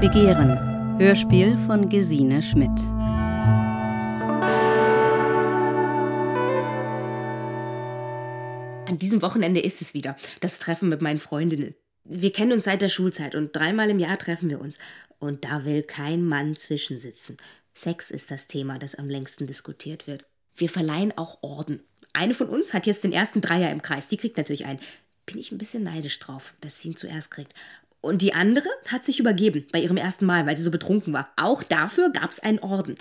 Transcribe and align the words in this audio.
Begehren. 0.00 0.98
Hörspiel 0.98 1.56
von 1.66 1.88
Gesine 1.88 2.42
Schmidt. 2.42 2.68
An 8.86 8.98
diesem 8.98 9.22
Wochenende 9.22 9.60
ist 9.60 9.80
es 9.80 9.94
wieder. 9.94 10.14
Das 10.40 10.58
Treffen 10.58 10.90
mit 10.90 11.00
meinen 11.00 11.18
Freundinnen. 11.18 11.74
Wir 12.04 12.30
kennen 12.30 12.52
uns 12.52 12.64
seit 12.64 12.82
der 12.82 12.90
Schulzeit 12.90 13.34
und 13.34 13.56
dreimal 13.56 13.88
im 13.88 13.98
Jahr 13.98 14.18
treffen 14.18 14.50
wir 14.50 14.60
uns. 14.60 14.78
Und 15.18 15.46
da 15.46 15.64
will 15.64 15.82
kein 15.82 16.22
Mann 16.22 16.56
zwischensitzen. 16.56 17.38
Sex 17.72 18.10
ist 18.10 18.30
das 18.30 18.48
Thema, 18.48 18.78
das 18.78 18.96
am 18.96 19.08
längsten 19.08 19.46
diskutiert 19.46 20.06
wird. 20.06 20.26
Wir 20.54 20.68
verleihen 20.68 21.16
auch 21.16 21.38
Orden. 21.42 21.80
Eine 22.12 22.34
von 22.34 22.50
uns 22.50 22.74
hat 22.74 22.86
jetzt 22.86 23.04
den 23.04 23.12
ersten 23.12 23.40
Dreier 23.40 23.70
im 23.70 23.80
Kreis. 23.80 24.08
Die 24.08 24.18
kriegt 24.18 24.36
natürlich 24.36 24.66
einen. 24.66 24.80
Bin 25.24 25.38
ich 25.38 25.52
ein 25.52 25.58
bisschen 25.58 25.84
neidisch 25.84 26.18
drauf, 26.18 26.52
dass 26.60 26.82
sie 26.82 26.88
ihn 26.88 26.96
zuerst 26.96 27.30
kriegt. 27.30 27.54
Und 28.00 28.22
die 28.22 28.34
andere 28.34 28.68
hat 28.88 29.04
sich 29.04 29.18
übergeben 29.18 29.66
bei 29.72 29.80
ihrem 29.80 29.96
ersten 29.96 30.26
Mal, 30.26 30.46
weil 30.46 30.56
sie 30.56 30.62
so 30.62 30.70
betrunken 30.70 31.12
war. 31.12 31.32
Auch 31.36 31.62
dafür 31.62 32.10
gab 32.10 32.30
es 32.30 32.40
einen 32.40 32.60
Orden. 32.60 32.94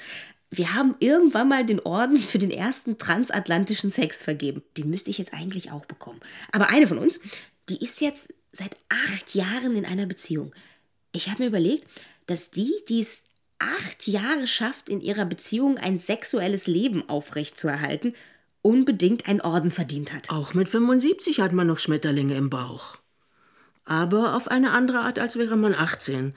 Wir 0.49 0.73
haben 0.73 0.95
irgendwann 0.99 1.49
mal 1.49 1.65
den 1.65 1.79
Orden 1.81 2.17
für 2.17 2.39
den 2.39 2.51
ersten 2.51 2.97
transatlantischen 2.97 3.89
Sex 3.89 4.23
vergeben. 4.23 4.63
Den 4.77 4.89
müsste 4.89 5.09
ich 5.09 5.17
jetzt 5.17 5.33
eigentlich 5.33 5.71
auch 5.71 5.85
bekommen. 5.85 6.19
Aber 6.51 6.69
eine 6.69 6.87
von 6.87 6.97
uns, 6.97 7.19
die 7.69 7.77
ist 7.77 8.01
jetzt 8.01 8.33
seit 8.51 8.75
acht 8.89 9.35
Jahren 9.35 9.75
in 9.75 9.85
einer 9.85 10.05
Beziehung. 10.05 10.53
Ich 11.11 11.29
habe 11.29 11.43
mir 11.43 11.49
überlegt, 11.49 11.87
dass 12.27 12.51
die, 12.51 12.73
die 12.89 13.01
es 13.01 13.23
acht 13.59 14.07
Jahre 14.07 14.47
schafft, 14.47 14.89
in 14.89 15.01
ihrer 15.01 15.25
Beziehung 15.25 15.77
ein 15.77 15.99
sexuelles 15.99 16.67
Leben 16.67 17.07
aufrechtzuerhalten, 17.09 18.13
unbedingt 18.61 19.27
einen 19.27 19.41
Orden 19.41 19.71
verdient 19.71 20.13
hat. 20.13 20.29
Auch 20.29 20.53
mit 20.53 20.69
75 20.69 21.39
hat 21.39 21.53
man 21.53 21.67
noch 21.67 21.79
Schmetterlinge 21.79 22.35
im 22.35 22.49
Bauch. 22.49 22.97
Aber 23.85 24.35
auf 24.35 24.47
eine 24.47 24.71
andere 24.71 24.99
Art, 24.99 25.19
als 25.19 25.37
wäre 25.37 25.55
man 25.55 25.75
18. 25.75 26.35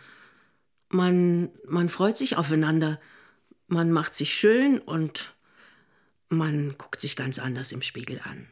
Man, 0.91 1.51
man 1.67 1.89
freut 1.89 2.17
sich 2.17 2.37
aufeinander. 2.37 3.01
Man 3.67 3.91
macht 3.91 4.15
sich 4.15 4.33
schön 4.35 4.79
und 4.79 5.35
man 6.29 6.77
guckt 6.77 7.01
sich 7.01 7.17
ganz 7.17 7.39
anders 7.39 7.73
im 7.73 7.83
Spiegel 7.83 8.21
an. 8.25 8.47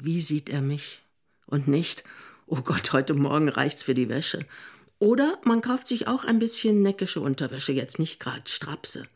Wie 0.00 0.20
sieht 0.20 0.48
er 0.48 0.62
mich? 0.62 1.02
Und 1.46 1.66
nicht, 1.66 2.04
oh 2.46 2.62
Gott, 2.62 2.92
heute 2.92 3.14
Morgen 3.14 3.48
reicht's 3.48 3.82
für 3.82 3.94
die 3.94 4.08
Wäsche. 4.08 4.46
Oder 5.00 5.38
man 5.44 5.60
kauft 5.60 5.88
sich 5.88 6.06
auch 6.06 6.24
ein 6.24 6.38
bisschen 6.38 6.82
neckische 6.82 7.20
Unterwäsche, 7.20 7.72
jetzt 7.72 7.98
nicht 7.98 8.20
gerade 8.20 8.42
Strapse. 8.46 9.06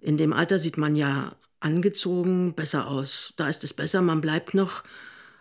In 0.00 0.16
dem 0.16 0.32
Alter 0.32 0.58
sieht 0.58 0.78
man 0.78 0.96
ja 0.96 1.36
angezogen 1.60 2.54
besser 2.54 2.88
aus. 2.88 3.34
Da 3.36 3.48
ist 3.48 3.62
es 3.62 3.74
besser, 3.74 4.02
man 4.02 4.20
bleibt 4.20 4.54
noch 4.54 4.82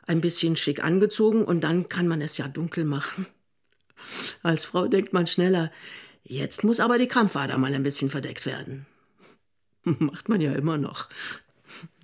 ein 0.07 0.21
bisschen 0.21 0.55
schick 0.55 0.83
angezogen 0.83 1.43
und 1.43 1.63
dann 1.63 1.89
kann 1.89 2.07
man 2.07 2.21
es 2.21 2.37
ja 2.37 2.47
dunkel 2.47 2.85
machen. 2.85 3.25
Als 4.43 4.65
Frau 4.65 4.87
denkt 4.87 5.13
man 5.13 5.27
schneller, 5.27 5.71
jetzt 6.23 6.63
muss 6.63 6.79
aber 6.79 6.97
die 6.97 7.07
Krampfader 7.07 7.57
mal 7.57 7.73
ein 7.73 7.83
bisschen 7.83 8.09
verdeckt 8.09 8.45
werden. 8.45 8.85
Macht 9.83 10.29
man 10.29 10.41
ja 10.41 10.53
immer 10.53 10.77
noch. 10.77 11.09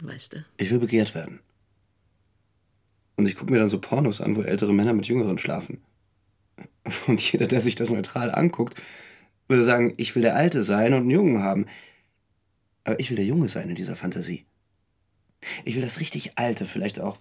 Weißt 0.01 0.33
du? 0.33 0.45
Ich 0.57 0.69
will 0.69 0.79
begehrt 0.79 1.15
werden. 1.15 1.39
Und 3.15 3.27
ich 3.27 3.35
gucke 3.35 3.51
mir 3.51 3.59
dann 3.59 3.69
so 3.69 3.79
Pornos 3.79 4.21
an, 4.21 4.35
wo 4.35 4.41
ältere 4.41 4.73
Männer 4.73 4.93
mit 4.93 5.07
Jüngeren 5.07 5.37
schlafen. 5.37 5.81
Und 7.07 7.21
jeder, 7.31 7.47
der 7.47 7.61
sich 7.61 7.75
das 7.75 7.89
neutral 7.89 8.31
anguckt, 8.33 8.81
würde 9.47 9.63
sagen, 9.63 9.93
ich 9.97 10.15
will 10.15 10.23
der 10.23 10.35
Alte 10.35 10.63
sein 10.63 10.93
und 10.93 11.01
einen 11.01 11.09
Jungen 11.09 11.43
haben. 11.43 11.67
Aber 12.85 12.99
ich 12.99 13.09
will 13.09 13.17
der 13.17 13.25
Junge 13.25 13.49
sein 13.49 13.69
in 13.69 13.75
dieser 13.75 13.95
Fantasie. 13.95 14.45
Ich 15.65 15.75
will, 15.75 15.81
dass 15.81 15.99
richtig 15.99 16.37
alte, 16.37 16.65
vielleicht 16.65 16.99
auch 16.99 17.17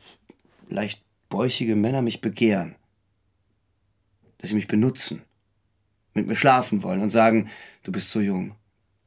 leicht 0.68 1.02
bäuchige 1.28 1.76
Männer 1.76 2.02
mich 2.02 2.20
begehren. 2.20 2.76
Dass 4.38 4.50
sie 4.50 4.54
mich 4.54 4.66
benutzen, 4.66 5.22
mit 6.14 6.26
mir 6.26 6.36
schlafen 6.36 6.82
wollen 6.82 7.00
und 7.00 7.10
sagen, 7.10 7.48
du 7.84 7.92
bist 7.92 8.10
so 8.10 8.20
jung, 8.20 8.54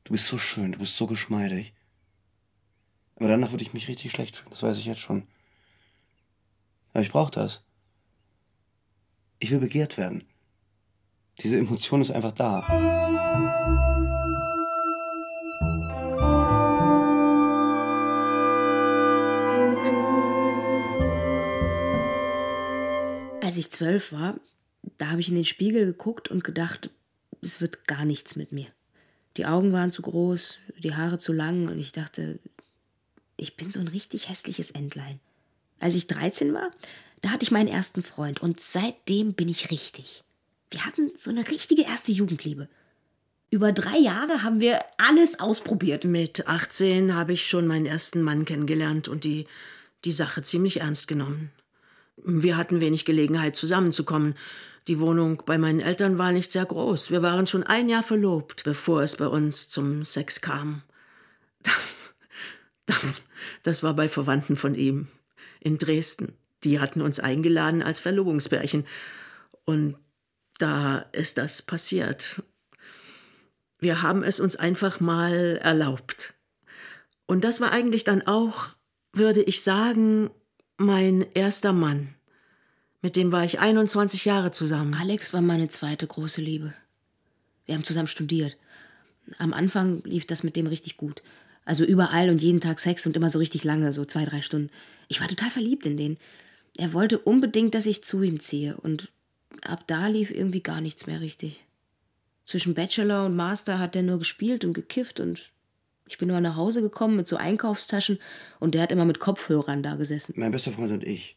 du 0.03 0.13
bist 0.13 0.27
so 0.27 0.37
schön, 0.37 0.71
du 0.71 0.79
bist 0.79 0.95
so 0.97 1.07
geschmeidig. 1.07 1.73
Aber 3.17 3.27
danach 3.27 3.51
würde 3.51 3.63
ich 3.63 3.73
mich 3.73 3.87
richtig 3.87 4.11
schlecht 4.11 4.35
fühlen, 4.35 4.51
das 4.51 4.63
weiß 4.63 4.77
ich 4.77 4.85
jetzt 4.85 5.01
schon. 5.01 5.27
Aber 6.93 7.03
ich 7.03 7.11
brauche 7.11 7.31
das. 7.31 7.63
Ich 9.39 9.51
will 9.51 9.59
begehrt 9.59 9.97
werden. 9.97 10.23
Diese 11.39 11.57
Emotion 11.57 12.01
ist 12.01 12.11
einfach 12.11 12.31
da. 12.31 12.94
Als 23.55 23.67
ich 23.67 23.71
zwölf 23.71 24.11
war, 24.11 24.37
da 24.97 25.11
habe 25.11 25.21
ich 25.21 25.29
in 25.29 25.35
den 25.35 25.45
Spiegel 25.45 25.85
geguckt 25.85 26.27
und 26.27 26.43
gedacht, 26.43 26.89
es 27.41 27.61
wird 27.61 27.87
gar 27.87 28.03
nichts 28.03 28.35
mit 28.35 28.51
mir. 28.51 28.67
Die 29.37 29.45
Augen 29.45 29.71
waren 29.71 29.93
zu 29.93 30.01
groß, 30.01 30.59
die 30.79 30.93
Haare 30.93 31.19
zu 31.19 31.31
lang 31.31 31.69
und 31.69 31.79
ich 31.79 31.93
dachte, 31.93 32.37
ich 33.37 33.55
bin 33.55 33.71
so 33.71 33.79
ein 33.79 33.87
richtig 33.87 34.27
hässliches 34.27 34.71
Entlein. 34.71 35.21
Als 35.79 35.95
ich 35.95 36.07
13 36.07 36.53
war, 36.53 36.69
da 37.21 37.29
hatte 37.29 37.45
ich 37.45 37.51
meinen 37.51 37.69
ersten 37.69 38.03
Freund 38.03 38.41
und 38.41 38.59
seitdem 38.59 39.31
bin 39.35 39.47
ich 39.47 39.71
richtig. 39.71 40.25
Wir 40.69 40.85
hatten 40.85 41.13
so 41.17 41.29
eine 41.29 41.47
richtige 41.47 41.83
erste 41.83 42.11
Jugendliebe. 42.11 42.67
Über 43.51 43.71
drei 43.71 43.99
Jahre 43.99 44.43
haben 44.43 44.59
wir 44.59 44.81
alles 44.97 45.39
ausprobiert. 45.39 46.03
Mit 46.03 46.45
18 46.45 47.15
habe 47.15 47.31
ich 47.31 47.47
schon 47.47 47.67
meinen 47.67 47.85
ersten 47.85 48.21
Mann 48.21 48.43
kennengelernt 48.43 49.07
und 49.07 49.23
die, 49.23 49.47
die 50.03 50.11
Sache 50.11 50.41
ziemlich 50.41 50.81
ernst 50.81 51.07
genommen. 51.07 51.53
Wir 52.17 52.57
hatten 52.57 52.81
wenig 52.81 53.05
Gelegenheit 53.05 53.55
zusammenzukommen. 53.55 54.35
Die 54.87 54.99
Wohnung 54.99 55.43
bei 55.45 55.57
meinen 55.57 55.79
Eltern 55.79 56.17
war 56.17 56.31
nicht 56.31 56.51
sehr 56.51 56.65
groß. 56.65 57.11
Wir 57.11 57.21
waren 57.21 57.47
schon 57.47 57.63
ein 57.63 57.89
Jahr 57.89 58.03
verlobt, 58.03 58.63
bevor 58.63 59.01
es 59.01 59.15
bei 59.15 59.27
uns 59.27 59.69
zum 59.69 60.05
Sex 60.05 60.41
kam. 60.41 60.83
Das, 61.61 62.13
das, 62.85 63.21
das 63.63 63.83
war 63.83 63.95
bei 63.95 64.07
Verwandten 64.07 64.55
von 64.55 64.75
ihm 64.75 65.07
in 65.59 65.77
Dresden. 65.77 66.33
Die 66.63 66.79
hatten 66.79 67.01
uns 67.01 67.19
eingeladen 67.19 67.81
als 67.81 67.99
Verlobungspärchen. 67.99 68.85
Und 69.65 69.97
da 70.59 70.99
ist 71.11 71.37
das 71.37 71.61
passiert. 71.61 72.43
Wir 73.79 74.01
haben 74.01 74.23
es 74.23 74.39
uns 74.39 74.55
einfach 74.55 74.99
mal 74.99 75.59
erlaubt. 75.61 76.33
Und 77.25 77.43
das 77.43 77.59
war 77.59 77.71
eigentlich 77.71 78.03
dann 78.03 78.21
auch, 78.21 78.67
würde 79.13 79.41
ich 79.41 79.63
sagen, 79.63 80.29
mein 80.77 81.25
erster 81.33 81.73
Mann. 81.73 82.13
Mit 83.01 83.15
dem 83.15 83.31
war 83.31 83.45
ich 83.45 83.59
21 83.59 84.25
Jahre 84.25 84.51
zusammen. 84.51 84.93
Alex 84.93 85.33
war 85.33 85.41
meine 85.41 85.69
zweite 85.69 86.07
große 86.07 86.41
Liebe. 86.41 86.73
Wir 87.65 87.75
haben 87.75 87.83
zusammen 87.83 88.07
studiert. 88.07 88.57
Am 89.37 89.53
Anfang 89.53 90.01
lief 90.03 90.27
das 90.27 90.43
mit 90.43 90.55
dem 90.55 90.67
richtig 90.67 90.97
gut. 90.97 91.21
Also 91.65 91.83
überall 91.83 92.29
und 92.29 92.41
jeden 92.41 92.61
Tag 92.61 92.79
Sex 92.79 93.07
und 93.07 93.15
immer 93.15 93.29
so 93.29 93.39
richtig 93.39 93.63
lange, 93.63 93.91
so 93.91 94.05
zwei, 94.05 94.25
drei 94.25 94.41
Stunden. 94.41 94.69
Ich 95.07 95.21
war 95.21 95.27
total 95.27 95.49
verliebt 95.49 95.85
in 95.85 95.97
den. 95.97 96.17
Er 96.77 96.93
wollte 96.93 97.19
unbedingt, 97.19 97.73
dass 97.73 97.85
ich 97.85 98.03
zu 98.03 98.21
ihm 98.21 98.39
ziehe. 98.39 98.75
Und 98.77 99.11
ab 99.61 99.83
da 99.87 100.07
lief 100.07 100.31
irgendwie 100.31 100.61
gar 100.61 100.81
nichts 100.81 101.07
mehr 101.07 101.21
richtig. 101.21 101.63
Zwischen 102.43 102.75
Bachelor 102.75 103.25
und 103.25 103.35
Master 103.35 103.79
hat 103.79 103.95
er 103.95 104.03
nur 104.03 104.19
gespielt 104.19 104.65
und 104.65 104.73
gekifft 104.73 105.19
und 105.19 105.51
ich 106.07 106.17
bin 106.17 106.27
nur 106.27 106.39
nach 106.39 106.55
Hause 106.55 106.81
gekommen 106.81 107.15
mit 107.15 107.27
so 107.27 107.37
Einkaufstaschen 107.37 108.19
und 108.59 108.75
der 108.75 108.81
hat 108.83 108.91
immer 108.91 109.05
mit 109.05 109.19
Kopfhörern 109.19 109.83
da 109.83 109.95
gesessen. 109.95 110.33
Mein 110.37 110.51
bester 110.51 110.71
Freund 110.71 110.91
und 110.91 111.03
ich. 111.03 111.35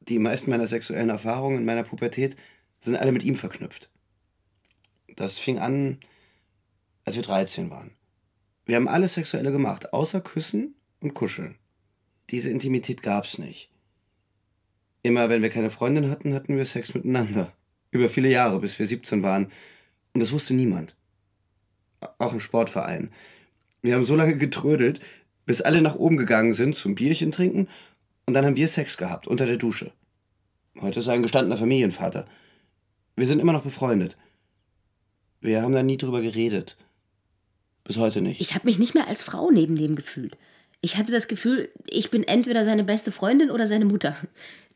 Die 0.00 0.18
meisten 0.18 0.50
meiner 0.50 0.66
sexuellen 0.66 1.08
Erfahrungen 1.08 1.58
in 1.58 1.64
meiner 1.64 1.82
Pubertät 1.82 2.36
sind 2.80 2.96
alle 2.96 3.12
mit 3.12 3.22
ihm 3.22 3.36
verknüpft. 3.36 3.88
Das 5.16 5.38
fing 5.38 5.58
an, 5.58 5.98
als 7.04 7.16
wir 7.16 7.22
13 7.22 7.70
waren. 7.70 7.92
Wir 8.66 8.76
haben 8.76 8.88
alles 8.88 9.14
Sexuelle 9.14 9.52
gemacht, 9.52 9.92
außer 9.92 10.20
Küssen 10.20 10.74
und 11.00 11.14
Kuscheln. 11.14 11.56
Diese 12.30 12.50
Intimität 12.50 13.02
gab's 13.02 13.38
nicht. 13.38 13.70
Immer 15.02 15.28
wenn 15.28 15.42
wir 15.42 15.50
keine 15.50 15.70
Freundin 15.70 16.10
hatten, 16.10 16.32
hatten 16.34 16.56
wir 16.56 16.64
Sex 16.64 16.94
miteinander. 16.94 17.52
Über 17.90 18.08
viele 18.08 18.30
Jahre, 18.30 18.58
bis 18.60 18.78
wir 18.78 18.86
17 18.86 19.22
waren. 19.22 19.50
Und 20.14 20.20
das 20.20 20.32
wusste 20.32 20.54
niemand. 20.54 20.96
Auch 22.18 22.32
im 22.32 22.40
Sportverein. 22.40 23.10
Wir 23.84 23.94
haben 23.94 24.04
so 24.04 24.16
lange 24.16 24.38
getrödelt, 24.38 25.00
bis 25.44 25.60
alle 25.60 25.82
nach 25.82 25.94
oben 25.94 26.16
gegangen 26.16 26.54
sind 26.54 26.74
zum 26.74 26.94
Bierchen 26.94 27.30
trinken 27.30 27.68
und 28.24 28.32
dann 28.32 28.46
haben 28.46 28.56
wir 28.56 28.66
Sex 28.66 28.96
gehabt 28.96 29.26
unter 29.26 29.44
der 29.44 29.58
Dusche. 29.58 29.92
Heute 30.80 31.00
ist 31.00 31.06
er 31.06 31.12
ein 31.12 31.20
gestandener 31.20 31.58
Familienvater. 31.58 32.26
Wir 33.14 33.26
sind 33.26 33.40
immer 33.40 33.52
noch 33.52 33.62
befreundet. 33.62 34.16
Wir 35.42 35.60
haben 35.60 35.74
da 35.74 35.82
nie 35.82 35.98
drüber 35.98 36.22
geredet. 36.22 36.78
Bis 37.84 37.98
heute 37.98 38.22
nicht. 38.22 38.40
Ich 38.40 38.54
habe 38.54 38.64
mich 38.64 38.78
nicht 38.78 38.94
mehr 38.94 39.06
als 39.06 39.22
Frau 39.22 39.50
neben 39.50 39.76
dem 39.76 39.96
gefühlt. 39.96 40.38
Ich 40.80 40.96
hatte 40.96 41.12
das 41.12 41.28
Gefühl, 41.28 41.68
ich 41.90 42.10
bin 42.10 42.24
entweder 42.24 42.64
seine 42.64 42.84
beste 42.84 43.12
Freundin 43.12 43.50
oder 43.50 43.66
seine 43.66 43.84
Mutter. 43.84 44.16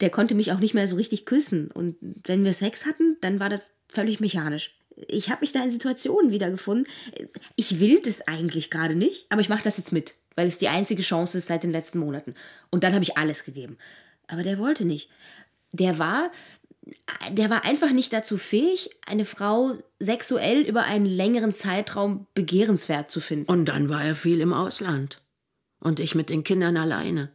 Der 0.02 0.10
konnte 0.10 0.34
mich 0.34 0.52
auch 0.52 0.60
nicht 0.60 0.74
mehr 0.74 0.86
so 0.86 0.96
richtig 0.96 1.24
küssen. 1.24 1.70
Und 1.70 1.96
wenn 2.26 2.44
wir 2.44 2.52
Sex 2.52 2.84
hatten, 2.84 3.16
dann 3.22 3.40
war 3.40 3.48
das 3.48 3.70
völlig 3.88 4.20
mechanisch. 4.20 4.77
Ich 5.06 5.30
habe 5.30 5.42
mich 5.42 5.52
da 5.52 5.62
in 5.62 5.70
Situationen 5.70 6.30
wiedergefunden. 6.30 6.86
Ich 7.56 7.78
will 7.78 8.00
das 8.00 8.26
eigentlich 8.26 8.70
gerade 8.70 8.94
nicht, 8.94 9.26
aber 9.30 9.40
ich 9.40 9.48
mache 9.48 9.62
das 9.62 9.76
jetzt 9.76 9.92
mit, 9.92 10.14
weil 10.34 10.48
es 10.48 10.58
die 10.58 10.68
einzige 10.68 11.02
Chance 11.02 11.38
ist 11.38 11.46
seit 11.46 11.62
den 11.62 11.70
letzten 11.70 11.98
Monaten. 11.98 12.34
Und 12.70 12.84
dann 12.84 12.94
habe 12.94 13.04
ich 13.04 13.16
alles 13.16 13.44
gegeben. 13.44 13.78
Aber 14.26 14.42
der 14.42 14.58
wollte 14.58 14.84
nicht. 14.84 15.10
Der 15.72 15.98
war, 15.98 16.32
der 17.30 17.50
war 17.50 17.64
einfach 17.64 17.92
nicht 17.92 18.12
dazu 18.12 18.38
fähig, 18.38 18.90
eine 19.06 19.24
Frau 19.24 19.76
sexuell 20.00 20.62
über 20.62 20.84
einen 20.84 21.06
längeren 21.06 21.54
Zeitraum 21.54 22.26
begehrenswert 22.34 23.10
zu 23.10 23.20
finden. 23.20 23.50
Und 23.50 23.66
dann 23.66 23.88
war 23.88 24.04
er 24.04 24.14
viel 24.14 24.40
im 24.40 24.52
Ausland. 24.52 25.20
Und 25.80 26.00
ich 26.00 26.14
mit 26.14 26.28
den 26.28 26.44
Kindern 26.44 26.76
alleine. 26.76 27.30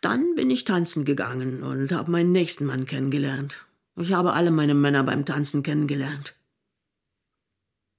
Dann 0.00 0.34
bin 0.36 0.50
ich 0.50 0.64
tanzen 0.64 1.04
gegangen 1.04 1.62
und 1.62 1.92
habe 1.92 2.10
meinen 2.10 2.32
nächsten 2.32 2.64
Mann 2.64 2.86
kennengelernt. 2.86 3.66
Ich 4.00 4.12
habe 4.12 4.32
alle 4.32 4.50
meine 4.50 4.74
Männer 4.74 5.02
beim 5.02 5.24
Tanzen 5.24 5.62
kennengelernt. 5.62 6.34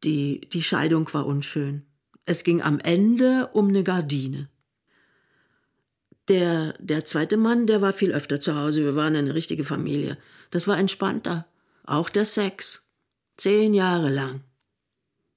Die, 0.05 0.41
die 0.41 0.63
Scheidung 0.63 1.13
war 1.13 1.25
unschön. 1.25 1.85
Es 2.25 2.43
ging 2.43 2.61
am 2.61 2.79
Ende 2.79 3.49
um 3.53 3.67
eine 3.67 3.83
Gardine. 3.83 4.49
Der, 6.29 6.73
der 6.79 7.03
zweite 7.03 7.37
Mann, 7.37 7.67
der 7.67 7.81
war 7.81 7.91
viel 7.91 8.13
öfter 8.13 8.39
zu 8.39 8.55
Hause. 8.55 8.83
Wir 8.83 8.95
waren 8.95 9.15
eine 9.15 9.35
richtige 9.35 9.65
Familie. 9.65 10.17
Das 10.51 10.67
war 10.67 10.77
entspannter. 10.77 11.47
Auch 11.85 12.09
der 12.09 12.25
Sex. 12.25 12.87
Zehn 13.35 13.73
Jahre 13.73 14.09
lang. 14.09 14.41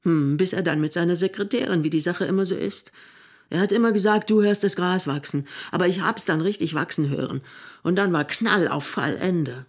Hm, 0.02 0.36
bis 0.36 0.52
er 0.52 0.62
dann 0.62 0.80
mit 0.80 0.92
seiner 0.92 1.16
Sekretärin, 1.16 1.82
wie 1.82 1.90
die 1.90 2.00
Sache 2.00 2.24
immer 2.24 2.44
so 2.44 2.54
ist. 2.54 2.92
Er 3.50 3.60
hat 3.60 3.72
immer 3.72 3.90
gesagt, 3.92 4.30
du 4.30 4.42
hörst 4.42 4.62
das 4.62 4.76
Gras 4.76 5.06
wachsen. 5.06 5.48
Aber 5.72 5.88
ich 5.88 6.02
hab's 6.02 6.24
dann 6.24 6.40
richtig 6.40 6.74
wachsen 6.74 7.08
hören. 7.08 7.40
Und 7.82 7.96
dann 7.96 8.12
war 8.12 8.24
Knall 8.24 8.68
auf 8.68 8.84
Fallende. 8.84 9.66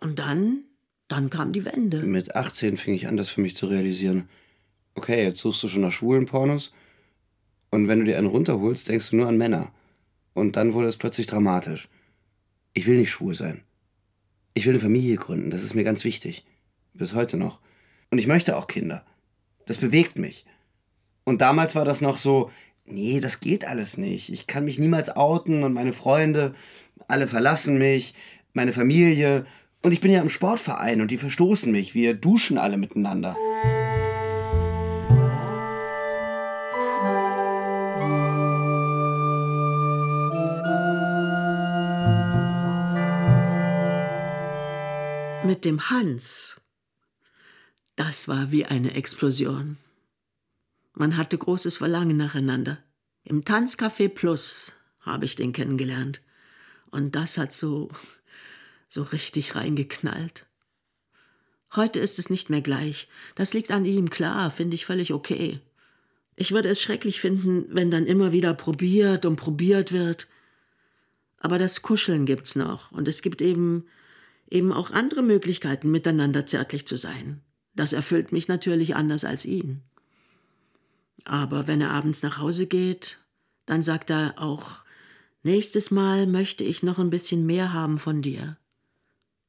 Und 0.00 0.18
dann, 0.18 0.64
dann 1.08 1.30
kam 1.30 1.52
die 1.52 1.64
Wende. 1.64 2.02
Mit 2.02 2.34
18 2.34 2.76
fing 2.76 2.94
ich 2.94 3.06
an, 3.06 3.16
das 3.16 3.28
für 3.28 3.40
mich 3.40 3.56
zu 3.56 3.66
realisieren. 3.66 4.28
Okay, 4.94 5.22
jetzt 5.22 5.40
suchst 5.40 5.62
du 5.62 5.68
schon 5.68 5.82
nach 5.82 5.92
schwulen 5.92 6.26
Pornos. 6.26 6.72
Und 7.70 7.88
wenn 7.88 8.00
du 8.00 8.04
dir 8.04 8.18
einen 8.18 8.26
runterholst, 8.26 8.88
denkst 8.88 9.10
du 9.10 9.16
nur 9.16 9.28
an 9.28 9.36
Männer. 9.36 9.72
Und 10.34 10.56
dann 10.56 10.74
wurde 10.74 10.88
es 10.88 10.96
plötzlich 10.96 11.26
dramatisch. 11.26 11.88
Ich 12.72 12.86
will 12.86 12.98
nicht 12.98 13.10
schwul 13.10 13.34
sein. 13.34 13.62
Ich 14.54 14.66
will 14.66 14.72
eine 14.72 14.80
Familie 14.80 15.16
gründen, 15.16 15.50
das 15.50 15.62
ist 15.62 15.74
mir 15.74 15.84
ganz 15.84 16.04
wichtig. 16.04 16.44
Bis 16.92 17.14
heute 17.14 17.36
noch. 17.36 17.60
Und 18.10 18.18
ich 18.18 18.26
möchte 18.26 18.56
auch 18.56 18.66
Kinder. 18.66 19.04
Das 19.66 19.78
bewegt 19.78 20.18
mich. 20.18 20.44
Und 21.24 21.40
damals 21.40 21.76
war 21.76 21.84
das 21.84 22.00
noch 22.00 22.16
so, 22.16 22.50
nee, 22.84 23.20
das 23.20 23.40
geht 23.40 23.64
alles 23.64 23.96
nicht. 23.96 24.32
Ich 24.32 24.46
kann 24.46 24.64
mich 24.64 24.78
niemals 24.78 25.14
outen 25.14 25.62
und 25.62 25.72
meine 25.72 25.92
Freunde, 25.92 26.54
alle 27.06 27.28
verlassen 27.28 27.78
mich, 27.78 28.14
meine 28.52 28.72
Familie. 28.72 29.46
Und 29.82 29.92
ich 29.92 30.00
bin 30.00 30.10
ja 30.10 30.20
im 30.20 30.28
Sportverein 30.28 31.00
und 31.00 31.10
die 31.10 31.16
verstoßen 31.16 31.72
mich. 31.72 31.94
Wir 31.94 32.14
duschen 32.14 32.58
alle 32.58 32.76
miteinander. 32.76 33.34
Mit 45.46 45.64
dem 45.64 45.90
Hans, 45.90 46.60
das 47.96 48.28
war 48.28 48.52
wie 48.52 48.66
eine 48.66 48.94
Explosion. 48.94 49.78
Man 50.92 51.16
hatte 51.16 51.38
großes 51.38 51.78
Verlangen 51.78 52.18
nacheinander. 52.18 52.78
Im 53.24 53.44
Tanzcafé 53.44 54.10
Plus 54.10 54.74
habe 55.00 55.24
ich 55.24 55.36
den 55.36 55.52
kennengelernt. 55.52 56.20
Und 56.90 57.16
das 57.16 57.38
hat 57.38 57.52
so, 57.52 57.88
so 58.90 59.00
richtig 59.02 59.54
reingeknallt. 59.54 60.44
Heute 61.74 62.00
ist 62.00 62.18
es 62.18 62.28
nicht 62.28 62.50
mehr 62.50 62.60
gleich. 62.60 63.08
Das 63.36 63.54
liegt 63.54 63.70
an 63.70 63.84
ihm, 63.84 64.10
klar, 64.10 64.50
finde 64.50 64.74
ich 64.74 64.84
völlig 64.84 65.12
okay. 65.12 65.60
Ich 66.36 66.52
würde 66.52 66.68
es 66.68 66.82
schrecklich 66.82 67.20
finden, 67.20 67.64
wenn 67.68 67.90
dann 67.90 68.06
immer 68.06 68.32
wieder 68.32 68.52
probiert 68.52 69.24
und 69.24 69.36
probiert 69.36 69.92
wird. 69.92 70.26
Aber 71.38 71.58
das 71.58 71.80
Kuscheln 71.80 72.26
gibt's 72.26 72.56
noch 72.56 72.92
und 72.92 73.08
es 73.08 73.22
gibt 73.22 73.40
eben 73.40 73.86
eben 74.50 74.72
auch 74.72 74.90
andere 74.90 75.22
Möglichkeiten, 75.22 75.90
miteinander 75.90 76.44
zärtlich 76.44 76.86
zu 76.86 76.96
sein. 76.96 77.40
Das 77.74 77.92
erfüllt 77.92 78.32
mich 78.32 78.48
natürlich 78.48 78.96
anders 78.96 79.24
als 79.24 79.44
ihn. 79.46 79.82
Aber 81.24 81.68
wenn 81.68 81.80
er 81.80 81.92
abends 81.92 82.22
nach 82.22 82.38
Hause 82.38 82.66
geht, 82.66 83.20
dann 83.66 83.82
sagt 83.82 84.10
er 84.10 84.34
auch, 84.36 84.78
nächstes 85.44 85.92
Mal 85.92 86.26
möchte 86.26 86.64
ich 86.64 86.82
noch 86.82 86.98
ein 86.98 87.10
bisschen 87.10 87.46
mehr 87.46 87.72
haben 87.72 87.98
von 87.98 88.22
dir. 88.22 88.56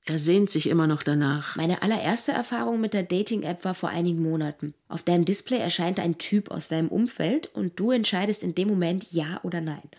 Er 0.06 0.18
sehnt 0.18 0.50
sich 0.50 0.68
immer 0.68 0.88
noch 0.88 1.04
danach. 1.04 1.56
Meine 1.56 1.84
allererste 1.84 2.32
Erfahrung 2.32 2.82
mit 2.82 2.94
der 2.94 3.04
Dating-App 3.04 3.64
war 3.64 3.76
vor 3.76 3.90
einigen 3.90 4.22
Monaten. 4.22 4.74
Auf 4.88 5.04
deinem 5.04 5.26
Display 5.26 5.60
erscheint 5.60 6.00
ein 6.00 6.18
Typ 6.18 6.50
aus 6.50 6.70
deinem 6.70 6.88
Umfeld 6.88 7.48
und 7.54 7.80
du 7.80 7.92
entscheidest 7.92 8.44
in 8.44 8.56
dem 8.56 8.68
Moment 8.68 9.12
Ja 9.12 9.40
oder 9.44 9.62
Nein. 9.62 9.90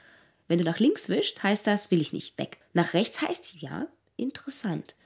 Wenn 0.48 0.58
du 0.58 0.64
nach 0.64 0.80
links 0.80 1.08
wischst, 1.08 1.42
heißt 1.42 1.66
das, 1.66 1.90
will 1.90 2.00
ich 2.00 2.12
nicht, 2.12 2.36
weg. 2.36 2.58
Nach 2.74 2.94
rechts 2.94 3.22
heißt 3.22 3.54
Ja, 3.60 3.86
interessant. 4.16 4.96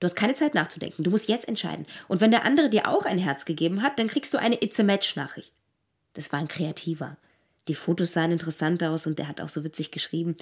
Du 0.00 0.04
hast 0.04 0.16
keine 0.16 0.34
Zeit 0.34 0.54
nachzudenken. 0.54 1.02
Du 1.02 1.10
musst 1.10 1.28
jetzt 1.28 1.48
entscheiden. 1.48 1.86
Und 2.06 2.20
wenn 2.20 2.30
der 2.30 2.44
andere 2.44 2.68
dir 2.68 2.86
auch 2.86 3.06
ein 3.06 3.18
Herz 3.18 3.46
gegeben 3.46 3.82
hat, 3.82 3.98
dann 3.98 4.08
kriegst 4.08 4.34
du 4.34 4.38
eine 4.38 4.62
It's 4.62 4.78
a 4.78 4.82
Match-Nachricht. 4.82 5.54
Das 6.12 6.30
war 6.32 6.38
ein 6.38 6.48
Kreativer. 6.48 7.16
Die 7.68 7.74
Fotos 7.74 8.12
sahen 8.12 8.32
interessant 8.32 8.84
aus 8.84 9.06
und 9.06 9.18
der 9.18 9.28
hat 9.28 9.40
auch 9.40 9.48
so 9.48 9.64
witzig 9.64 9.90
geschrieben. 9.90 10.36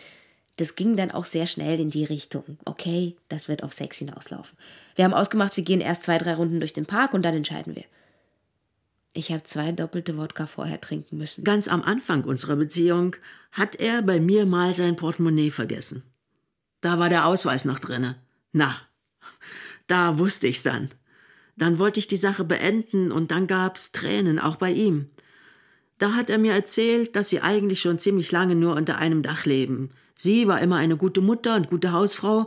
Das 0.57 0.77
ging 0.77 0.97
dann 0.97 1.11
auch 1.11 1.25
sehr 1.25 1.47
schnell 1.47 1.81
in 1.81 1.91
die 1.91 2.05
Richtung. 2.05 2.59
Okay, 2.65 3.17
das 3.29 3.49
wird 3.49 3.63
auf 3.65 3.73
Sex 3.73 3.99
hinauslaufen. 3.99 4.57
Wir 4.95 5.05
haben 5.05 5.15
ausgemacht, 5.15 5.57
wir 5.57 5.65
gehen 5.65 5.81
erst 5.81 6.05
zwei, 6.05 6.19
drei 6.19 6.35
Runden 6.35 6.61
durch 6.61 6.73
den 6.73 6.87
Park 6.87 7.13
und 7.13 7.23
dann 7.23 7.35
entscheiden 7.35 7.75
wir. 7.75 7.85
Ich 9.15 9.31
habe 9.31 9.43
zwei 9.45 9.73
doppelte 9.73 10.17
Wodka 10.17 10.47
vorher 10.47 10.81
trinken 10.81 11.19
müssen. 11.19 11.45
Ganz 11.45 11.69
am 11.69 11.83
Anfang 11.83 12.25
unserer 12.25 12.57
Beziehung 12.57 13.17
hat 13.53 13.77
er 13.77 14.03
bei 14.03 14.21
mir 14.21 14.47
mal 14.47 14.75
sein 14.75 14.97
Portemonnaie 14.97 15.51
vergessen. 15.51 16.03
Da 16.81 16.99
war 16.99 17.09
der 17.09 17.27
Ausweis 17.27 17.65
noch 17.65 17.79
drinne. 17.79 18.17
Na, 18.53 18.77
da 19.87 20.19
wusste 20.19 20.47
ich's 20.47 20.63
dann. 20.63 20.91
Dann 21.57 21.79
wollte 21.79 22.01
ich 22.01 22.09
die 22.09 22.17
Sache 22.17 22.45
beenden 22.45 23.13
und 23.13 23.31
dann 23.31 23.47
gab's 23.47 23.93
Tränen, 23.93 24.39
auch 24.39 24.57
bei 24.57 24.73
ihm. 24.73 25.09
Da 25.99 26.15
hat 26.15 26.29
er 26.31 26.39
mir 26.39 26.53
erzählt, 26.53 27.15
dass 27.15 27.29
sie 27.29 27.41
eigentlich 27.41 27.81
schon 27.81 27.99
ziemlich 27.99 28.33
lange 28.33 28.57
nur 28.57 28.75
unter 28.75 28.99
einem 28.99 29.23
Dach 29.23 29.45
leben. 29.45 29.91
Sie 30.17 30.47
war 30.49 30.61
immer 30.61 30.77
eine 30.77 30.97
gute 30.97 31.21
Mutter 31.21 31.57
und 31.57 31.69
gute 31.69 31.93
Hausfrau, 31.93 32.47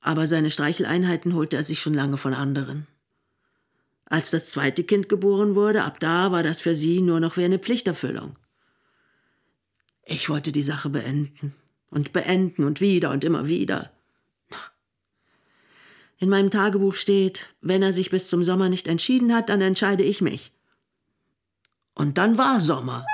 aber 0.00 0.26
seine 0.26 0.50
Streicheleinheiten 0.50 1.34
holte 1.34 1.56
er 1.56 1.64
sich 1.64 1.80
schon 1.80 1.94
lange 1.94 2.16
von 2.16 2.34
anderen. 2.34 2.86
Als 4.06 4.30
das 4.30 4.46
zweite 4.46 4.84
Kind 4.84 5.08
geboren 5.08 5.54
wurde, 5.54 5.84
ab 5.84 6.00
da 6.00 6.32
war 6.32 6.42
das 6.42 6.60
für 6.60 6.76
sie 6.76 7.00
nur 7.00 7.20
noch 7.20 7.36
wie 7.36 7.44
eine 7.44 7.58
Pflichterfüllung. 7.58 8.36
Ich 10.04 10.28
wollte 10.28 10.52
die 10.52 10.62
Sache 10.62 10.90
beenden 10.90 11.54
und 11.90 12.12
beenden 12.12 12.64
und 12.64 12.80
wieder 12.80 13.10
und 13.10 13.24
immer 13.24 13.46
wieder. 13.48 13.90
In 16.18 16.28
meinem 16.28 16.50
Tagebuch 16.50 16.94
steht, 16.94 17.48
wenn 17.60 17.82
er 17.82 17.92
sich 17.92 18.10
bis 18.10 18.28
zum 18.28 18.44
Sommer 18.44 18.68
nicht 18.68 18.86
entschieden 18.86 19.34
hat, 19.34 19.48
dann 19.48 19.60
entscheide 19.60 20.04
ich 20.04 20.20
mich. 20.20 20.52
Und 21.94 22.18
dann 22.18 22.38
war 22.38 22.60
Sommer. 22.60 23.04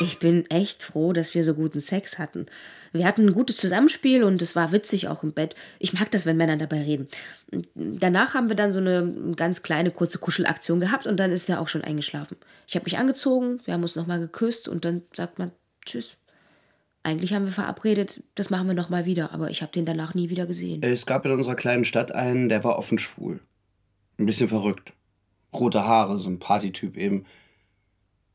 Ich 0.00 0.20
bin 0.20 0.48
echt 0.48 0.84
froh, 0.84 1.12
dass 1.12 1.34
wir 1.34 1.42
so 1.42 1.54
guten 1.54 1.80
Sex 1.80 2.18
hatten. 2.18 2.46
Wir 2.92 3.04
hatten 3.04 3.26
ein 3.26 3.32
gutes 3.32 3.56
Zusammenspiel 3.56 4.22
und 4.22 4.40
es 4.40 4.54
war 4.54 4.70
witzig 4.70 5.08
auch 5.08 5.24
im 5.24 5.32
Bett. 5.32 5.56
Ich 5.80 5.92
mag 5.92 6.10
das, 6.12 6.24
wenn 6.24 6.36
Männer 6.36 6.56
dabei 6.56 6.82
reden. 6.82 7.08
Danach 7.74 8.34
haben 8.34 8.48
wir 8.48 8.54
dann 8.54 8.70
so 8.70 8.78
eine 8.78 9.34
ganz 9.34 9.62
kleine, 9.62 9.90
kurze 9.90 10.18
Kuschelaktion 10.18 10.78
gehabt 10.78 11.06
und 11.06 11.16
dann 11.16 11.32
ist 11.32 11.48
er 11.48 11.60
auch 11.60 11.66
schon 11.66 11.82
eingeschlafen. 11.82 12.36
Ich 12.68 12.76
habe 12.76 12.84
mich 12.84 12.96
angezogen, 12.96 13.60
wir 13.64 13.74
haben 13.74 13.82
uns 13.82 13.96
nochmal 13.96 14.20
geküsst 14.20 14.68
und 14.68 14.84
dann 14.84 15.02
sagt 15.12 15.38
man 15.40 15.50
Tschüss. 15.84 16.16
Eigentlich 17.02 17.32
haben 17.32 17.46
wir 17.46 17.52
verabredet, 17.52 18.22
das 18.34 18.50
machen 18.50 18.68
wir 18.68 18.74
nochmal 18.74 19.04
wieder, 19.04 19.32
aber 19.32 19.50
ich 19.50 19.62
habe 19.62 19.72
den 19.72 19.86
danach 19.86 20.14
nie 20.14 20.30
wieder 20.30 20.46
gesehen. 20.46 20.82
Es 20.82 21.06
gab 21.06 21.24
in 21.26 21.32
unserer 21.32 21.56
kleinen 21.56 21.84
Stadt 21.84 22.12
einen, 22.12 22.48
der 22.48 22.62
war 22.62 22.78
offen 22.78 22.98
schwul. 22.98 23.40
Ein 24.18 24.26
bisschen 24.26 24.48
verrückt. 24.48 24.92
Rote 25.52 25.84
Haare, 25.84 26.18
so 26.18 26.28
ein 26.28 26.38
Partytyp 26.38 26.96
eben. 26.96 27.24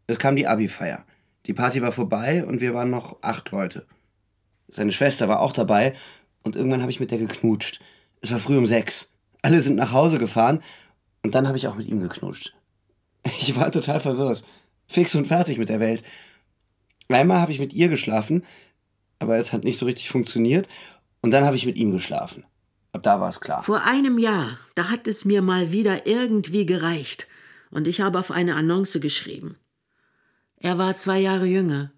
Es 0.08 0.20
kam 0.20 0.36
die 0.36 0.48
Abi-Feier. 0.48 1.05
Die 1.45 1.53
Party 1.53 1.81
war 1.81 1.91
vorbei 1.91 2.45
und 2.45 2.62
wir 2.62 2.73
waren 2.73 2.89
noch 2.89 3.21
acht 3.21 3.51
Leute. 3.51 3.85
Seine 4.67 4.91
Schwester 4.91 5.27
war 5.27 5.41
auch 5.41 5.51
dabei 5.51 5.93
und 6.43 6.55
irgendwann 6.55 6.81
habe 6.81 6.91
ich 6.91 7.00
mit 7.00 7.12
der 7.12 7.17
geknutscht. 7.17 7.81
Es 8.21 8.31
war 8.31 8.39
früh 8.39 8.57
um 8.57 8.65
sechs. 8.65 9.12
Alle 9.41 9.62
sind 9.62 9.75
nach 9.75 9.91
Hause 9.91 10.19
gefahren 10.19 10.62
und 11.23 11.35
dann 11.35 11.47
habe 11.47 11.57
ich 11.57 11.67
auch 11.67 11.75
mit 11.75 11.88
ihm 11.88 12.01
geknutscht. 12.01 12.53
Ich 13.23 13.55
war 13.55 13.71
total 13.71 14.00
verwirrt. 14.00 14.43
Fix 14.88 15.15
und 15.15 15.27
fertig 15.27 15.57
mit 15.57 15.69
der 15.69 15.79
Welt. 15.79 16.03
Einmal 17.09 17.39
habe 17.39 17.51
ich 17.51 17.59
mit 17.59 17.73
ihr 17.73 17.89
geschlafen, 17.89 18.43
aber 19.19 19.38
es 19.38 19.53
hat 19.53 19.63
nicht 19.63 19.77
so 19.77 19.85
richtig 19.85 20.09
funktioniert. 20.09 20.67
Und 21.21 21.31
dann 21.31 21.45
habe 21.45 21.55
ich 21.55 21.65
mit 21.65 21.77
ihm 21.77 21.91
geschlafen. 21.91 22.43
Ab 22.91 23.03
da 23.03 23.19
war 23.19 23.29
es 23.29 23.39
klar. 23.39 23.63
Vor 23.63 23.81
einem 23.83 24.17
Jahr, 24.17 24.59
da 24.75 24.89
hat 24.89 25.07
es 25.07 25.25
mir 25.25 25.41
mal 25.41 25.71
wieder 25.71 26.05
irgendwie 26.05 26.65
gereicht. 26.65 27.27
Und 27.71 27.88
ich 27.88 28.01
habe 28.01 28.19
auf 28.19 28.29
eine 28.29 28.55
Annonce 28.55 29.00
geschrieben. 29.00 29.57
Er 30.63 30.77
war 30.77 30.96
zwei 30.96 31.20
Jahre 31.20 31.46
jünger. 31.46 31.91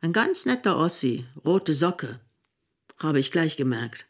Ein 0.00 0.12
ganz 0.12 0.46
netter 0.46 0.78
Ossi, 0.78 1.24
rote 1.44 1.74
Socke. 1.74 2.20
Habe 2.98 3.18
ich 3.18 3.32
gleich 3.32 3.56
gemerkt. 3.56 4.06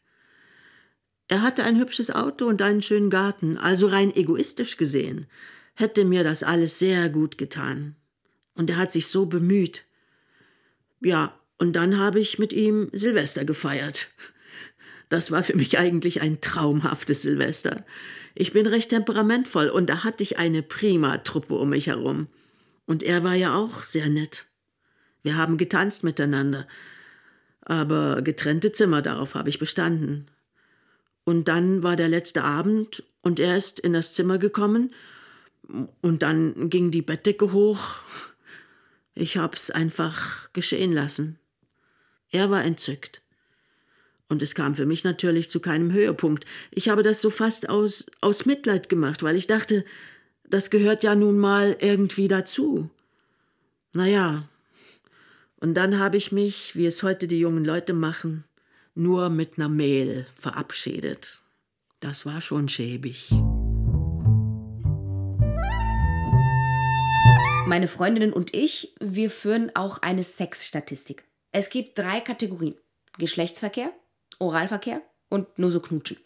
Er 1.28 1.40
hatte 1.40 1.64
ein 1.64 1.78
hübsches 1.78 2.10
Auto 2.10 2.44
und 2.44 2.60
einen 2.60 2.82
schönen 2.82 3.08
Garten, 3.08 3.56
also 3.56 3.86
rein 3.86 4.14
egoistisch 4.14 4.76
gesehen, 4.76 5.26
hätte 5.72 6.04
mir 6.04 6.24
das 6.24 6.42
alles 6.42 6.78
sehr 6.78 7.08
gut 7.08 7.38
getan. 7.38 7.96
Und 8.54 8.68
er 8.68 8.76
hat 8.76 8.92
sich 8.92 9.06
so 9.06 9.24
bemüht. 9.24 9.86
Ja, 11.00 11.34
und 11.56 11.74
dann 11.74 11.98
habe 11.98 12.20
ich 12.20 12.38
mit 12.38 12.52
ihm 12.52 12.90
Silvester 12.92 13.46
gefeiert. 13.46 14.08
Das 15.08 15.30
war 15.30 15.42
für 15.42 15.56
mich 15.56 15.78
eigentlich 15.78 16.20
ein 16.20 16.42
traumhaftes 16.42 17.22
Silvester. 17.22 17.86
Ich 18.34 18.52
bin 18.52 18.66
recht 18.66 18.90
temperamentvoll 18.90 19.70
und 19.70 19.88
da 19.88 20.04
hatte 20.04 20.22
ich 20.22 20.36
eine 20.36 20.62
prima 20.62 21.16
Truppe 21.16 21.54
um 21.54 21.70
mich 21.70 21.86
herum. 21.86 22.28
Und 22.86 23.02
er 23.02 23.24
war 23.24 23.34
ja 23.34 23.54
auch 23.54 23.82
sehr 23.82 24.08
nett. 24.08 24.46
Wir 25.22 25.36
haben 25.36 25.58
getanzt 25.58 26.04
miteinander. 26.04 26.66
Aber 27.60 28.22
getrennte 28.22 28.70
Zimmer, 28.70 29.02
darauf 29.02 29.34
habe 29.34 29.48
ich 29.48 29.58
bestanden. 29.58 30.26
Und 31.24 31.48
dann 31.48 31.82
war 31.82 31.96
der 31.96 32.08
letzte 32.08 32.44
Abend 32.44 33.02
und 33.22 33.40
er 33.40 33.56
ist 33.56 33.80
in 33.80 33.92
das 33.92 34.14
Zimmer 34.14 34.38
gekommen 34.38 34.94
und 36.00 36.22
dann 36.22 36.70
ging 36.70 36.92
die 36.92 37.02
Bettdecke 37.02 37.52
hoch. 37.52 37.80
Ich 39.14 39.36
hab's 39.36 39.70
einfach 39.70 40.52
geschehen 40.52 40.92
lassen. 40.92 41.40
Er 42.30 42.50
war 42.50 42.62
entzückt. 42.64 43.22
Und 44.28 44.42
es 44.42 44.54
kam 44.54 44.74
für 44.74 44.86
mich 44.86 45.02
natürlich 45.02 45.50
zu 45.50 45.58
keinem 45.58 45.92
Höhepunkt. 45.92 46.44
Ich 46.70 46.88
habe 46.88 47.02
das 47.02 47.20
so 47.20 47.30
fast 47.30 47.68
aus, 47.68 48.06
aus 48.20 48.46
Mitleid 48.46 48.88
gemacht, 48.88 49.22
weil 49.22 49.36
ich 49.36 49.48
dachte, 49.48 49.84
das 50.48 50.70
gehört 50.70 51.04
ja 51.04 51.14
nun 51.14 51.38
mal 51.38 51.76
irgendwie 51.80 52.28
dazu. 52.28 52.90
Naja. 53.92 54.48
Und 55.58 55.74
dann 55.74 55.98
habe 55.98 56.16
ich 56.16 56.32
mich, 56.32 56.76
wie 56.76 56.86
es 56.86 57.02
heute 57.02 57.26
die 57.26 57.38
jungen 57.38 57.64
Leute 57.64 57.94
machen, 57.94 58.44
nur 58.94 59.30
mit 59.30 59.58
ner 59.58 59.68
Mail 59.68 60.26
verabschiedet. 60.38 61.40
Das 62.00 62.26
war 62.26 62.40
schon 62.40 62.68
schäbig. 62.68 63.30
Meine 67.66 67.88
Freundinnen 67.88 68.32
und 68.32 68.54
ich, 68.54 68.94
wir 69.00 69.30
führen 69.30 69.74
auch 69.74 69.98
eine 69.98 70.22
Sexstatistik. 70.22 71.24
Es 71.50 71.70
gibt 71.70 71.98
drei 71.98 72.20
Kategorien. 72.20 72.76
Geschlechtsverkehr, 73.18 73.90
Oralverkehr 74.38 75.00
und 75.30 75.58
nur 75.58 75.70
so 75.70 75.80
knutschen. 75.80 76.18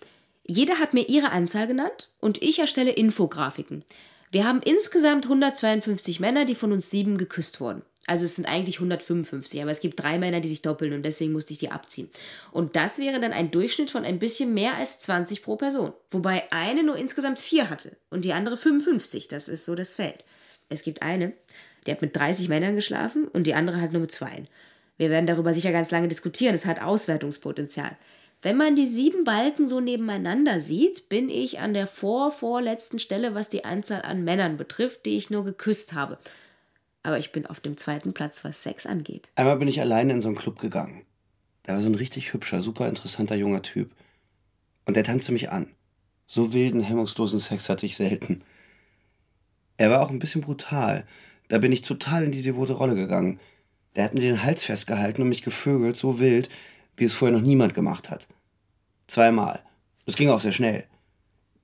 Jeder 0.52 0.80
hat 0.80 0.94
mir 0.94 1.08
ihre 1.08 1.30
Anzahl 1.30 1.68
genannt 1.68 2.08
und 2.18 2.42
ich 2.42 2.58
erstelle 2.58 2.90
Infografiken. 2.90 3.84
Wir 4.32 4.44
haben 4.44 4.60
insgesamt 4.64 5.26
152 5.26 6.18
Männer, 6.18 6.44
die 6.44 6.56
von 6.56 6.72
uns 6.72 6.90
sieben 6.90 7.18
geküsst 7.18 7.60
wurden. 7.60 7.82
Also 8.08 8.24
es 8.24 8.34
sind 8.34 8.46
eigentlich 8.46 8.78
155, 8.78 9.62
aber 9.62 9.70
es 9.70 9.78
gibt 9.78 10.02
drei 10.02 10.18
Männer, 10.18 10.40
die 10.40 10.48
sich 10.48 10.60
doppeln 10.60 10.92
und 10.92 11.04
deswegen 11.04 11.30
musste 11.30 11.52
ich 11.52 11.60
die 11.60 11.70
abziehen. 11.70 12.10
Und 12.50 12.74
das 12.74 12.98
wäre 12.98 13.20
dann 13.20 13.32
ein 13.32 13.52
Durchschnitt 13.52 13.92
von 13.92 14.04
ein 14.04 14.18
bisschen 14.18 14.52
mehr 14.52 14.74
als 14.74 14.98
20 14.98 15.44
pro 15.44 15.54
Person. 15.54 15.92
Wobei 16.10 16.50
eine 16.50 16.82
nur 16.82 16.96
insgesamt 16.96 17.38
vier 17.38 17.70
hatte 17.70 17.96
und 18.10 18.24
die 18.24 18.32
andere 18.32 18.56
55. 18.56 19.28
Das 19.28 19.46
ist 19.46 19.64
so 19.64 19.76
das 19.76 19.94
Feld. 19.94 20.24
Es 20.68 20.82
gibt 20.82 21.02
eine, 21.02 21.32
die 21.86 21.92
hat 21.92 22.02
mit 22.02 22.16
30 22.16 22.48
Männern 22.48 22.74
geschlafen 22.74 23.28
und 23.28 23.46
die 23.46 23.54
andere 23.54 23.80
halt 23.80 23.92
nur 23.92 24.00
mit 24.00 24.10
zwei. 24.10 24.46
Wir 24.96 25.10
werden 25.10 25.26
darüber 25.26 25.54
sicher 25.54 25.70
ganz 25.70 25.92
lange 25.92 26.08
diskutieren. 26.08 26.56
Es 26.56 26.66
hat 26.66 26.82
Auswertungspotenzial. 26.82 27.96
Wenn 28.42 28.56
man 28.56 28.74
die 28.74 28.86
sieben 28.86 29.24
Balken 29.24 29.66
so 29.66 29.80
nebeneinander 29.80 30.60
sieht, 30.60 31.10
bin 31.10 31.28
ich 31.28 31.58
an 31.58 31.74
der 31.74 31.86
vorvorletzten 31.86 32.98
Stelle, 32.98 33.34
was 33.34 33.50
die 33.50 33.64
Anzahl 33.66 34.02
an 34.02 34.24
Männern 34.24 34.56
betrifft, 34.56 35.04
die 35.04 35.16
ich 35.16 35.28
nur 35.28 35.44
geküsst 35.44 35.92
habe. 35.92 36.18
Aber 37.02 37.18
ich 37.18 37.32
bin 37.32 37.46
auf 37.46 37.60
dem 37.60 37.76
zweiten 37.76 38.14
Platz, 38.14 38.42
was 38.44 38.62
Sex 38.62 38.86
angeht. 38.86 39.30
Einmal 39.34 39.58
bin 39.58 39.68
ich 39.68 39.80
alleine 39.80 40.14
in 40.14 40.20
so 40.22 40.28
einen 40.28 40.38
Club 40.38 40.58
gegangen. 40.58 41.04
Da 41.64 41.74
war 41.74 41.82
so 41.82 41.88
ein 41.88 41.94
richtig 41.94 42.32
hübscher, 42.32 42.62
super 42.62 42.88
interessanter 42.88 43.36
junger 43.36 43.62
Typ. 43.62 43.90
Und 44.86 44.96
der 44.96 45.04
tanzte 45.04 45.32
mich 45.32 45.50
an. 45.50 45.68
So 46.26 46.52
wilden, 46.54 46.80
hemmungslosen 46.80 47.40
Sex 47.40 47.68
hatte 47.68 47.84
ich 47.86 47.96
selten. 47.96 48.42
Er 49.76 49.90
war 49.90 50.00
auch 50.00 50.10
ein 50.10 50.18
bisschen 50.18 50.40
brutal. 50.40 51.04
Da 51.48 51.58
bin 51.58 51.72
ich 51.72 51.82
total 51.82 52.24
in 52.24 52.32
die 52.32 52.42
devote 52.42 52.72
Rolle 52.72 52.94
gegangen. 52.94 53.38
Der 53.96 54.04
hat 54.04 54.14
mir 54.14 54.20
den 54.20 54.42
Hals 54.42 54.62
festgehalten 54.62 55.22
und 55.22 55.28
mich 55.28 55.42
gevögelt, 55.42 55.96
so 55.96 56.20
wild, 56.20 56.48
wie 57.00 57.04
es 57.04 57.14
vorher 57.14 57.36
noch 57.36 57.44
niemand 57.44 57.74
gemacht 57.74 58.10
hat. 58.10 58.28
Zweimal. 59.06 59.62
Das 60.06 60.16
ging 60.16 60.28
auch 60.28 60.40
sehr 60.40 60.52
schnell. 60.52 60.84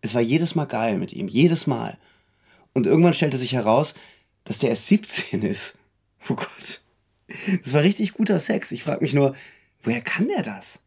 Es 0.01 0.15
war 0.15 0.23
jedes 0.23 0.55
Mal 0.55 0.65
geil 0.65 0.99
mit 0.99 1.13
ihm, 1.13 1.29
jedes 1.29 1.67
Mal. 1.67 1.99
Und 2.73 2.87
irgendwann 2.87 3.15
stellte 3.15 3.37
sich 3.37 3.53
heraus, 3.53 3.95
dass 4.45 4.59
der 4.59 4.71
erst 4.71 4.87
17 4.89 5.43
ist. 5.43 5.79
Oh 6.29 6.35
Gott. 6.35 6.81
Das 7.63 7.73
war 7.73 7.83
richtig 7.83 8.15
guter 8.15 8.39
Sex. 8.39 8.73
Ich 8.73 8.83
frage 8.83 9.03
mich 9.03 9.15
nur, 9.15 9.35
woher 9.83 10.01
kann 10.01 10.29
der 10.29 10.43
das? 10.43 10.83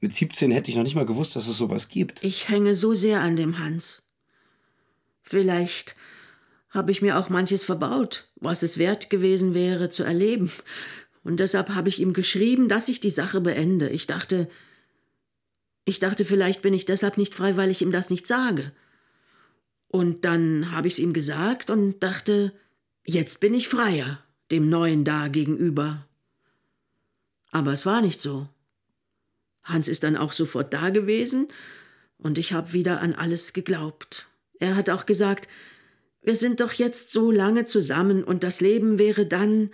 Mit 0.00 0.14
17 0.14 0.50
hätte 0.50 0.70
ich 0.70 0.76
noch 0.76 0.84
nicht 0.84 0.94
mal 0.94 1.06
gewusst, 1.06 1.36
dass 1.36 1.48
es 1.48 1.56
sowas 1.58 1.88
gibt. 1.88 2.24
Ich 2.24 2.48
hänge 2.48 2.74
so 2.74 2.94
sehr 2.94 3.20
an 3.20 3.36
dem 3.36 3.58
Hans. 3.58 4.02
Vielleicht 5.22 5.96
habe 6.70 6.92
ich 6.92 7.02
mir 7.02 7.18
auch 7.18 7.28
manches 7.28 7.64
verbaut, 7.64 8.28
was 8.36 8.62
es 8.62 8.78
wert 8.78 9.10
gewesen 9.10 9.54
wäre 9.54 9.90
zu 9.90 10.04
erleben. 10.04 10.50
Und 11.22 11.40
deshalb 11.40 11.70
habe 11.70 11.88
ich 11.88 11.98
ihm 11.98 12.12
geschrieben, 12.12 12.68
dass 12.68 12.88
ich 12.88 13.00
die 13.00 13.10
Sache 13.10 13.40
beende. 13.40 13.90
Ich 13.90 14.06
dachte, 14.06 14.48
ich 15.84 15.98
dachte, 15.98 16.24
vielleicht 16.24 16.62
bin 16.62 16.74
ich 16.74 16.86
deshalb 16.86 17.18
nicht 17.18 17.34
frei, 17.34 17.56
weil 17.56 17.70
ich 17.70 17.82
ihm 17.82 17.92
das 17.92 18.10
nicht 18.10 18.26
sage. 18.26 18.72
Und 19.88 20.24
dann 20.24 20.70
habe 20.72 20.86
ich 20.86 20.94
es 20.94 20.98
ihm 21.00 21.12
gesagt 21.12 21.68
und 21.68 22.00
dachte, 22.00 22.52
jetzt 23.04 23.40
bin 23.40 23.54
ich 23.54 23.68
freier, 23.68 24.22
dem 24.50 24.68
Neuen 24.68 25.04
da 25.04 25.28
gegenüber. 25.28 26.06
Aber 27.50 27.72
es 27.72 27.86
war 27.86 28.00
nicht 28.00 28.20
so. 28.20 28.48
Hans 29.62 29.88
ist 29.88 30.04
dann 30.04 30.16
auch 30.16 30.32
sofort 30.32 30.72
da 30.72 30.90
gewesen 30.90 31.48
und 32.18 32.38
ich 32.38 32.52
habe 32.52 32.72
wieder 32.72 33.00
an 33.00 33.14
alles 33.14 33.52
geglaubt. 33.52 34.28
Er 34.58 34.76
hat 34.76 34.90
auch 34.90 35.06
gesagt, 35.06 35.48
wir 36.22 36.36
sind 36.36 36.60
doch 36.60 36.72
jetzt 36.72 37.10
so 37.10 37.30
lange 37.30 37.64
zusammen 37.64 38.22
und 38.22 38.42
das 38.42 38.60
Leben 38.60 38.98
wäre 38.98 39.26
dann. 39.26 39.70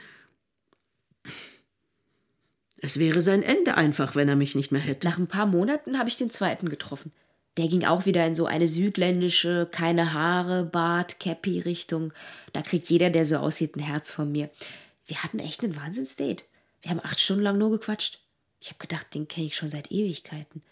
Es 2.86 3.00
wäre 3.00 3.20
sein 3.20 3.42
Ende 3.42 3.76
einfach, 3.76 4.14
wenn 4.14 4.28
er 4.28 4.36
mich 4.36 4.54
nicht 4.54 4.70
mehr 4.70 4.80
hätte. 4.80 5.08
Nach 5.08 5.18
ein 5.18 5.26
paar 5.26 5.46
Monaten 5.46 5.98
habe 5.98 6.08
ich 6.08 6.18
den 6.18 6.30
zweiten 6.30 6.68
getroffen. 6.68 7.10
Der 7.56 7.66
ging 7.66 7.84
auch 7.84 8.06
wieder 8.06 8.24
in 8.24 8.36
so 8.36 8.46
eine 8.46 8.68
südländische, 8.68 9.66
keine 9.72 10.12
Haare, 10.12 10.64
Bart, 10.64 11.18
Cappy 11.18 11.58
Richtung. 11.58 12.12
Da 12.52 12.62
kriegt 12.62 12.88
jeder, 12.88 13.10
der 13.10 13.24
so 13.24 13.38
aussieht, 13.38 13.74
ein 13.74 13.80
Herz 13.80 14.12
von 14.12 14.30
mir. 14.30 14.50
Wir 15.04 15.24
hatten 15.24 15.40
echt 15.40 15.64
einen 15.64 15.74
Wahnsinnsdate. 15.74 16.44
Wir 16.80 16.92
haben 16.92 17.00
acht 17.02 17.18
Stunden 17.18 17.42
lang 17.42 17.58
nur 17.58 17.72
gequatscht. 17.72 18.20
Ich 18.60 18.68
habe 18.68 18.78
gedacht, 18.78 19.12
den 19.14 19.26
kenne 19.26 19.48
ich 19.48 19.56
schon 19.56 19.68
seit 19.68 19.90
Ewigkeiten. 19.90 20.62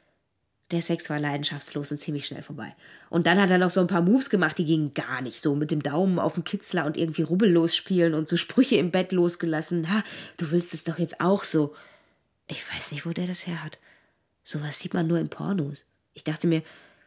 Der 0.71 0.83
Sex 0.83 1.11
war 1.11 1.19
leidenschaftslos 1.19 1.91
und 1.91 1.99
ziemlich 1.99 2.27
schnell 2.27 2.43
vorbei. 2.43 2.77
Und 3.11 3.27
dann 3.27 3.41
hat 3.43 3.51
er 3.51 3.59
noch 3.59 3.71
so 3.71 3.81
ein 3.81 3.89
paar 3.89 4.03
Moves 4.03 4.31
gemacht, 4.31 4.57
die 4.57 4.67
gingen 4.67 4.95
gar 4.95 5.21
nicht 5.21 5.43
so. 5.43 5.57
Mit 5.57 5.73
dem 5.73 5.83
Daumen 5.83 6.21
auf 6.21 6.35
den 6.35 6.45
Kitzler 6.45 6.87
und 6.87 6.97
irgendwie 6.97 7.23
rubbellos 7.23 7.75
spielen 7.75 8.15
und 8.15 8.29
so 8.29 8.37
Sprüche 8.37 8.77
im 8.77 8.93
Bett 8.93 9.11
losgelassen. 9.11 9.93
Ha, 9.93 10.05
du 10.37 10.53
willst 10.53 10.75
es 10.75 10.85
doch 10.85 11.01
jetzt 11.01 11.21
auch 11.21 11.43
so. 11.43 11.75
Ich 12.47 12.63
weiß 12.73 12.93
nicht, 12.93 13.07
wo 13.07 13.11
der 13.11 13.27
das 13.27 13.47
her 13.47 13.63
hat. 13.63 13.79
Sowas 14.43 14.79
sieht 14.79 14.95
man 14.95 15.07
nur 15.07 15.19
in 15.19 15.31
Pornos. 15.31 15.87
Ich 16.13 16.25
dachte 16.25 16.47
mir, 16.47 16.63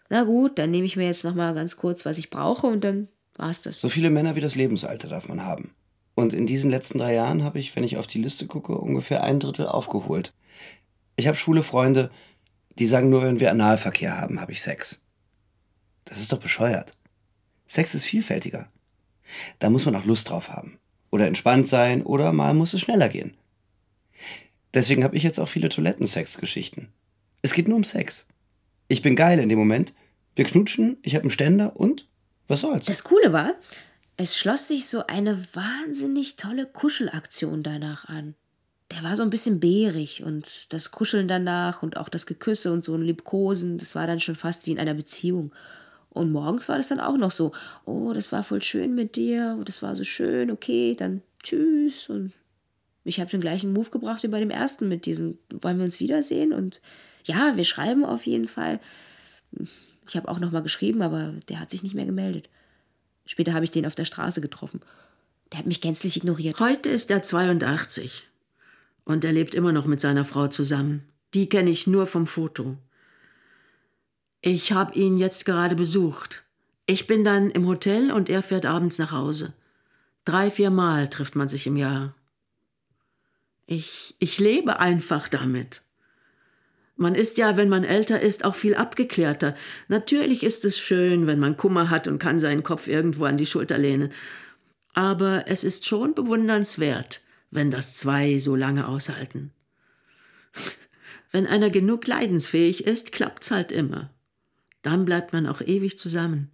na 0.10 0.24
gut, 0.24 0.58
dann 0.58 0.72
nehme 0.72 0.86
ich 0.86 0.96
mir 0.96 1.06
jetzt 1.06 1.24
noch 1.24 1.36
mal 1.36 1.54
ganz 1.54 1.76
kurz, 1.78 2.06
was 2.06 2.18
ich 2.18 2.30
brauche 2.30 2.68
und 2.68 2.84
dann 2.84 3.08
war's 3.36 3.62
das. 3.62 3.80
So 3.80 3.90
viele 3.90 4.10
Männer 4.10 4.36
wie 4.36 4.42
das 4.42 4.56
Lebensalter 4.56 5.08
darf 5.08 5.28
man 5.28 5.44
haben. 5.44 5.76
Und 6.16 6.34
in 6.34 6.48
diesen 6.48 6.72
letzten 6.72 6.98
drei 6.98 7.14
Jahren 7.14 7.44
habe 7.44 7.60
ich, 7.60 7.76
wenn 7.76 7.84
ich 7.84 7.98
auf 7.98 8.08
die 8.08 8.22
Liste 8.22 8.48
gucke, 8.48 8.76
ungefähr 8.78 9.24
ein 9.24 9.40
Drittel 9.40 9.68
aufgeholt. 9.68 10.34
Ich 11.16 11.28
habe 11.28 11.38
schwule 11.38 11.62
Freunde, 11.62 12.10
die 12.80 12.88
sagen 12.88 13.10
nur, 13.10 13.22
wenn 13.22 13.40
wir 13.40 13.52
Analverkehr 13.52 14.20
haben, 14.20 14.42
habe 14.42 14.52
ich 14.52 14.62
Sex. 14.62 15.02
Das 16.06 16.20
ist 16.20 16.32
doch 16.32 16.40
bescheuert. 16.40 16.98
Sex 17.68 17.94
ist 17.94 18.06
vielfältiger. 18.06 18.68
Da 19.60 19.70
muss 19.70 19.86
man 19.86 19.96
auch 19.96 20.06
Lust 20.06 20.30
drauf 20.30 20.50
haben. 20.50 20.80
Oder 21.12 21.28
entspannt 21.28 21.68
sein, 21.68 22.04
oder 22.04 22.34
mal 22.34 22.54
muss 22.54 22.74
es 22.74 22.82
schneller 22.82 23.10
gehen. 23.10 23.36
Deswegen 24.74 25.04
habe 25.04 25.16
ich 25.16 25.24
jetzt 25.24 25.40
auch 25.40 25.50
viele 25.50 25.70
Toilettensex-Geschichten. 25.70 26.90
Es 27.42 27.54
geht 27.54 27.68
nur 27.68 27.78
um 27.78 27.84
Sex. 27.84 28.26
Ich 28.88 29.02
bin 29.02 29.16
geil 29.16 29.40
in 29.40 29.50
dem 29.50 29.60
Moment. 29.60 29.94
Wir 30.36 30.46
knutschen, 30.46 30.98
ich 31.02 31.16
habe 31.16 31.24
einen 31.24 31.32
Ständer 31.32 31.76
und 31.76 32.08
was 32.48 32.62
soll's? 32.62 32.86
Das 32.86 33.04
Coole 33.04 33.34
war, 33.34 33.56
es 34.18 34.38
schloss 34.38 34.68
sich 34.68 34.88
so 34.88 35.08
eine 35.08 35.38
wahnsinnig 35.54 36.36
tolle 36.36 36.66
Kuschelaktion 36.66 37.64
danach 37.64 38.06
an 38.06 38.36
der 38.92 39.04
war 39.04 39.16
so 39.16 39.24
ein 39.24 39.30
bisschen 39.30 39.60
bärig 39.60 40.24
und 40.24 40.66
das 40.70 40.92
Kuscheln 40.92 41.28
danach 41.28 41.84
und 41.84 41.98
auch 41.98 42.10
das 42.10 42.26
Geküsse 42.26 42.72
und 42.72 42.84
so 42.84 42.96
ein 42.96 43.02
Liebkosen, 43.02 43.78
das 43.78 43.96
war 43.96 44.08
dann 44.08 44.20
schon 44.20 44.36
fast 44.36 44.66
wie 44.66 44.72
in 44.72 44.80
einer 44.80 44.94
Beziehung. 44.94 45.52
Und 46.10 46.32
morgens 46.32 46.70
war 46.70 46.78
das 46.78 46.88
dann 46.88 47.00
auch 47.00 47.18
noch 47.18 47.32
so, 47.32 47.52
oh, 47.86 48.14
das 48.14 48.32
war 48.32 48.44
voll 48.44 48.64
schön 48.64 48.96
mit 48.96 49.16
dir, 49.16 49.62
das 49.66 49.84
war 49.84 49.94
so 49.94 50.04
schön, 50.04 50.50
okay, 50.52 50.96
dann 50.98 51.22
tschüss. 51.44 52.10
Und 52.10 52.32
ich 53.08 53.20
habe 53.20 53.32
den 53.32 53.42
gleichen 53.42 53.74
Move 53.74 53.90
gebracht 53.90 54.24
wie 54.24 54.28
bei 54.28 54.40
dem 54.40 54.50
ersten 54.50 54.88
mit 54.88 55.06
diesem, 55.06 55.38
wollen 55.50 55.78
wir 55.78 55.86
uns 55.86 56.00
wiedersehen? 56.00 56.54
Und 56.54 56.82
ja, 57.24 57.56
wir 57.56 57.64
schreiben 57.64 58.06
auf 58.06 58.26
jeden 58.26 58.48
Fall. 58.48 58.80
Ich 60.08 60.16
habe 60.16 60.28
auch 60.28 60.40
nochmal 60.40 60.64
geschrieben, 60.64 61.02
aber 61.02 61.34
der 61.50 61.60
hat 61.60 61.72
sich 61.72 61.84
nicht 61.84 61.96
mehr 61.96 62.06
gemeldet. 62.06 62.50
Später 63.26 63.54
habe 63.54 63.66
ich 63.66 63.72
den 63.72 63.86
auf 63.86 63.96
der 63.96 64.06
Straße 64.06 64.42
getroffen. 64.42 64.82
Der 65.52 65.60
hat 65.60 65.66
mich 65.66 65.82
gänzlich 65.82 66.18
ignoriert. 66.18 66.60
Heute 66.60 66.90
ist 66.90 67.10
er 67.10 67.24
82. 67.24 68.28
Und 69.06 69.24
er 69.24 69.32
lebt 69.32 69.56
immer 69.56 69.72
noch 69.72 69.86
mit 69.86 70.02
seiner 70.02 70.26
Frau 70.26 70.48
zusammen. 70.48 71.04
Die 71.34 71.48
kenne 71.48 71.70
ich 71.70 71.88
nur 71.88 72.08
vom 72.08 72.28
Foto. 72.28 72.78
Ich 74.42 74.72
habe 74.72 74.94
ihn 74.98 75.18
jetzt 75.18 75.46
gerade 75.46 75.76
besucht. 75.76 76.44
Ich 76.86 77.08
bin 77.08 77.24
dann 77.24 77.52
im 77.52 77.68
Hotel 77.68 78.12
und 78.12 78.30
er 78.30 78.42
fährt 78.42 78.66
abends 78.66 78.98
nach 78.98 79.12
Hause. 79.12 79.54
Drei, 80.26 80.52
vier 80.52 80.70
Mal 80.70 81.10
trifft 81.10 81.36
man 81.36 81.50
sich 81.50 81.68
im 81.68 81.78
Jahr. 81.78 82.14
Ich, 83.70 84.16
ich 84.20 84.40
lebe 84.40 84.80
einfach 84.80 85.28
damit. 85.28 85.82
Man 86.96 87.16
ist 87.16 87.38
ja, 87.38 87.58
wenn 87.58 87.70
man 87.70 87.84
älter 87.84 88.22
ist, 88.22 88.46
auch 88.46 88.56
viel 88.56 88.76
abgeklärter. 88.76 89.56
Natürlich 89.90 90.42
ist 90.42 90.64
es 90.64 90.80
schön, 90.80 91.28
wenn 91.28 91.38
man 91.38 91.58
Kummer 91.58 91.90
hat 91.90 92.08
und 92.08 92.18
kann 92.18 92.40
seinen 92.40 92.64
Kopf 92.64 92.88
irgendwo 92.88 93.26
an 93.26 93.38
die 93.38 93.46
Schulter 93.46 93.78
lehnen. 93.78 94.14
Aber 94.94 95.44
es 95.48 95.66
ist 95.66 95.86
schon 95.86 96.16
bewundernswert, 96.16 97.22
wenn 97.52 97.70
das 97.70 97.98
zwei 97.98 98.40
so 98.40 98.56
lange 98.56 98.88
aushalten. 98.88 99.52
Wenn 101.30 101.46
einer 101.46 101.70
genug 101.70 102.08
leidensfähig 102.08 102.88
ist, 102.88 103.12
klappt's 103.12 103.52
halt 103.52 103.74
immer. 103.74 104.14
Dann 104.82 105.04
bleibt 105.04 105.34
man 105.34 105.46
auch 105.46 105.60
ewig 105.60 105.98
zusammen. 105.98 106.50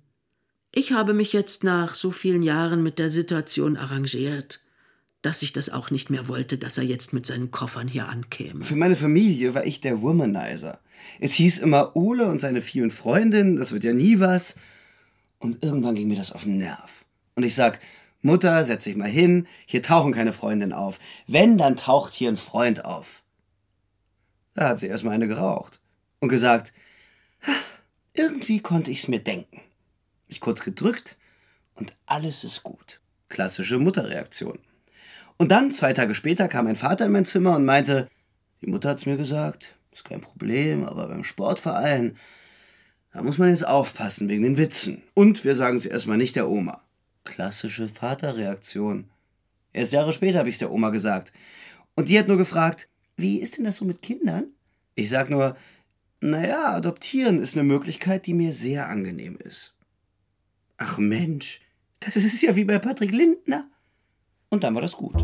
Ich 0.74 0.94
habe 0.94 1.14
mich 1.14 1.32
jetzt 1.32 1.64
nach 1.64 1.94
so 1.94 2.10
vielen 2.10 2.42
Jahren 2.42 2.82
mit 2.82 2.98
der 2.98 3.12
Situation 3.12 3.78
arrangiert 3.78 4.63
dass 5.24 5.42
ich 5.42 5.54
das 5.54 5.70
auch 5.70 5.90
nicht 5.90 6.10
mehr 6.10 6.28
wollte, 6.28 6.58
dass 6.58 6.78
er 6.78 6.84
jetzt 6.84 7.14
mit 7.14 7.26
seinen 7.26 7.50
Koffern 7.50 7.88
hier 7.88 8.10
ankäme. 8.10 8.64
Für 8.64 8.76
meine 8.76 8.98
Familie 8.98 9.56
war 9.56 9.66
ich 9.66 9.80
der 9.80 10.02
Womanizer. 10.02 10.80
Es 11.20 11.34
hieß 11.34 11.60
immer 11.60 11.96
Ole 11.96 12.28
und 12.28 12.40
seine 12.40 12.62
vielen 12.62 12.92
Freundinnen, 12.92 13.56
das 13.56 13.72
wird 13.72 13.86
ja 13.86 13.94
nie 13.94 14.20
was. 14.20 14.56
Und 15.40 15.64
irgendwann 15.64 15.96
ging 15.96 16.10
mir 16.10 16.18
das 16.18 16.34
auf 16.34 16.44
den 16.44 16.58
Nerv. 16.58 17.06
Und 17.36 17.44
ich 17.44 17.56
sag, 17.56 17.80
Mutter, 18.22 18.64
setz 18.66 18.84
dich 18.84 18.98
mal 18.98 19.10
hin, 19.10 19.48
hier 19.66 19.82
tauchen 19.82 20.12
keine 20.12 20.34
Freundinnen 20.34 20.74
auf. 20.74 21.00
Wenn, 21.26 21.58
dann 21.58 21.78
taucht 21.78 22.14
hier 22.14 22.30
ein 22.30 22.38
Freund 22.38 22.84
auf. 22.84 23.24
Da 24.56 24.70
hat 24.70 24.80
sie 24.80 24.88
erstmal 24.88 25.16
eine 25.16 25.30
geraucht 25.30 25.80
und 26.20 26.28
gesagt, 26.28 26.74
irgendwie 28.14 28.60
konnte 28.60 28.92
ich's 28.92 29.08
mir 29.08 29.20
denken. 29.20 29.62
Mich 30.28 30.42
kurz 30.42 30.64
gedrückt 30.64 31.16
und 31.76 31.96
alles 32.06 32.44
ist 32.44 32.64
gut. 32.64 33.00
Klassische 33.30 33.80
Mutterreaktion. 33.80 34.60
Und 35.44 35.50
dann, 35.50 35.74
zwei 35.74 35.92
Tage 35.92 36.16
später, 36.16 36.48
kam 36.48 36.64
mein 36.64 36.78
Vater 36.78 37.06
in 37.06 37.12
mein 37.12 37.26
Zimmer 37.26 37.58
und 37.58 37.66
meinte, 37.66 38.08
die 38.62 38.68
Mutter 38.68 38.88
hat's 38.88 39.06
mir 39.06 39.18
gesagt, 39.18 39.76
ist 39.92 40.06
kein 40.06 40.22
Problem, 40.22 40.86
aber 40.86 41.10
beim 41.10 41.26
Sportverein, 41.26 42.16
da 43.12 43.22
muss 43.22 43.38
man 43.38 43.50
jetzt 43.50 43.68
aufpassen 43.68 44.30
wegen 44.30 44.44
den 44.44 44.56
Witzen. 44.56 45.04
Und 45.14 45.44
wir 45.44 45.58
sagen 45.58 45.80
sie 45.80 45.90
erstmal 45.90 46.16
nicht 46.16 46.38
der 46.38 46.48
Oma. 46.48 46.82
Klassische 47.26 47.90
Vaterreaktion. 47.90 49.10
Erst 49.74 49.92
Jahre 49.92 50.14
später 50.14 50.40
habe 50.40 50.48
ich's 50.48 50.60
der 50.60 50.72
Oma 50.72 50.92
gesagt. 50.92 51.34
Und 51.96 52.08
die 52.08 52.18
hat 52.18 52.30
nur 52.30 52.38
gefragt, 52.38 52.88
wie 53.18 53.42
ist 53.42 53.58
denn 53.58 53.66
das 53.66 53.76
so 53.76 53.84
mit 53.84 54.02
Kindern? 54.02 54.46
Ich 54.96 55.10
sag 55.10 55.30
nur, 55.30 55.58
naja, 56.22 56.74
adoptieren 56.74 57.40
ist 57.40 57.58
eine 57.58 57.66
Möglichkeit, 57.66 58.28
die 58.28 58.34
mir 58.34 58.54
sehr 58.54 58.88
angenehm 58.88 59.38
ist. 59.44 59.74
Ach 60.78 60.98
Mensch, 60.98 61.60
das 62.00 62.16
ist 62.16 62.42
ja 62.42 62.56
wie 62.56 62.64
bei 62.64 62.80
Patrick 62.80 63.12
Lindner. 63.12 63.68
Und 64.54 64.64
dann 64.64 64.76
war 64.76 64.84
das 64.84 64.96
gut. 64.96 65.16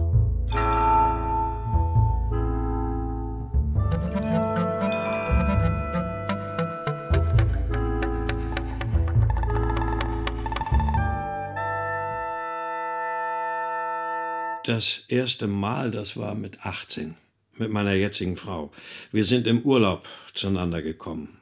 Das 14.64 15.06
erste 15.10 15.46
Mal, 15.46 15.92
das 15.92 16.18
war 16.18 16.34
mit 16.34 16.66
18, 16.66 17.14
mit 17.56 17.70
meiner 17.70 17.94
jetzigen 17.94 18.36
Frau. 18.36 18.72
Wir 19.12 19.26
sind 19.26 19.46
im 19.46 19.62
Urlaub 19.62 20.10
zueinander 20.34 20.82
gekommen. 20.82 21.38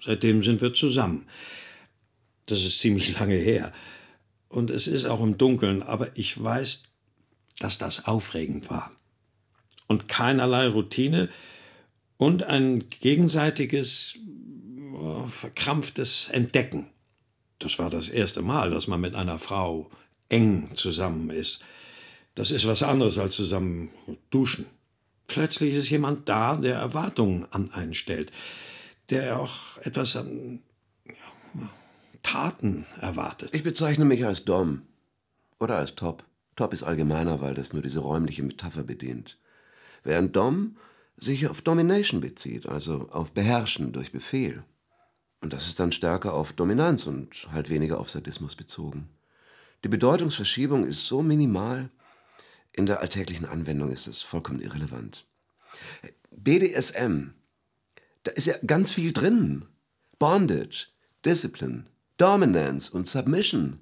Seitdem 0.00 0.42
sind 0.42 0.60
wir 0.60 0.74
zusammen. 0.74 1.28
Das 2.46 2.64
ist 2.64 2.78
ziemlich 2.80 3.16
lange 3.20 3.36
her. 3.36 3.70
Und 4.48 4.70
es 4.70 4.88
ist 4.88 5.04
auch 5.04 5.22
im 5.22 5.38
Dunkeln, 5.38 5.80
aber 5.84 6.08
ich 6.16 6.42
weiß, 6.42 6.93
dass 7.58 7.78
das 7.78 8.06
aufregend 8.06 8.70
war. 8.70 8.90
Und 9.86 10.08
keinerlei 10.08 10.68
Routine 10.68 11.28
und 12.16 12.42
ein 12.42 12.88
gegenseitiges, 12.88 14.18
oh, 14.94 15.26
verkrampftes 15.28 16.28
Entdecken. 16.30 16.86
Das 17.58 17.78
war 17.78 17.90
das 17.90 18.08
erste 18.08 18.42
Mal, 18.42 18.70
dass 18.70 18.86
man 18.86 19.00
mit 19.00 19.14
einer 19.14 19.38
Frau 19.38 19.90
eng 20.28 20.70
zusammen 20.74 21.30
ist. 21.30 21.64
Das 22.34 22.50
ist 22.50 22.66
was 22.66 22.82
anderes 22.82 23.18
als 23.18 23.36
zusammen 23.36 23.90
duschen. 24.30 24.66
Plötzlich 25.26 25.74
ist 25.74 25.90
jemand 25.90 26.28
da, 26.28 26.56
der 26.56 26.76
Erwartungen 26.76 27.46
an 27.50 27.70
einen 27.72 27.94
stellt, 27.94 28.32
der 29.10 29.38
auch 29.38 29.78
etwas 29.82 30.16
an 30.16 30.60
Taten 32.22 32.86
erwartet. 33.00 33.50
Ich 33.54 33.62
bezeichne 33.62 34.04
mich 34.04 34.24
als 34.24 34.44
Dom 34.44 34.82
oder 35.60 35.76
als 35.76 35.94
Top. 35.94 36.24
Top 36.56 36.72
ist 36.72 36.82
allgemeiner, 36.82 37.40
weil 37.40 37.54
das 37.54 37.72
nur 37.72 37.82
diese 37.82 38.00
räumliche 38.00 38.42
Metapher 38.42 38.84
bedient. 38.84 39.38
Während 40.02 40.36
Dom 40.36 40.76
sich 41.16 41.48
auf 41.48 41.62
Domination 41.62 42.20
bezieht, 42.20 42.68
also 42.68 43.08
auf 43.10 43.32
Beherrschen 43.32 43.92
durch 43.92 44.12
Befehl. 44.12 44.64
Und 45.40 45.52
das 45.52 45.66
ist 45.66 45.78
dann 45.78 45.92
stärker 45.92 46.34
auf 46.34 46.52
Dominanz 46.52 47.06
und 47.06 47.48
halt 47.52 47.68
weniger 47.68 47.98
auf 47.98 48.10
Sadismus 48.10 48.56
bezogen. 48.56 49.08
Die 49.84 49.88
Bedeutungsverschiebung 49.88 50.86
ist 50.86 51.06
so 51.06 51.22
minimal, 51.22 51.90
in 52.72 52.86
der 52.86 53.00
alltäglichen 53.00 53.44
Anwendung 53.44 53.92
ist 53.92 54.06
es 54.06 54.22
vollkommen 54.22 54.60
irrelevant. 54.60 55.26
BDSM, 56.30 57.34
da 58.24 58.32
ist 58.32 58.46
ja 58.46 58.54
ganz 58.66 58.92
viel 58.92 59.12
drin. 59.12 59.66
Bondage, 60.18 60.88
Discipline, 61.24 61.84
Dominance 62.16 62.90
und 62.90 63.06
Submission. 63.06 63.80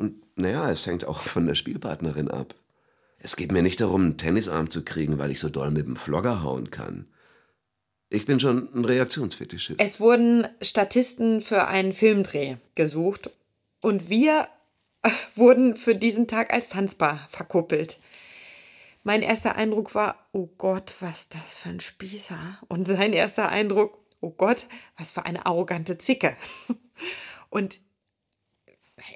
Und 0.00 0.22
naja, 0.34 0.70
es 0.70 0.86
hängt 0.86 1.04
auch 1.04 1.20
von 1.20 1.44
der 1.44 1.54
Spielpartnerin 1.54 2.30
ab. 2.30 2.54
Es 3.18 3.36
geht 3.36 3.52
mir 3.52 3.60
nicht 3.60 3.82
darum, 3.82 4.00
einen 4.00 4.16
Tennisarm 4.16 4.70
zu 4.70 4.82
kriegen, 4.82 5.18
weil 5.18 5.30
ich 5.30 5.40
so 5.40 5.50
doll 5.50 5.70
mit 5.70 5.86
dem 5.86 5.96
Flogger 5.96 6.42
hauen 6.42 6.70
kann. 6.70 7.06
Ich 8.08 8.24
bin 8.24 8.40
schon 8.40 8.74
ein 8.74 8.86
Reaktionsfetischist. 8.86 9.78
Es 9.78 10.00
wurden 10.00 10.48
Statisten 10.62 11.42
für 11.42 11.66
einen 11.66 11.92
Filmdreh 11.92 12.56
gesucht 12.76 13.30
und 13.82 14.08
wir 14.08 14.48
wurden 15.34 15.76
für 15.76 15.94
diesen 15.94 16.26
Tag 16.26 16.50
als 16.50 16.70
Tanzbar 16.70 17.28
verkuppelt. 17.28 17.98
Mein 19.02 19.20
erster 19.20 19.54
Eindruck 19.56 19.94
war, 19.94 20.16
oh 20.32 20.48
Gott, 20.56 20.94
was 21.00 21.28
das 21.28 21.56
für 21.56 21.68
ein 21.68 21.80
Spießer. 21.80 22.58
Und 22.68 22.88
sein 22.88 23.12
erster 23.12 23.50
Eindruck, 23.50 23.98
oh 24.22 24.30
Gott, 24.30 24.66
was 24.96 25.10
für 25.10 25.26
eine 25.26 25.44
arrogante 25.44 25.98
Zicke. 25.98 26.38
Und 27.50 27.80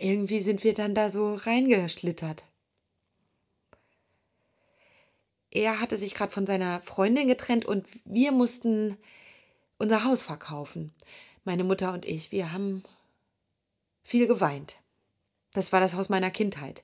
irgendwie 0.01 0.41
sind 0.41 0.65
wir 0.65 0.75
dann 0.75 0.95
da 0.95 1.11
so 1.11 1.35
reingeschlittert. 1.35 2.45
Er 5.51 5.81
hatte 5.81 5.97
sich 5.97 6.15
gerade 6.15 6.33
von 6.33 6.47
seiner 6.47 6.81
Freundin 6.81 7.29
getrennt 7.29 7.65
und 7.65 7.87
wir 8.05 8.33
mussten 8.33 8.97
unser 9.79 10.05
Haus 10.05 10.23
verkaufen. 10.23 10.93
Meine 11.45 11.65
Mutter 11.65 11.93
und 11.93 12.05
ich, 12.05 12.33
wir 12.33 12.53
haben 12.53 12.83
viel 14.03 14.27
geweint. 14.27 14.77
Das 15.53 15.73
war 15.73 15.81
das 15.81 15.95
Haus 15.95 16.09
meiner 16.09 16.31
Kindheit. 16.31 16.83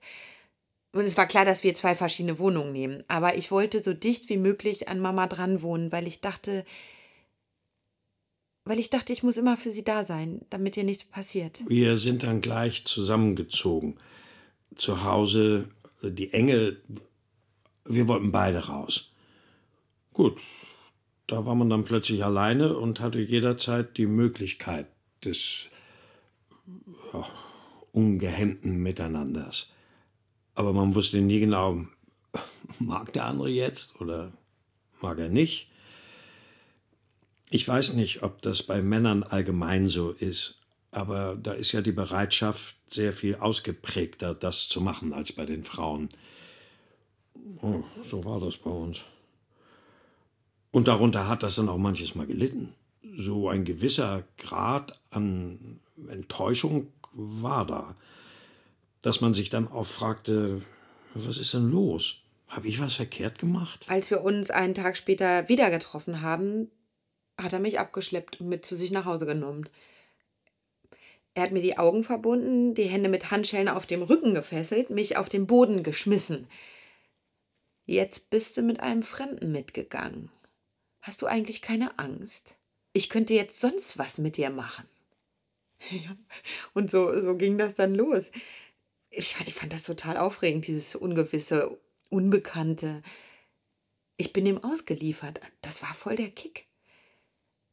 Und 0.92 1.02
es 1.02 1.16
war 1.16 1.26
klar, 1.26 1.44
dass 1.44 1.64
wir 1.64 1.74
zwei 1.74 1.94
verschiedene 1.94 2.38
Wohnungen 2.38 2.72
nehmen. 2.72 3.04
Aber 3.08 3.36
ich 3.36 3.50
wollte 3.50 3.82
so 3.82 3.92
dicht 3.92 4.28
wie 4.28 4.36
möglich 4.36 4.88
an 4.88 5.00
Mama 5.00 5.26
dran 5.26 5.62
wohnen, 5.62 5.92
weil 5.92 6.06
ich 6.06 6.20
dachte, 6.20 6.64
weil 8.64 8.78
ich 8.78 8.90
dachte, 8.90 9.12
ich 9.12 9.22
muss 9.22 9.36
immer 9.36 9.56
für 9.56 9.70
sie 9.70 9.84
da 9.84 10.04
sein, 10.04 10.42
damit 10.50 10.76
ihr 10.76 10.84
nichts 10.84 11.04
passiert. 11.04 11.60
Wir 11.66 11.96
sind 11.96 12.22
dann 12.22 12.40
gleich 12.40 12.84
zusammengezogen. 12.84 13.98
Zu 14.76 15.02
Hause, 15.02 15.68
die 16.02 16.32
Enge, 16.32 16.76
wir 17.84 18.08
wollten 18.08 18.32
beide 18.32 18.66
raus. 18.66 19.12
Gut, 20.12 20.38
da 21.26 21.46
war 21.46 21.54
man 21.54 21.70
dann 21.70 21.84
plötzlich 21.84 22.24
alleine 22.24 22.76
und 22.76 23.00
hatte 23.00 23.20
jederzeit 23.20 23.96
die 23.96 24.06
Möglichkeit 24.06 24.88
des 25.24 25.68
ja, 27.12 27.26
ungehemmten 27.92 28.82
Miteinanders. 28.82 29.72
Aber 30.54 30.72
man 30.72 30.94
wusste 30.94 31.20
nie 31.20 31.40
genau, 31.40 31.84
mag 32.78 33.12
der 33.12 33.26
andere 33.26 33.48
jetzt 33.48 34.00
oder 34.00 34.32
mag 35.00 35.18
er 35.18 35.28
nicht. 35.28 35.69
Ich 37.50 37.66
weiß 37.66 37.94
nicht, 37.94 38.22
ob 38.22 38.42
das 38.42 38.62
bei 38.62 38.80
Männern 38.80 39.24
allgemein 39.24 39.88
so 39.88 40.12
ist, 40.12 40.60
aber 40.92 41.36
da 41.36 41.52
ist 41.52 41.72
ja 41.72 41.80
die 41.80 41.92
Bereitschaft 41.92 42.76
sehr 42.88 43.12
viel 43.12 43.34
ausgeprägter, 43.34 44.34
das 44.34 44.68
zu 44.68 44.80
machen, 44.80 45.12
als 45.12 45.32
bei 45.32 45.44
den 45.44 45.64
Frauen. 45.64 46.08
Oh, 47.60 47.82
so 48.02 48.24
war 48.24 48.38
das 48.38 48.56
bei 48.56 48.70
uns. 48.70 49.00
Und 50.70 50.86
darunter 50.86 51.26
hat 51.26 51.42
das 51.42 51.56
dann 51.56 51.68
auch 51.68 51.78
manches 51.78 52.14
Mal 52.14 52.26
gelitten. 52.26 52.72
So 53.16 53.48
ein 53.48 53.64
gewisser 53.64 54.22
Grad 54.38 55.00
an 55.10 55.80
Enttäuschung 56.08 56.92
war 57.12 57.66
da, 57.66 57.96
dass 59.02 59.20
man 59.20 59.34
sich 59.34 59.50
dann 59.50 59.66
auch 59.66 59.86
fragte, 59.86 60.62
was 61.14 61.38
ist 61.38 61.54
denn 61.54 61.70
los? 61.70 62.18
Habe 62.46 62.68
ich 62.68 62.80
was 62.80 62.94
verkehrt 62.94 63.40
gemacht? 63.40 63.86
Als 63.88 64.10
wir 64.10 64.22
uns 64.22 64.50
einen 64.50 64.74
Tag 64.74 64.96
später 64.96 65.48
wieder 65.48 65.70
getroffen 65.70 66.20
haben, 66.22 66.68
hat 67.42 67.52
er 67.52 67.60
mich 67.60 67.78
abgeschleppt 67.78 68.40
und 68.40 68.48
mit 68.48 68.64
zu 68.64 68.76
sich 68.76 68.90
nach 68.90 69.04
Hause 69.04 69.26
genommen. 69.26 69.68
Er 71.34 71.44
hat 71.44 71.52
mir 71.52 71.62
die 71.62 71.78
Augen 71.78 72.04
verbunden, 72.04 72.74
die 72.74 72.84
Hände 72.84 73.08
mit 73.08 73.30
Handschellen 73.30 73.68
auf 73.68 73.86
dem 73.86 74.02
Rücken 74.02 74.34
gefesselt, 74.34 74.90
mich 74.90 75.16
auf 75.16 75.28
den 75.28 75.46
Boden 75.46 75.82
geschmissen. 75.82 76.48
Jetzt 77.86 78.30
bist 78.30 78.56
du 78.56 78.62
mit 78.62 78.80
einem 78.80 79.02
Fremden 79.02 79.52
mitgegangen. 79.52 80.30
Hast 81.00 81.22
du 81.22 81.26
eigentlich 81.26 81.62
keine 81.62 81.98
Angst? 81.98 82.56
Ich 82.92 83.08
könnte 83.08 83.34
jetzt 83.34 83.60
sonst 83.60 83.98
was 83.98 84.18
mit 84.18 84.36
dir 84.36 84.50
machen. 84.50 84.86
Ja, 85.90 86.14
und 86.74 86.90
so, 86.90 87.18
so 87.22 87.34
ging 87.36 87.56
das 87.56 87.74
dann 87.74 87.94
los. 87.94 88.32
Ich, 89.08 89.34
ich 89.46 89.54
fand 89.54 89.72
das 89.72 89.82
total 89.82 90.18
aufregend, 90.18 90.66
dieses 90.66 90.94
Ungewisse, 90.94 91.80
Unbekannte. 92.10 93.02
Ich 94.18 94.34
bin 94.34 94.44
ihm 94.44 94.62
ausgeliefert. 94.62 95.40
Das 95.62 95.80
war 95.80 95.94
voll 95.94 96.16
der 96.16 96.30
Kick. 96.30 96.66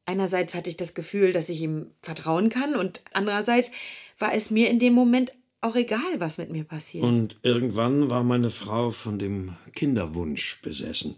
Einerseits 0.07 0.55
hatte 0.55 0.69
ich 0.69 0.77
das 0.77 0.93
Gefühl, 0.93 1.33
dass 1.33 1.49
ich 1.49 1.59
ihm 1.59 1.91
vertrauen 2.01 2.47
kann 2.47 2.77
und 2.77 3.01
andererseits 3.11 3.71
war 4.17 4.33
es 4.33 4.49
mir 4.49 4.69
in 4.69 4.79
dem 4.79 4.93
Moment 4.93 5.33
auch 5.59 5.75
egal, 5.75 5.99
was 6.19 6.37
mit 6.37 6.49
mir 6.49 6.63
passiert. 6.63 7.03
Und 7.03 7.35
irgendwann 7.43 8.09
war 8.09 8.23
meine 8.23 8.49
Frau 8.49 8.91
von 8.91 9.19
dem 9.19 9.57
Kinderwunsch 9.73 10.61
besessen. 10.61 11.17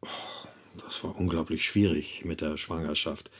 Oh, 0.00 0.48
das 0.78 1.04
war 1.04 1.14
unglaublich 1.18 1.62
schwierig 1.66 2.24
mit 2.24 2.40
der 2.40 2.56
Schwangerschaft. 2.56 3.30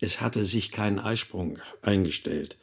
Es 0.00 0.20
hatte 0.20 0.44
sich 0.44 0.72
kein 0.72 0.98
Eisprung 0.98 1.60
eingestellt. 1.80 2.56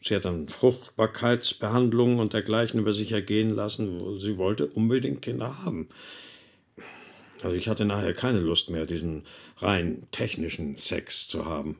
Sie 0.00 0.14
hat 0.14 0.26
dann 0.26 0.48
Fruchtbarkeitsbehandlungen 0.48 2.20
und 2.20 2.34
dergleichen 2.34 2.78
über 2.78 2.92
sich 2.92 3.10
ergehen 3.10 3.50
lassen. 3.50 4.20
Sie 4.20 4.38
wollte 4.38 4.66
unbedingt 4.66 5.22
Kinder 5.22 5.64
haben. 5.64 5.88
Also 7.42 7.56
ich 7.56 7.68
hatte 7.68 7.84
nachher 7.84 8.14
keine 8.14 8.40
Lust 8.40 8.70
mehr, 8.70 8.86
diesen 8.86 9.24
rein 9.58 10.06
technischen 10.10 10.76
Sex 10.76 11.28
zu 11.28 11.44
haben. 11.44 11.76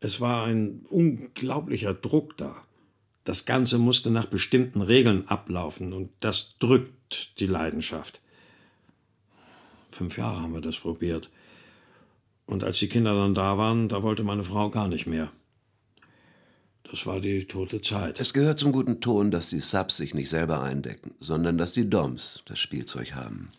Es 0.00 0.20
war 0.20 0.46
ein 0.46 0.84
unglaublicher 0.88 1.94
Druck 1.94 2.36
da. 2.36 2.54
Das 3.24 3.44
Ganze 3.44 3.78
musste 3.78 4.10
nach 4.10 4.26
bestimmten 4.26 4.82
Regeln 4.82 5.26
ablaufen 5.26 5.92
und 5.92 6.10
das 6.20 6.58
drückt 6.58 7.40
die 7.40 7.46
Leidenschaft. 7.46 8.20
Fünf 9.90 10.18
Jahre 10.18 10.42
haben 10.42 10.52
wir 10.52 10.60
das 10.60 10.76
probiert. 10.76 11.30
Und 12.44 12.62
als 12.62 12.78
die 12.78 12.88
Kinder 12.88 13.14
dann 13.14 13.34
da 13.34 13.58
waren, 13.58 13.88
da 13.88 14.02
wollte 14.02 14.22
meine 14.22 14.44
Frau 14.44 14.70
gar 14.70 14.88
nicht 14.88 15.06
mehr. 15.06 15.32
Das 16.84 17.04
war 17.04 17.18
die 17.18 17.46
tote 17.46 17.82
Zeit. 17.82 18.20
Es 18.20 18.32
gehört 18.32 18.60
zum 18.60 18.70
guten 18.70 19.00
Ton, 19.00 19.32
dass 19.32 19.48
die 19.48 19.58
Subs 19.58 19.96
sich 19.96 20.14
nicht 20.14 20.28
selber 20.28 20.62
eindecken, 20.62 21.14
sondern 21.18 21.58
dass 21.58 21.72
die 21.72 21.90
Doms 21.90 22.42
das 22.46 22.60
Spielzeug 22.60 23.14
haben. 23.14 23.50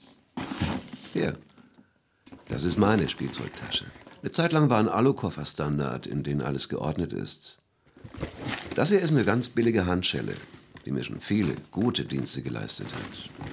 Hier. 1.12 1.38
Das 2.48 2.64
ist 2.64 2.78
meine 2.78 3.10
Spielzeugtasche. 3.10 3.86
Eine 4.22 4.32
Zeit 4.32 4.52
lang 4.52 4.70
war 4.70 4.80
ein 4.80 4.90
Alukoffer 4.90 5.46
Standard, 5.46 6.08
in 6.08 6.24
den 6.24 6.42
alles 6.42 6.70
geordnet 6.70 7.14
ist. 7.14 7.60
Das 8.76 8.90
hier 8.90 9.00
ist 9.00 9.12
eine 9.12 9.26
ganz 9.26 9.50
billige 9.50 9.86
Handschelle, 9.86 10.34
die 10.86 10.92
mir 10.92 11.04
schon 11.04 11.22
viele 11.22 11.56
gute 11.72 12.06
Dienste 12.06 12.42
geleistet 12.42 12.88
hat. 12.94 13.48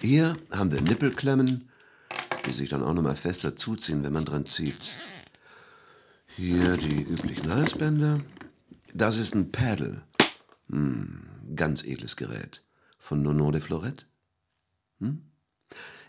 Hier 0.00 0.36
haben 0.50 0.72
wir 0.72 0.80
Nippelklemmen, 0.80 1.68
die 2.46 2.52
sich 2.52 2.68
dann 2.68 2.82
auch 2.82 2.94
nochmal 2.94 3.16
fester 3.16 3.56
zuziehen, 3.56 4.04
wenn 4.04 4.12
man 4.12 4.24
dran 4.24 4.46
zieht. 4.46 4.80
Hier 6.36 6.76
die 6.76 7.02
üblichen 7.02 7.52
Halsbänder. 7.52 8.20
Das 8.94 9.18
ist 9.18 9.34
ein 9.34 9.50
Paddle. 9.50 10.02
Hm, 10.70 11.26
ganz 11.56 11.82
edles 11.82 12.16
Gerät. 12.16 12.62
Von 12.98 13.22
Nono 13.22 13.50
de 13.50 13.60
Florette. 13.60 14.04
Hm? 15.00 15.22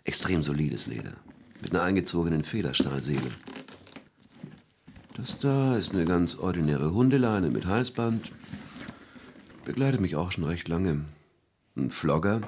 Extrem 0.04 0.44
solides 0.44 0.86
Leder. 0.86 1.16
Mit 1.62 1.72
einer 1.72 1.84
eingezogenen 1.84 2.44
Federstahlseele. 2.44 3.30
Das 5.16 5.38
da 5.40 5.76
ist 5.76 5.94
eine 5.94 6.06
ganz 6.06 6.36
ordinäre 6.36 6.94
Hundeleine 6.94 7.50
mit 7.50 7.66
Halsband. 7.66 8.32
Begleitet 9.66 10.00
mich 10.00 10.16
auch 10.16 10.32
schon 10.32 10.46
recht 10.46 10.68
lange. 10.70 11.04
Ein 11.76 11.92
Flogger, 11.92 12.42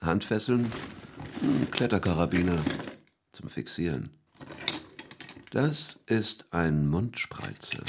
Handfesseln, 0.00 0.72
ein 1.42 1.70
Kletterkarabiner 1.70 2.58
zum 3.32 3.48
Fixieren. 3.48 4.10
Das 5.50 6.00
ist 6.06 6.46
ein 6.50 6.88
Mundspreizer. 6.88 7.84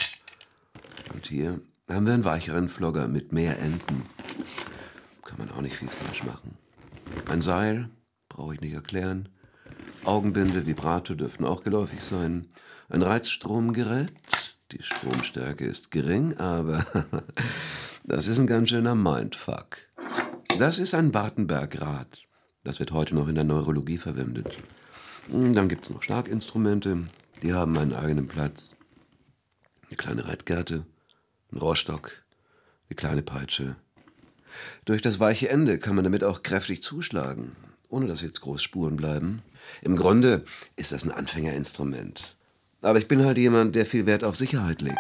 Und 1.14 1.28
hier 1.28 1.62
haben 1.90 2.06
wir 2.06 2.14
einen 2.14 2.26
weicheren 2.26 2.70
Flogger 2.70 3.08
mit 3.08 3.32
mehr 3.32 3.60
Enden. 3.60 4.04
Kann 5.24 5.38
man 5.38 5.52
auch 5.52 5.62
nicht 5.62 5.76
viel 5.76 5.90
falsch 5.90 6.24
machen. 6.24 6.58
Ein 7.30 7.42
Seil, 7.42 7.90
brauche 8.30 8.54
ich 8.54 8.62
nicht 8.62 8.74
erklären. 8.74 9.30
Augenbinde, 10.08 10.66
Vibrato 10.66 11.16
dürften 11.16 11.44
auch 11.44 11.64
geläufig 11.64 12.02
sein. 12.02 12.46
Ein 12.88 13.02
Reizstromgerät. 13.02 14.14
Die 14.72 14.82
Stromstärke 14.82 15.66
ist 15.66 15.92
gering, 15.92 16.38
aber 16.38 16.86
das 18.06 18.28
ist 18.28 18.40
ein 18.40 18.48
ganz 18.48 18.70
schöner 18.70 18.96
Mindfuck. 18.96 19.80
Das 20.60 20.80
ist 20.80 20.94
ein 20.94 21.14
Wartenberg-Rad. 21.14 22.24
Das 22.64 22.80
wird 22.80 22.92
heute 22.92 23.16
noch 23.16 23.28
in 23.28 23.36
der 23.36 23.44
Neurologie 23.44 23.98
verwendet. 23.98 24.58
Dann 25.30 25.68
gibt 25.68 25.84
es 25.84 25.90
noch 25.90 26.02
Schlaginstrumente. 26.02 27.10
Die 27.44 27.54
haben 27.54 27.78
einen 27.78 27.94
eigenen 27.94 28.28
Platz. 28.30 28.78
Eine 29.88 29.98
kleine 29.98 30.28
Reitgerte, 30.28 30.86
ein 31.52 31.58
Rohrstock, 31.58 32.24
eine 32.90 32.96
kleine 32.96 33.24
Peitsche. 33.24 33.76
Durch 34.86 35.02
das 35.02 35.20
weiche 35.20 35.50
Ende 35.50 35.80
kann 35.80 35.96
man 35.96 36.06
damit 36.06 36.24
auch 36.24 36.44
kräftig 36.44 36.82
zuschlagen, 36.82 37.56
ohne 37.90 38.08
dass 38.08 38.22
jetzt 38.22 38.42
groß 38.42 38.62
Spuren 38.62 38.98
bleiben. 38.98 39.42
Im 39.82 39.96
Grunde 39.96 40.46
ist 40.76 40.92
das 40.92 41.04
ein 41.04 41.12
Anfängerinstrument. 41.12 42.36
Aber 42.82 43.00
ich 43.00 43.08
bin 43.08 43.26
halt 43.26 43.38
jemand, 43.38 43.76
der 43.76 43.86
viel 43.86 44.06
Wert 44.06 44.24
auf 44.24 44.36
Sicherheit 44.36 44.82
legt. 44.82 44.98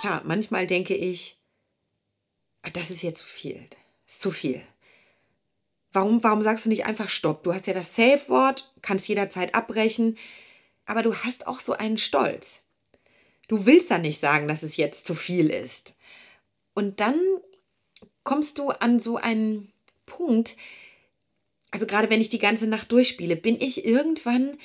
Klar, 0.00 0.22
manchmal 0.24 0.66
denke 0.66 0.94
ich, 0.94 1.38
das 2.72 2.90
ist 2.90 3.02
jetzt 3.02 3.20
zu 3.20 3.26
viel. 3.26 3.66
Das 4.06 4.16
ist 4.16 4.22
zu 4.22 4.30
viel. 4.30 4.60
Warum, 5.94 6.24
warum 6.24 6.42
sagst 6.42 6.64
du 6.64 6.68
nicht 6.68 6.86
einfach 6.86 7.08
Stopp? 7.08 7.44
Du 7.44 7.54
hast 7.54 7.68
ja 7.68 7.72
das 7.72 7.94
Safe-Wort, 7.94 8.74
kannst 8.82 9.06
jederzeit 9.06 9.54
abbrechen, 9.54 10.18
aber 10.86 11.04
du 11.04 11.14
hast 11.14 11.46
auch 11.46 11.60
so 11.60 11.72
einen 11.72 11.98
Stolz. 11.98 12.62
Du 13.46 13.64
willst 13.64 13.92
da 13.92 13.98
nicht 13.98 14.18
sagen, 14.18 14.48
dass 14.48 14.64
es 14.64 14.76
jetzt 14.76 15.06
zu 15.06 15.14
viel 15.14 15.50
ist. 15.50 15.94
Und 16.74 16.98
dann 16.98 17.20
kommst 18.24 18.58
du 18.58 18.70
an 18.70 18.98
so 18.98 19.18
einen 19.18 19.72
Punkt, 20.04 20.56
also 21.70 21.86
gerade 21.86 22.10
wenn 22.10 22.20
ich 22.20 22.28
die 22.28 22.40
ganze 22.40 22.66
Nacht 22.66 22.90
durchspiele, 22.90 23.36
bin 23.36 23.60
ich 23.60 23.84
irgendwann 23.84 24.58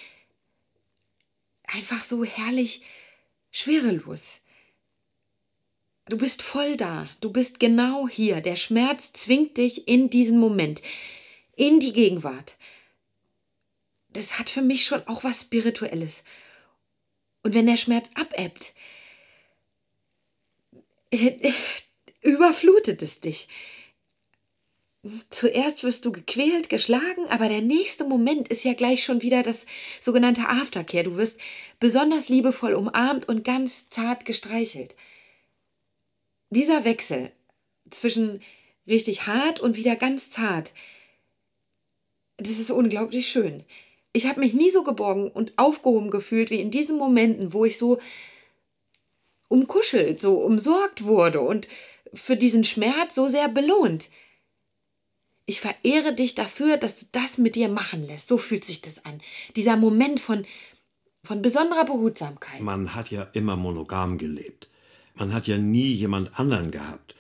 einfach 1.66 2.04
so 2.04 2.24
herrlich 2.24 2.82
schwerelos. 3.52 4.40
Du 6.08 6.18
bist 6.18 6.42
voll 6.42 6.76
da, 6.76 7.08
du 7.22 7.32
bist 7.32 7.60
genau 7.60 8.08
hier. 8.08 8.42
Der 8.42 8.56
Schmerz 8.56 9.14
zwingt 9.14 9.58
dich 9.58 9.88
in 9.88 10.10
diesen 10.10 10.40
Moment, 10.40 10.82
in 11.60 11.80
die 11.82 11.94
Gegenwart. 11.94 12.56
Das 14.10 14.40
hat 14.40 14.50
für 14.50 14.62
mich 14.62 14.86
schon 14.86 15.06
auch 15.08 15.24
was 15.24 15.42
Spirituelles. 15.42 16.24
Und 17.44 17.54
wenn 17.54 17.68
der 17.68 17.78
Schmerz 17.78 18.10
abebbt, 18.16 18.74
überflutet 22.22 23.02
es 23.02 23.20
dich. 23.20 23.48
Zuerst 25.30 25.84
wirst 25.84 26.06
du 26.06 26.12
gequält, 26.12 26.70
geschlagen, 26.70 27.26
aber 27.30 27.50
der 27.50 27.62
nächste 27.62 28.04
Moment 28.06 28.48
ist 28.48 28.64
ja 28.64 28.74
gleich 28.74 29.04
schon 29.04 29.22
wieder 29.22 29.44
das 29.44 29.66
sogenannte 30.00 30.48
Aftercare. 30.48 31.04
Du 31.04 31.18
wirst 31.18 31.40
besonders 31.80 32.30
liebevoll 32.30 32.74
umarmt 32.74 33.28
und 33.28 33.44
ganz 33.44 33.90
zart 33.90 34.26
gestreichelt. 34.26 34.96
Dieser 36.50 36.84
Wechsel 36.86 37.32
zwischen 37.90 38.42
richtig 38.88 39.28
hart 39.28 39.60
und 39.60 39.76
wieder 39.78 39.96
ganz 39.96 40.30
zart, 40.30 40.72
das 42.40 42.60
ist 42.60 42.72
unglaublich 42.72 43.28
schön. 43.28 43.64
Ich 44.14 44.26
habe 44.28 44.40
mich 44.40 44.54
nie 44.54 44.72
so 44.72 44.84
geborgen 44.84 45.30
und 45.30 45.54
aufgehoben 45.58 46.10
gefühlt 46.10 46.50
wie 46.50 46.60
in 46.60 46.72
diesen 46.72 46.98
Momenten, 46.98 47.54
wo 47.54 47.66
ich 47.66 47.78
so 47.78 48.00
umkuschelt, 49.50 50.22
so 50.22 50.36
umsorgt 50.40 51.04
wurde 51.04 51.42
und 51.42 51.68
für 52.14 52.36
diesen 52.36 52.64
Schmerz 52.64 53.16
so 53.16 53.28
sehr 53.28 53.50
belohnt. 53.50 54.10
Ich 55.46 55.62
verehre 55.62 56.14
dich 56.14 56.36
dafür, 56.36 56.78
dass 56.78 57.00
du 57.00 57.06
das 57.12 57.38
mit 57.38 57.56
dir 57.56 57.70
machen 57.70 58.06
lässt. 58.06 58.28
So 58.28 58.38
fühlt 58.38 58.64
sich 58.64 58.82
das 58.82 59.06
an. 59.06 59.20
Dieser 59.56 59.78
Moment 59.78 60.20
von, 60.20 60.46
von 61.24 61.42
besonderer 61.42 61.86
Behutsamkeit. 61.86 62.62
Man 62.62 62.94
hat 62.94 63.10
ja 63.10 63.24
immer 63.34 63.56
monogam 63.56 64.18
gelebt. 64.18 64.70
Man 65.16 65.34
hat 65.34 65.48
ja 65.48 65.58
nie 65.58 65.92
jemand 65.92 66.40
anderen 66.40 66.72
gehabt. 66.72 67.16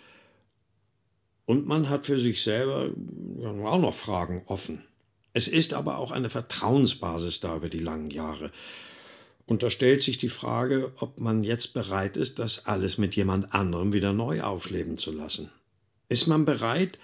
Und 1.45 1.65
man 1.65 1.89
hat 1.89 2.05
für 2.05 2.19
sich 2.19 2.43
selber 2.43 2.91
auch 3.65 3.79
noch 3.79 3.95
Fragen 3.95 4.43
offen. 4.45 4.83
Es 5.33 5.47
ist 5.47 5.73
aber 5.73 5.97
auch 5.97 6.11
eine 6.11 6.29
Vertrauensbasis 6.29 7.39
da 7.39 7.55
über 7.55 7.69
die 7.69 7.79
langen 7.79 8.09
Jahre. 8.09 8.51
Und 9.45 9.63
da 9.63 9.71
stellt 9.71 10.01
sich 10.01 10.17
die 10.17 10.29
Frage, 10.29 10.91
ob 10.97 11.19
man 11.19 11.43
jetzt 11.43 11.73
bereit 11.73 12.17
ist, 12.17 12.39
das 12.39 12.65
alles 12.65 12.97
mit 12.97 13.15
jemand 13.15 13.53
anderem 13.53 13.93
wieder 13.93 14.13
neu 14.13 14.41
aufleben 14.41 14.97
zu 14.97 15.11
lassen. 15.11 15.51
Ist 16.07 16.27
man 16.27 16.45
bereit, 16.45 16.99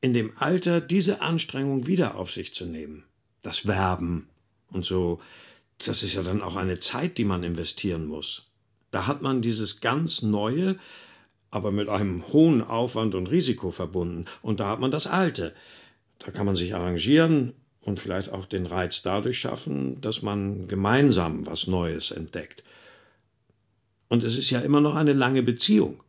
in 0.00 0.14
dem 0.14 0.32
Alter 0.36 0.80
diese 0.80 1.20
Anstrengung 1.20 1.86
wieder 1.86 2.16
auf 2.16 2.30
sich 2.30 2.54
zu 2.54 2.66
nehmen? 2.66 3.04
Das 3.42 3.66
Werben 3.66 4.28
und 4.70 4.84
so, 4.84 5.20
das 5.78 6.02
ist 6.02 6.14
ja 6.14 6.22
dann 6.22 6.42
auch 6.42 6.56
eine 6.56 6.78
Zeit, 6.78 7.18
die 7.18 7.24
man 7.24 7.42
investieren 7.42 8.06
muss. 8.06 8.50
Da 8.90 9.06
hat 9.06 9.22
man 9.22 9.42
dieses 9.42 9.80
ganz 9.80 10.22
Neue, 10.22 10.78
aber 11.50 11.72
mit 11.72 11.88
einem 11.88 12.26
hohen 12.28 12.62
Aufwand 12.62 13.14
und 13.14 13.30
Risiko 13.30 13.70
verbunden. 13.70 14.24
Und 14.40 14.60
da 14.60 14.68
hat 14.68 14.80
man 14.80 14.90
das 14.90 15.06
Alte. 15.06 15.54
Da 16.18 16.30
kann 16.30 16.46
man 16.46 16.54
sich 16.54 16.74
arrangieren, 16.74 17.54
und 17.84 18.00
vielleicht 18.00 18.32
auch 18.32 18.46
den 18.46 18.66
Reiz 18.66 19.02
dadurch 19.02 19.38
schaffen, 19.38 20.00
dass 20.00 20.22
man 20.22 20.68
gemeinsam 20.68 21.46
was 21.46 21.66
Neues 21.66 22.10
entdeckt. 22.10 22.64
Und 24.08 24.24
es 24.24 24.36
ist 24.36 24.50
ja 24.50 24.60
immer 24.60 24.80
noch 24.80 24.94
eine 24.94 25.12
lange 25.12 25.42
Beziehung 25.42 26.02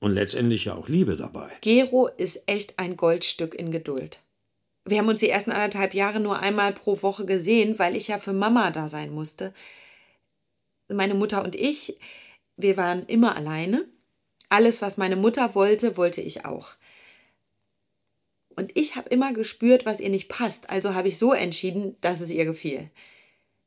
und 0.00 0.12
letztendlich 0.12 0.66
ja 0.66 0.74
auch 0.74 0.88
Liebe 0.88 1.16
dabei. 1.16 1.50
Gero 1.62 2.08
ist 2.08 2.42
echt 2.46 2.78
ein 2.78 2.96
Goldstück 2.96 3.54
in 3.54 3.70
Geduld. 3.70 4.20
Wir 4.84 4.98
haben 4.98 5.08
uns 5.08 5.20
die 5.20 5.30
ersten 5.30 5.50
anderthalb 5.50 5.94
Jahre 5.94 6.20
nur 6.20 6.38
einmal 6.38 6.72
pro 6.72 7.02
Woche 7.02 7.26
gesehen, 7.26 7.78
weil 7.78 7.96
ich 7.96 8.08
ja 8.08 8.18
für 8.18 8.32
Mama 8.32 8.70
da 8.70 8.88
sein 8.88 9.12
musste. 9.12 9.52
Meine 10.88 11.14
Mutter 11.14 11.42
und 11.42 11.56
ich, 11.56 11.98
wir 12.56 12.76
waren 12.76 13.04
immer 13.06 13.36
alleine. 13.36 13.86
Alles, 14.48 14.82
was 14.82 14.96
meine 14.96 15.16
Mutter 15.16 15.56
wollte, 15.56 15.96
wollte 15.96 16.20
ich 16.20 16.44
auch. 16.44 16.74
Und 18.56 18.72
ich 18.74 18.96
habe 18.96 19.10
immer 19.10 19.34
gespürt, 19.34 19.84
was 19.84 20.00
ihr 20.00 20.08
nicht 20.08 20.28
passt, 20.28 20.70
also 20.70 20.94
habe 20.94 21.08
ich 21.08 21.18
so 21.18 21.32
entschieden, 21.34 21.96
dass 22.00 22.20
es 22.20 22.30
ihr 22.30 22.46
gefiel. 22.46 22.90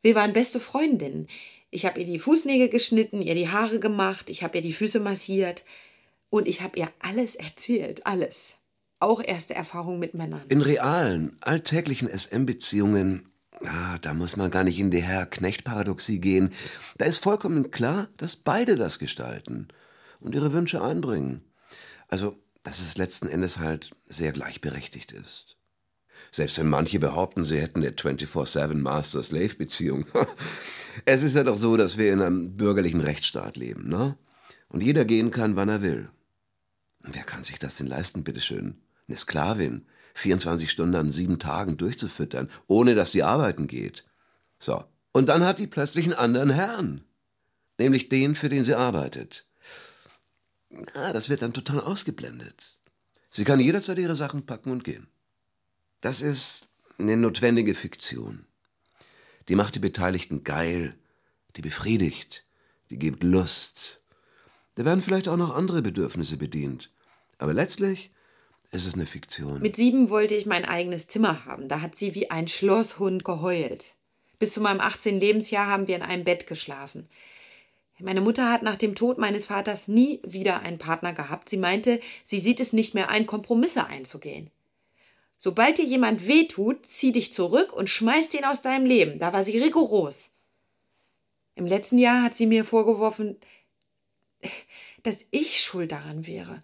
Wir 0.02 0.15
waren 0.15 0.34
beste 0.34 0.60
Freundinnen. 0.60 1.28
Ich 1.69 1.86
habe 1.86 1.99
ihr 1.99 2.06
die 2.06 2.19
Fußnägel 2.19 2.69
geschnitten, 2.69 3.21
ihr 3.21 3.36
die 3.36 3.49
Haare 3.49 3.80
gemacht, 3.80 4.30
ich 4.30 4.43
habe 4.43 4.58
ihr 4.58 4.63
die 4.63 4.73
Füße 4.73 4.99
massiert 4.99 5.63
und 6.32 6.47
ich 6.47 6.62
habe 6.62 6.80
ihr 6.80 6.89
alles 6.99 7.36
erzählt, 7.36 8.08
alles. 8.08 8.56
Auch 8.99 9.23
erste 9.23 9.54
Erfahrungen 9.54 9.99
mit 9.99 10.15
Männern. 10.15 10.41
In 10.49 10.62
realen, 10.62 11.38
alltäglichen 11.41 12.10
SM-Beziehungen, 12.10 13.30
ah, 13.63 13.99
da 13.99 14.15
muss 14.15 14.36
man 14.36 14.49
gar 14.49 14.63
nicht 14.63 14.80
in 14.80 14.89
die 14.89 15.04
Herr-Knecht-Paradoxie 15.04 16.19
gehen. 16.19 16.52
Da 16.97 17.06
ist 17.06 17.19
vollkommen 17.19 17.69
klar, 17.69 18.10
dass 18.17 18.36
beide 18.36 18.75
das 18.75 18.97
gestalten 18.97 19.67
und 20.19 20.34
ihre 20.34 20.52
Wünsche 20.52 20.82
einbringen. 20.82 21.43
Also 22.08 22.39
dass 22.63 22.80
es 22.80 22.98
letzten 22.98 23.28
Endes 23.28 23.58
halt 23.58 23.91
sehr 24.08 24.32
gleichberechtigt 24.32 25.12
ist. 25.12 25.58
Selbst 26.32 26.60
wenn 26.60 26.69
manche 26.69 27.00
behaupten, 27.00 27.43
sie 27.43 27.60
hätten 27.60 27.80
eine 27.80 27.91
24-7 27.91 28.76
Master-Slave-Beziehung. 28.76 30.06
es 31.06 31.24
ist 31.24 31.36
ja 31.36 31.43
doch 31.43 31.58
so, 31.58 31.78
dass 31.78 31.98
wir 31.98 32.12
in 32.12 32.22
einem 32.22 32.58
bürgerlichen 32.58 33.02
Rechtsstaat 33.02 33.58
leben, 33.58 33.88
ne? 33.88 34.17
Und 34.67 34.84
jeder 34.84 35.06
gehen 35.06 35.32
kann, 35.32 35.56
wann 35.56 35.69
er 35.69 35.82
will. 35.82 36.10
wer 37.02 37.24
kann 37.24 37.43
sich 37.43 37.58
das 37.58 37.78
denn 37.78 37.88
leisten, 37.88 38.24
bitteschön? 38.24 38.82
Eine 39.08 39.17
Sklavin, 39.17 39.88
24 40.13 40.69
Stunden 40.69 40.95
an 40.95 41.12
sieben 41.12 41.39
Tagen 41.39 41.78
durchzufüttern, 41.78 42.50
ohne 42.67 42.93
dass 42.93 43.12
die 43.12 43.24
arbeiten 43.24 43.65
geht. 43.65 44.06
So. 44.60 44.84
Und 45.12 45.30
dann 45.30 45.43
hat 45.43 45.58
die 45.58 45.65
plötzlich 45.65 46.06
einen 46.06 46.13
anderen 46.13 46.52
Herrn. 46.52 47.04
Nämlich 47.80 48.10
den, 48.10 48.36
für 48.36 48.50
den 48.50 48.63
sie 48.63 48.76
arbeitet. 48.76 49.48
Ah, 50.94 51.14
das 51.14 51.30
wird 51.30 51.42
dann 51.42 51.54
total 51.54 51.82
ausgeblendet. 51.82 52.78
Sie 53.32 53.44
kann 53.44 53.60
jederzeit 53.60 53.98
ihre 54.00 54.16
Sachen 54.16 54.46
packen 54.46 54.72
und 54.72 54.84
gehen. 54.84 55.08
Das 56.02 56.22
ist 56.22 56.68
eine 56.98 57.18
notwendige 57.18 57.76
Fiktion. 57.76 58.46
Die 59.48 59.56
macht 59.56 59.76
die 59.76 59.80
Beteiligten 59.80 60.44
geil, 60.44 60.96
die 61.56 61.62
befriedigt, 61.62 62.46
die 62.90 63.00
gibt 63.00 63.24
Lust. 63.24 64.02
Da 64.76 64.86
werden 64.86 65.02
vielleicht 65.02 65.28
auch 65.28 65.38
noch 65.38 65.56
andere 65.56 65.82
Bedürfnisse 65.82 66.38
bedient. 66.38 66.92
Aber 67.38 67.54
letztlich 67.54 68.12
ist 68.72 68.86
es 68.86 68.94
eine 68.94 69.06
Fiktion. 69.06 69.62
Mit 69.62 69.76
sieben 69.76 70.10
wollte 70.10 70.36
ich 70.36 70.46
mein 70.46 70.66
eigenes 70.66 71.08
Zimmer 71.08 71.46
haben. 71.46 71.68
Da 71.68 71.82
hat 71.82 71.96
sie 71.96 72.14
wie 72.16 72.30
ein 72.30 72.48
Schlosshund 72.48 73.26
geheult. 73.26 73.96
Bis 74.38 74.54
zu 74.54 74.62
meinem 74.62 74.80
18. 74.80 75.20
Lebensjahr 75.20 75.68
haben 75.68 75.88
wir 75.88 75.96
in 75.96 76.02
einem 76.02 76.24
Bett 76.24 76.48
geschlafen. 76.48 77.10
Meine 78.02 78.22
Mutter 78.22 78.50
hat 78.52 78.64
nach 78.64 78.78
dem 78.78 78.96
Tod 78.96 79.18
meines 79.18 79.46
Vaters 79.46 79.88
nie 79.88 80.22
wieder 80.24 80.62
einen 80.62 80.78
Partner 80.78 81.14
gehabt. 81.14 81.50
Sie 81.50 81.58
meinte, 81.58 82.00
sie 82.24 82.40
sieht 82.40 82.60
es 82.60 82.72
nicht 82.72 82.94
mehr 82.94 83.10
ein, 83.10 83.26
Kompromisse 83.26 83.88
einzugehen. 83.88 84.50
Sobald 85.38 85.78
dir 85.78 85.86
jemand 85.86 86.28
wehtut, 86.28 86.86
zieh 86.86 87.12
dich 87.12 87.34
zurück 87.34 87.74
und 87.74 87.90
schmeiß 87.90 88.34
ihn 88.34 88.46
aus 88.46 88.62
deinem 88.62 88.86
Leben. 88.86 89.20
Da 89.20 89.34
war 89.34 89.44
sie 89.44 89.58
rigoros. 89.58 90.32
Im 91.56 91.66
letzten 91.66 91.98
Jahr 91.98 92.24
hat 92.24 92.36
sie 92.36 92.46
mir 92.46 92.64
vorgeworfen, 92.64 93.38
dass 95.04 95.26
ich 95.32 95.62
schuld 95.62 95.92
daran 95.92 96.26
wäre. 96.26 96.62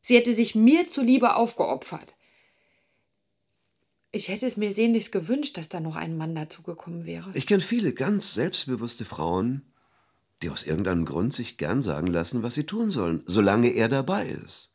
Sie 0.00 0.16
hätte 0.16 0.34
sich 0.34 0.54
mir 0.54 0.88
zuliebe 0.88 1.36
aufgeopfert. 1.36 2.14
Ich 4.12 4.28
hätte 4.28 4.46
es 4.46 4.56
mir 4.56 4.72
sehnlichst 4.72 5.12
gewünscht, 5.12 5.58
dass 5.58 5.68
da 5.68 5.80
noch 5.80 5.96
ein 5.96 6.16
Mann 6.16 6.34
dazugekommen 6.34 7.04
wäre. 7.04 7.30
Ich 7.34 7.46
kenne 7.46 7.60
viele 7.62 7.92
ganz 7.92 8.32
selbstbewusste 8.32 9.04
Frauen, 9.04 9.62
die 10.42 10.50
aus 10.50 10.64
irgendeinem 10.64 11.04
Grund 11.04 11.32
sich 11.32 11.56
gern 11.56 11.82
sagen 11.82 12.06
lassen, 12.06 12.42
was 12.42 12.54
sie 12.54 12.64
tun 12.64 12.90
sollen, 12.90 13.22
solange 13.26 13.70
er 13.70 13.88
dabei 13.88 14.26
ist. 14.26 14.70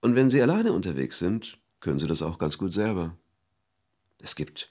Und 0.00 0.14
wenn 0.14 0.30
sie 0.30 0.42
alleine 0.42 0.72
unterwegs 0.72 1.18
sind, 1.18 1.58
können 1.80 1.98
sie 1.98 2.06
das 2.06 2.22
auch 2.22 2.38
ganz 2.38 2.58
gut 2.58 2.72
selber. 2.72 3.16
Es 4.20 4.36
gibt 4.36 4.68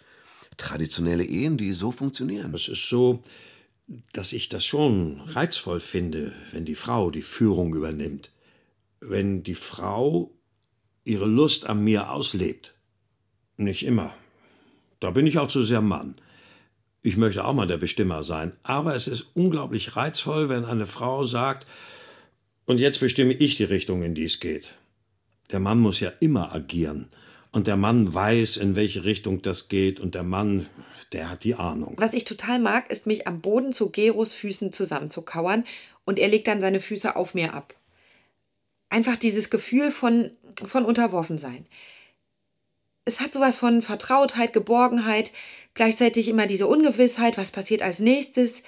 traditionelle 0.58 1.26
Ehen, 1.26 1.58
die 1.58 1.74
so 1.74 1.92
funktionieren. 1.92 2.54
Es 2.54 2.68
ist 2.68 2.90
so, 2.90 3.24
dass 4.14 4.34
ich 4.34 4.50
das 4.50 4.66
schon 4.66 5.22
reizvoll 5.22 5.80
finde, 5.80 6.34
wenn 6.52 6.66
die 6.66 6.76
Frau 6.76 7.12
die 7.12 7.22
Führung 7.22 7.76
übernimmt. 7.76 8.32
Wenn 9.00 9.44
die 9.44 9.56
Frau 9.56 10.32
ihre 11.04 11.28
Lust 11.28 11.68
an 11.68 11.84
mir 11.84 12.12
auslebt. 12.12 12.74
Nicht 13.56 13.86
immer. 13.86 14.14
Da 15.00 15.12
bin 15.12 15.28
ich 15.28 15.38
auch 15.38 15.48
zu 15.48 15.64
sehr 15.64 15.82
Mann. 15.82 16.16
Ich 17.02 17.18
möchte 17.18 17.46
auch 17.46 17.54
mal 17.54 17.68
der 17.68 17.78
Bestimmer 17.78 18.24
sein. 18.24 18.54
Aber 18.64 18.96
es 18.96 19.08
ist 19.08 19.28
unglaublich 19.34 19.96
reizvoll, 19.96 20.50
wenn 20.50 20.66
eine 20.66 20.86
Frau 20.86 21.24
sagt, 21.24 21.68
und 22.66 22.80
jetzt 22.80 23.00
bestimme 23.00 23.34
ich 23.34 23.56
die 23.56 23.64
Richtung, 23.64 24.04
in 24.04 24.14
die 24.14 24.26
es 24.26 24.42
geht. 24.42 24.74
Der 25.52 25.62
Mann 25.62 25.80
muss 25.80 26.02
ja 26.02 26.12
immer 26.20 26.54
agieren. 26.54 27.08
Und 27.52 27.68
der 27.68 27.78
Mann 27.78 28.14
weiß, 28.14 28.58
in 28.58 28.76
welche 28.76 29.06
Richtung 29.06 29.42
das 29.42 29.70
geht. 29.70 30.02
Und 30.02 30.16
der 30.16 30.24
Mann, 30.24 30.68
der 31.14 31.30
hat 31.30 31.46
die 31.46 31.56
Ahnung. 31.56 31.96
Was 31.98 32.14
ich 32.14 32.26
total 32.26 32.60
mag, 32.60 32.92
ist 32.92 33.08
mich 33.08 33.26
am 33.26 33.40
Boden 33.40 33.72
zu 33.72 33.90
Geros 33.90 34.34
Füßen 34.34 34.74
zusammenzukauern. 34.74 35.64
Und 36.04 36.20
er 36.20 36.28
legt 36.28 36.48
dann 36.48 36.60
seine 36.60 36.82
Füße 36.82 37.16
auf 37.16 37.34
mir 37.34 37.54
ab. 37.54 37.74
Einfach 38.90 39.16
dieses 39.16 39.50
Gefühl 39.50 39.92
von, 39.92 40.32
von 40.66 40.84
Unterworfensein 40.84 41.66
es 43.08 43.22
hat 43.22 43.32
sowas 43.32 43.56
von 43.56 43.82
Vertrautheit, 43.82 44.52
Geborgenheit, 44.52 45.32
gleichzeitig 45.76 46.28
immer 46.28 46.46
diese 46.46 46.68
Ungewissheit, 46.68 47.38
was 47.38 47.52
passiert 47.52 47.82
als 47.82 48.00
nächstes. 48.00 48.64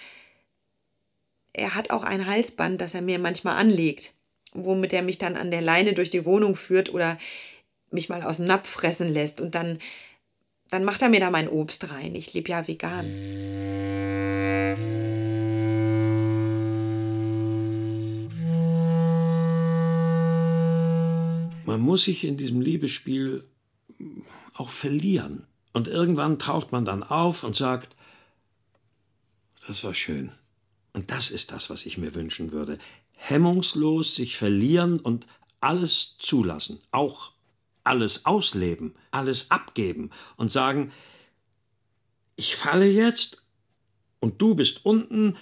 Er 1.52 1.76
hat 1.76 1.90
auch 1.90 2.04
ein 2.04 2.26
Halsband, 2.26 2.80
das 2.80 2.94
er 2.94 3.02
mir 3.02 3.20
manchmal 3.20 3.58
anlegt, 3.58 4.14
womit 4.54 4.94
er 4.94 5.02
mich 5.02 5.18
dann 5.18 5.36
an 5.36 5.52
der 5.52 5.62
Leine 5.62 5.92
durch 5.92 6.10
die 6.10 6.24
Wohnung 6.24 6.56
führt 6.56 6.94
oder 6.94 7.18
mich 7.92 8.08
mal 8.08 8.24
aus 8.24 8.38
dem 8.38 8.46
Napf 8.46 8.70
fressen 8.70 9.14
lässt 9.14 9.42
und 9.42 9.56
dann, 9.56 9.78
dann 10.70 10.86
macht 10.86 11.02
er 11.02 11.10
mir 11.10 11.20
da 11.20 11.32
mein 11.32 11.50
Obst 11.50 11.92
rein. 11.92 12.16
Ich 12.16 12.34
lebe 12.34 12.50
ja 12.50 12.66
vegan. 12.66 13.08
Man 21.66 21.82
muss 21.82 22.04
sich 22.04 22.24
in 22.24 22.38
diesem 22.38 22.62
Liebesspiel 22.62 23.44
auch 24.60 24.70
verlieren. 24.70 25.46
Und 25.74 25.88
irgendwann 25.88 26.40
taucht 26.40 26.72
man 26.72 26.86
dann 26.86 27.04
auf 27.04 27.44
und 27.44 27.56
sagt, 27.56 27.96
das 29.68 29.84
war 29.84 29.94
schön. 29.94 30.32
Und 30.94 31.12
das 31.12 31.30
ist 31.30 31.52
das, 31.52 31.70
was 31.70 31.86
ich 31.86 31.98
mir 31.98 32.16
wünschen 32.16 32.52
würde. 32.52 32.78
Hemmungslos 33.12 34.16
sich 34.16 34.38
verlieren 34.38 35.00
und 35.00 35.28
alles 35.62 36.18
zulassen, 36.18 36.82
auch 36.92 37.32
alles 37.84 38.26
ausleben, 38.26 38.96
alles 39.12 39.52
abgeben 39.52 40.10
und 40.38 40.52
sagen, 40.52 40.92
ich 42.36 42.56
falle 42.56 42.86
jetzt 42.86 43.44
und 44.20 44.42
du 44.42 44.56
bist 44.56 44.86
unten 44.86 45.36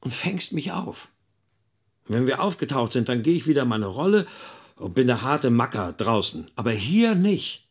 und 0.00 0.12
fängst 0.12 0.52
mich 0.52 0.72
auf. 0.72 1.08
Wenn 2.06 2.26
wir 2.26 2.42
aufgetaucht 2.42 2.92
sind, 2.92 3.08
dann 3.08 3.22
gehe 3.22 3.36
ich 3.36 3.46
wieder 3.46 3.64
meine 3.64 3.86
Rolle 3.86 4.26
und 4.76 4.94
bin 4.94 5.06
der 5.06 5.22
harte 5.22 5.50
Macker 5.50 5.92
draußen. 5.92 6.46
Aber 6.56 6.70
hier 6.70 7.14
nicht. 7.14 7.63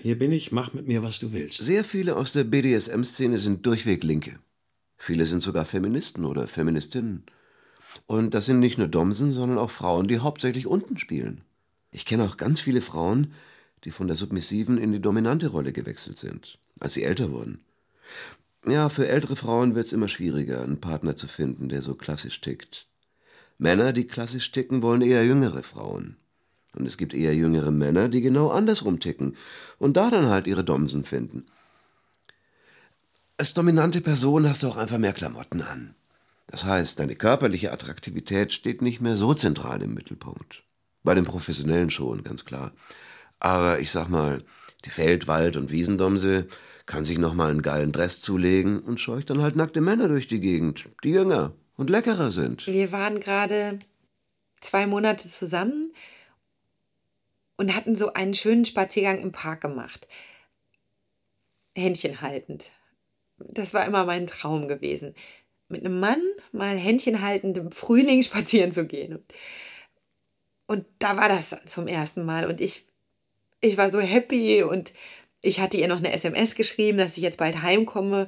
Hier 0.00 0.18
bin 0.18 0.32
ich, 0.32 0.52
mach 0.52 0.72
mit 0.72 0.86
mir, 0.86 1.02
was 1.02 1.18
du 1.18 1.32
willst. 1.32 1.58
Sehr 1.58 1.84
viele 1.84 2.16
aus 2.16 2.32
der 2.32 2.44
BDSM-Szene 2.44 3.38
sind 3.38 3.66
durchweg 3.66 4.04
Linke. 4.04 4.38
Viele 4.96 5.26
sind 5.26 5.42
sogar 5.42 5.64
Feministen 5.64 6.24
oder 6.24 6.46
Feministinnen. 6.46 7.24
Und 8.06 8.34
das 8.34 8.46
sind 8.46 8.60
nicht 8.60 8.78
nur 8.78 8.88
Domsen, 8.88 9.32
sondern 9.32 9.58
auch 9.58 9.70
Frauen, 9.70 10.08
die 10.08 10.20
hauptsächlich 10.20 10.66
unten 10.66 10.98
spielen. 10.98 11.42
Ich 11.90 12.06
kenne 12.06 12.24
auch 12.24 12.36
ganz 12.36 12.60
viele 12.60 12.80
Frauen, 12.80 13.32
die 13.84 13.90
von 13.90 14.06
der 14.06 14.16
submissiven 14.16 14.78
in 14.78 14.92
die 14.92 15.00
dominante 15.00 15.48
Rolle 15.48 15.72
gewechselt 15.72 16.18
sind, 16.18 16.58
als 16.80 16.94
sie 16.94 17.02
älter 17.02 17.30
wurden. 17.30 17.60
Ja, 18.66 18.88
für 18.88 19.08
ältere 19.08 19.36
Frauen 19.36 19.74
wird 19.74 19.86
es 19.86 19.92
immer 19.92 20.08
schwieriger, 20.08 20.62
einen 20.62 20.80
Partner 20.80 21.16
zu 21.16 21.26
finden, 21.26 21.68
der 21.68 21.82
so 21.82 21.94
klassisch 21.94 22.40
tickt. 22.40 22.86
Männer, 23.58 23.92
die 23.92 24.06
klassisch 24.06 24.52
ticken, 24.52 24.82
wollen 24.82 25.02
eher 25.02 25.24
jüngere 25.24 25.62
Frauen. 25.62 26.16
Und 26.74 26.86
es 26.86 26.96
gibt 26.96 27.14
eher 27.14 27.34
jüngere 27.34 27.70
Männer, 27.70 28.08
die 28.08 28.22
genau 28.22 28.50
andersrum 28.50 29.00
ticken 29.00 29.36
und 29.78 29.96
da 29.96 30.10
dann 30.10 30.28
halt 30.28 30.46
ihre 30.46 30.64
Domsen 30.64 31.04
finden. 31.04 31.46
Als 33.36 33.54
dominante 33.54 34.00
Person 34.00 34.48
hast 34.48 34.62
du 34.62 34.68
auch 34.68 34.76
einfach 34.76 34.98
mehr 34.98 35.12
Klamotten 35.12 35.62
an. 35.62 35.94
Das 36.46 36.64
heißt, 36.64 36.98
deine 36.98 37.16
körperliche 37.16 37.72
Attraktivität 37.72 38.52
steht 38.52 38.82
nicht 38.82 39.00
mehr 39.00 39.16
so 39.16 39.34
zentral 39.34 39.82
im 39.82 39.94
Mittelpunkt. 39.94 40.62
Bei 41.02 41.14
den 41.14 41.24
Professionellen 41.24 41.90
schon, 41.90 42.22
ganz 42.22 42.44
klar. 42.44 42.72
Aber 43.40 43.80
ich 43.80 43.90
sag 43.90 44.08
mal, 44.08 44.44
die 44.84 44.90
Feld-, 44.90 45.26
Wald- 45.26 45.56
und 45.56 45.70
Wiesendomse 45.70 46.46
kann 46.86 47.04
sich 47.04 47.18
nochmal 47.18 47.50
einen 47.50 47.62
geilen 47.62 47.92
Dress 47.92 48.20
zulegen 48.20 48.80
und 48.80 49.00
scheucht 49.00 49.30
dann 49.30 49.42
halt 49.42 49.56
nackte 49.56 49.80
Männer 49.80 50.08
durch 50.08 50.28
die 50.28 50.40
Gegend, 50.40 50.88
die 51.02 51.10
jünger 51.10 51.52
und 51.76 51.90
leckerer 51.90 52.30
sind. 52.30 52.66
Wir 52.66 52.92
waren 52.92 53.20
gerade 53.20 53.78
zwei 54.60 54.86
Monate 54.86 55.28
zusammen 55.28 55.92
und 57.62 57.76
hatten 57.76 57.94
so 57.94 58.12
einen 58.12 58.34
schönen 58.34 58.64
Spaziergang 58.64 59.20
im 59.20 59.30
Park 59.30 59.60
gemacht. 59.60 60.08
Händchen 61.76 62.20
haltend. 62.20 62.72
Das 63.38 63.72
war 63.72 63.86
immer 63.86 64.04
mein 64.04 64.26
Traum 64.26 64.66
gewesen. 64.66 65.14
Mit 65.68 65.84
einem 65.84 66.00
Mann 66.00 66.20
mal 66.50 66.76
Händchen 66.76 67.22
haltend 67.22 67.56
im 67.58 67.70
Frühling 67.70 68.20
spazieren 68.24 68.72
zu 68.72 68.84
gehen. 68.84 69.24
Und, 70.66 70.86
da 70.98 71.16
war 71.16 71.28
das 71.28 71.54
zum 71.66 71.86
ersten 71.86 72.24
Mal. 72.24 72.46
Und 72.46 72.60
ich, 72.60 72.84
ich 73.60 73.76
war 73.76 73.92
so 73.92 74.00
happy 74.00 74.64
und 74.64 74.92
ich 75.40 75.60
hatte 75.60 75.76
ihr 75.76 75.86
noch 75.86 75.98
eine 75.98 76.12
SMS 76.12 76.56
geschrieben, 76.56 76.98
dass 76.98 77.16
ich 77.16 77.22
jetzt 77.22 77.38
bald 77.38 77.62
heimkomme. 77.62 78.26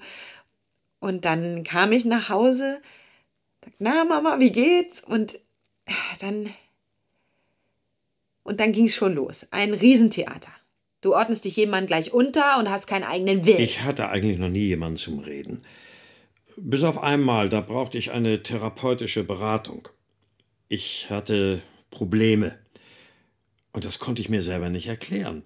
Und 1.00 1.24
dann 1.24 1.64
kam 1.64 1.90
ich 1.90 2.04
nach 2.04 2.28
Hause, 2.28 2.80
na 3.80 4.04
Mama, 4.04 4.38
wie 4.38 4.52
geht's? 4.52 5.02
Und 5.02 5.40
dann 6.20 6.54
und 8.44 8.60
dann 8.60 8.72
ging 8.72 8.84
es 8.84 8.94
schon 8.94 9.14
los. 9.14 9.46
Ein 9.50 9.72
Riesentheater. 9.72 10.52
Du 11.00 11.14
ordnest 11.14 11.44
dich 11.44 11.56
jemandem 11.56 11.88
gleich 11.88 12.12
unter 12.12 12.58
und 12.58 12.70
hast 12.70 12.86
keinen 12.86 13.04
eigenen 13.04 13.44
Willen. 13.44 13.60
Ich 13.60 13.82
hatte 13.82 14.08
eigentlich 14.08 14.38
noch 14.38 14.48
nie 14.48 14.66
jemanden 14.66 14.96
zum 14.96 15.18
Reden. 15.18 15.62
Bis 16.56 16.82
auf 16.82 17.02
einmal, 17.02 17.48
da 17.48 17.60
brauchte 17.60 17.98
ich 17.98 18.12
eine 18.12 18.42
therapeutische 18.42 19.24
Beratung. 19.24 19.88
Ich 20.68 21.10
hatte 21.10 21.60
Probleme. 21.90 22.58
Und 23.72 23.84
das 23.84 23.98
konnte 23.98 24.22
ich 24.22 24.28
mir 24.28 24.42
selber 24.42 24.70
nicht 24.70 24.86
erklären. 24.86 25.42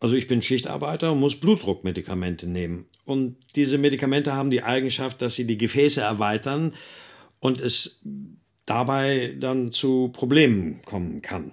Also 0.00 0.14
ich 0.14 0.28
bin 0.28 0.42
Schichtarbeiter 0.42 1.12
und 1.12 1.20
muss 1.20 1.40
Blutdruckmedikamente 1.40 2.46
nehmen. 2.46 2.86
Und 3.04 3.36
diese 3.56 3.78
Medikamente 3.78 4.34
haben 4.34 4.50
die 4.50 4.62
Eigenschaft, 4.62 5.22
dass 5.22 5.34
sie 5.34 5.46
die 5.46 5.58
Gefäße 5.58 6.00
erweitern 6.00 6.74
und 7.38 7.60
es 7.60 8.00
dabei 8.64 9.34
dann 9.38 9.72
zu 9.72 10.10
Problemen 10.12 10.82
kommen 10.82 11.20
kann 11.20 11.52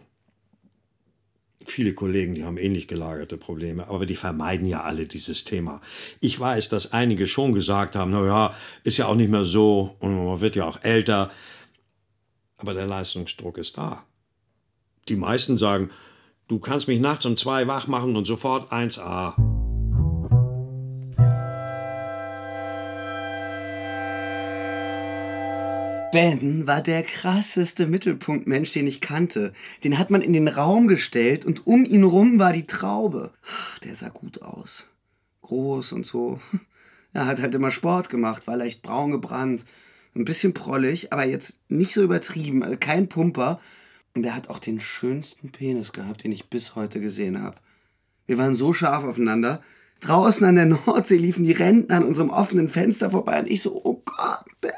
viele 1.65 1.93
Kollegen, 1.93 2.35
die 2.35 2.43
haben 2.43 2.57
ähnlich 2.57 2.87
gelagerte 2.87 3.37
Probleme, 3.37 3.87
aber 3.87 4.05
die 4.05 4.15
vermeiden 4.15 4.67
ja 4.67 4.81
alle 4.81 5.07
dieses 5.07 5.43
Thema. 5.43 5.81
Ich 6.19 6.39
weiß, 6.39 6.69
dass 6.69 6.93
einige 6.93 7.27
schon 7.27 7.53
gesagt 7.53 7.95
haben, 7.95 8.11
na 8.11 8.25
ja, 8.25 8.55
ist 8.83 8.97
ja 8.97 9.07
auch 9.07 9.15
nicht 9.15 9.31
mehr 9.31 9.45
so 9.45 9.95
und 9.99 10.15
man 10.15 10.41
wird 10.41 10.55
ja 10.55 10.67
auch 10.67 10.83
älter, 10.83 11.31
aber 12.57 12.73
der 12.73 12.87
Leistungsdruck 12.87 13.57
ist 13.57 13.77
da. 13.77 14.05
Die 15.09 15.15
meisten 15.15 15.57
sagen, 15.57 15.89
du 16.47 16.59
kannst 16.59 16.87
mich 16.87 16.99
nachts 16.99 17.25
um 17.25 17.37
zwei 17.37 17.67
wach 17.67 17.87
machen 17.87 18.15
und 18.15 18.25
sofort 18.25 18.71
1a. 18.71 19.56
Ben 26.11 26.65
war 26.65 26.81
der 26.81 27.03
krasseste 27.03 27.85
Mittelpunktmensch, 27.85 28.71
den 28.71 28.87
ich 28.87 29.01
kannte. 29.01 29.51
Den 29.83 29.99
hat 29.99 30.09
man 30.09 30.21
in 30.21 30.31
den 30.31 30.47
Raum 30.47 30.87
gestellt 30.87 31.43
und 31.43 31.67
um 31.67 31.83
ihn 31.83 32.03
rum 32.03 32.39
war 32.39 32.53
die 32.53 32.65
Traube. 32.65 33.31
Ach, 33.45 33.79
der 33.79 33.93
sah 33.93 34.09
gut 34.09 34.41
aus. 34.41 34.87
Groß 35.41 35.91
und 35.93 36.05
so. 36.05 36.39
Er 37.13 37.25
hat 37.25 37.41
halt 37.41 37.55
immer 37.55 37.71
Sport 37.71 38.09
gemacht, 38.09 38.45
war 38.45 38.57
leicht 38.57 38.83
braun 38.83 39.11
gebrannt. 39.11 39.65
Ein 40.15 40.25
bisschen 40.25 40.53
prollig, 40.53 41.11
aber 41.11 41.25
jetzt 41.25 41.57
nicht 41.67 41.93
so 41.93 42.03
übertrieben, 42.03 42.63
also 42.63 42.77
kein 42.79 43.09
Pumper. 43.09 43.59
Und 44.13 44.25
er 44.25 44.35
hat 44.35 44.49
auch 44.49 44.59
den 44.59 44.79
schönsten 44.79 45.51
Penis 45.51 45.93
gehabt, 45.93 46.23
den 46.23 46.31
ich 46.31 46.49
bis 46.49 46.75
heute 46.75 46.99
gesehen 46.99 47.41
habe. 47.41 47.57
Wir 48.27 48.37
waren 48.37 48.55
so 48.55 48.71
scharf 48.71 49.03
aufeinander. 49.03 49.61
Draußen 49.99 50.45
an 50.45 50.55
der 50.55 50.65
Nordsee 50.65 51.17
liefen 51.17 51.43
die 51.43 51.53
Rentner 51.53 51.95
an 51.95 52.03
unserem 52.03 52.29
offenen 52.29 52.69
Fenster 52.69 53.09
vorbei 53.09 53.39
und 53.39 53.49
ich 53.49 53.63
so, 53.63 53.81
oh 53.83 53.96
Ben, 54.61 54.71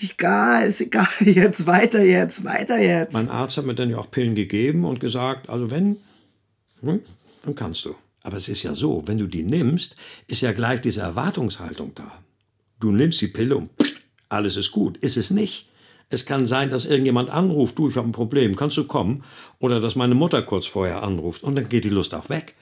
egal, 0.00 0.66
ist 0.66 0.80
egal, 0.80 1.08
jetzt 1.20 1.66
weiter 1.66 2.02
jetzt, 2.02 2.44
weiter 2.44 2.78
jetzt. 2.78 3.12
Mein 3.12 3.28
Arzt 3.28 3.56
hat 3.56 3.64
mir 3.64 3.74
dann 3.74 3.90
ja 3.90 3.98
auch 3.98 4.10
Pillen 4.10 4.34
gegeben 4.34 4.84
und 4.84 5.00
gesagt, 5.00 5.48
also 5.48 5.70
wenn, 5.70 5.96
hm, 6.80 7.00
dann 7.44 7.54
kannst 7.54 7.84
du. 7.84 7.94
Aber 8.22 8.36
es 8.36 8.48
ist 8.48 8.62
ja 8.62 8.74
so, 8.74 9.02
wenn 9.06 9.18
du 9.18 9.26
die 9.26 9.42
nimmst, 9.42 9.96
ist 10.28 10.42
ja 10.42 10.52
gleich 10.52 10.80
diese 10.80 11.00
Erwartungshaltung 11.00 11.92
da. 11.94 12.22
Du 12.78 12.92
nimmst 12.92 13.20
die 13.20 13.28
Pille 13.28 13.56
und 13.56 13.70
alles 14.28 14.56
ist 14.56 14.70
gut. 14.70 14.96
Ist 14.98 15.16
es 15.16 15.30
nicht. 15.30 15.68
Es 16.08 16.26
kann 16.26 16.46
sein, 16.46 16.70
dass 16.70 16.84
irgendjemand 16.84 17.30
anruft, 17.30 17.78
du, 17.78 17.88
ich 17.88 17.96
habe 17.96 18.08
ein 18.08 18.12
Problem, 18.12 18.54
kannst 18.54 18.76
du 18.76 18.86
kommen? 18.86 19.24
Oder 19.58 19.80
dass 19.80 19.96
meine 19.96 20.14
Mutter 20.14 20.42
kurz 20.42 20.66
vorher 20.66 21.02
anruft 21.02 21.42
und 21.42 21.56
dann 21.56 21.68
geht 21.68 21.84
die 21.84 21.90
Lust 21.90 22.14
auch 22.14 22.28
weg. 22.28 22.54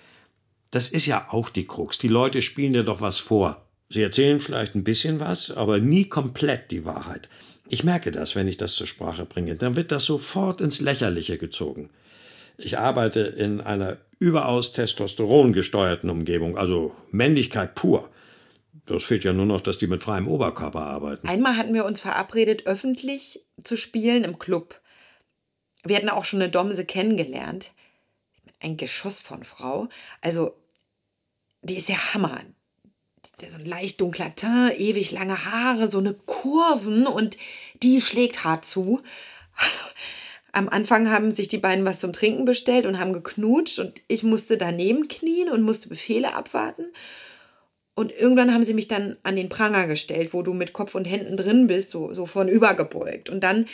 Das 0.71 0.89
ist 0.89 1.07
ja 1.07 1.27
auch 1.31 1.49
die 1.49 1.67
Krux. 1.67 1.99
Die 1.99 2.09
Leute 2.09 2.43
spielen 2.43 2.75
dir 2.75 2.85
doch 2.85 3.01
was 3.01 3.19
vor. 3.19 3.67
Sie 3.93 4.03
erzählen 4.03 4.39
vielleicht 4.39 4.77
ein 4.77 4.85
bisschen 4.85 5.19
was, 5.19 5.51
aber 5.51 5.79
nie 5.79 6.09
komplett 6.09 6.71
die 6.71 6.85
Wahrheit. 6.85 7.29
Ich 7.69 7.83
merke 7.83 8.13
das, 8.13 8.37
wenn 8.37 8.47
ich 8.47 8.57
das 8.57 8.75
zur 8.75 8.87
Sprache 8.87 9.27
bringe. 9.27 9.57
Dann 9.57 9.75
wird 9.75 9.91
das 9.91 10.05
sofort 10.05 10.61
ins 10.61 10.81
Lächerliche 10.81 11.39
gezogen. 11.39 11.91
Ich 12.57 12.79
arbeite 12.79 13.21
in 13.21 13.61
einer 13.61 13.99
überaus 14.21 14.73
Testosteron 14.73 15.53
gesteuerten 15.53 16.09
Umgebung, 16.09 16.57
also 16.57 16.95
Männlichkeit 17.11 17.75
pur. 17.75 18.09
Das 18.87 19.05
fehlt 19.05 19.25
ja 19.25 19.33
nur 19.33 19.47
noch, 19.47 19.61
dass 19.61 19.79
die 19.79 19.89
mit 19.89 20.03
freiem 20.03 20.29
Oberkörper 20.29 20.83
arbeiten. 20.83 21.27
Einmal 21.27 21.57
hatten 21.57 21.75
wir 21.75 21.85
uns 21.85 22.01
verabredet, 22.01 22.67
öffentlich 22.67 23.41
zu 23.63 23.77
spielen 23.77 24.23
im 24.23 24.39
Club. 24.39 24.81
Wir 25.85 25.97
hatten 25.97 26.09
auch 26.09 26.25
schon 26.25 26.43
eine 26.43 26.51
Domse 26.51 26.85
kennengelernt. 26.85 27.73
Ein 28.61 28.77
Geschoss 28.77 29.21
von 29.21 29.43
Frau. 29.43 29.89
Also, 30.21 30.55
die 31.63 31.77
ist 31.77 31.89
ja 31.89 32.15
Hammer 32.15 32.41
so 33.49 33.59
ein 33.59 33.65
leicht 33.65 34.01
dunkler 34.01 34.35
Teint, 34.35 34.79
ewig 34.79 35.13
lange 35.13 35.45
Haare, 35.47 35.89
so 35.89 35.99
eine 35.99 36.15
Kurven 36.15 37.07
und 37.07 37.37
die 37.83 38.01
schlägt 38.01 38.45
hart 38.45 38.65
zu. 38.65 39.01
Also, 39.57 39.85
am 40.53 40.69
Anfang 40.69 41.11
haben 41.11 41.31
sich 41.31 41.49
die 41.49 41.59
beiden 41.59 41.85
was 41.85 42.01
zum 42.01 42.13
Trinken 42.13 42.45
bestellt 42.45 42.87
und 42.87 42.99
haben 42.99 43.13
geknutscht 43.13 43.79
und 43.79 44.01
ich 44.09 44.23
musste 44.23 44.59
daneben 44.59 45.09
knien 45.09 45.49
und 45.49 45.63
musste 45.63 45.89
Befehle 45.89 46.35
abwarten. 46.35 46.87
Und 47.95 48.13
irgendwann 48.13 48.53
haben 48.53 48.65
sie 48.65 48.75
mich 48.75 48.89
dann 48.89 49.17
an 49.23 49.37
den 49.37 49.49
Pranger 49.49 49.87
gestellt, 49.87 50.33
wo 50.33 50.43
du 50.43 50.55
mit 50.55 50.73
Kopf 50.73 50.95
und 50.95 51.05
Händen 51.05 51.37
drin 51.37 51.67
bist, 51.67 51.91
so, 51.91 52.13
so 52.15 52.27
vornüber 52.27 52.75
gebeugt. 52.75 53.29
Und 53.29 53.41
dann 53.41 53.67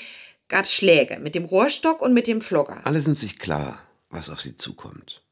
gab 0.48 0.64
es 0.64 0.74
Schläge 0.74 1.18
mit 1.18 1.34
dem 1.34 1.44
Rohrstock 1.44 2.02
und 2.02 2.12
mit 2.12 2.26
dem 2.26 2.40
Flogger. 2.40 2.80
Alle 2.84 3.00
sind 3.00 3.14
sich 3.14 3.38
klar, 3.38 3.78
was 4.10 4.28
auf 4.28 4.40
sie 4.40 4.56
zukommt. 4.56 5.22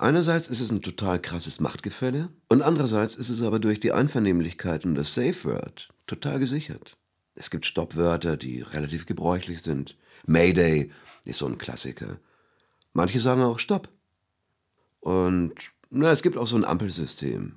Einerseits 0.00 0.48
ist 0.48 0.62
es 0.62 0.70
ein 0.70 0.80
total 0.80 1.20
krasses 1.20 1.60
Machtgefälle 1.60 2.30
und 2.48 2.62
andererseits 2.62 3.16
ist 3.16 3.28
es 3.28 3.42
aber 3.42 3.58
durch 3.58 3.80
die 3.80 3.92
Einvernehmlichkeit 3.92 4.86
und 4.86 4.94
das 4.94 5.12
Safe 5.12 5.44
Word 5.44 5.90
total 6.06 6.38
gesichert. 6.38 6.96
Es 7.34 7.50
gibt 7.50 7.66
Stoppwörter, 7.66 8.38
die 8.38 8.62
relativ 8.62 9.04
gebräuchlich 9.04 9.60
sind. 9.60 9.98
Mayday 10.24 10.90
ist 11.26 11.36
so 11.36 11.46
ein 11.46 11.58
Klassiker. 11.58 12.18
Manche 12.94 13.20
sagen 13.20 13.42
auch 13.42 13.58
Stopp. 13.58 13.90
Und 15.00 15.52
na, 15.90 16.10
es 16.10 16.22
gibt 16.22 16.38
auch 16.38 16.46
so 16.46 16.56
ein 16.56 16.64
Ampelsystem. 16.64 17.56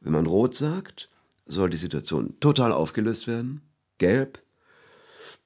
Wenn 0.00 0.12
man 0.12 0.26
Rot 0.26 0.56
sagt, 0.56 1.08
soll 1.44 1.70
die 1.70 1.76
Situation 1.76 2.40
total 2.40 2.72
aufgelöst 2.72 3.28
werden. 3.28 3.62
Gelb, 3.98 4.40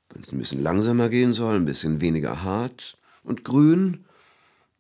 wenn 0.09 0.22
es 0.22 0.32
ein 0.32 0.39
bisschen 0.39 0.62
langsamer 0.62 1.11
gehen 1.11 1.35
soll, 1.35 1.57
ein 1.57 1.66
bisschen 1.66 2.01
weniger 2.01 2.43
hart. 2.43 2.97
Und 3.22 3.45
grün, 3.45 4.07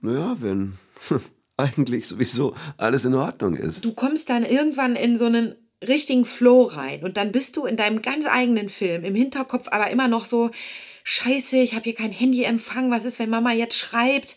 naja, 0.00 0.38
wenn 0.40 0.78
eigentlich 1.56 2.06
sowieso 2.06 2.54
alles 2.76 3.04
in 3.04 3.14
Ordnung 3.14 3.54
ist. 3.54 3.84
Du 3.84 3.92
kommst 3.92 4.28
dann 4.28 4.44
irgendwann 4.44 4.96
in 4.96 5.16
so 5.16 5.26
einen 5.26 5.54
richtigen 5.86 6.24
Flow 6.24 6.62
rein 6.62 7.02
und 7.02 7.16
dann 7.16 7.32
bist 7.32 7.56
du 7.56 7.66
in 7.66 7.76
deinem 7.76 8.02
ganz 8.02 8.26
eigenen 8.26 8.68
Film, 8.68 9.04
im 9.04 9.14
Hinterkopf 9.14 9.68
aber 9.70 9.90
immer 9.90 10.08
noch 10.08 10.24
so, 10.24 10.50
scheiße, 11.04 11.58
ich 11.58 11.74
habe 11.74 11.84
hier 11.84 11.94
kein 11.94 12.10
Handyempfang, 12.10 12.90
was 12.90 13.04
ist, 13.04 13.18
wenn 13.18 13.30
Mama 13.30 13.52
jetzt 13.52 13.76
schreibt? 13.76 14.36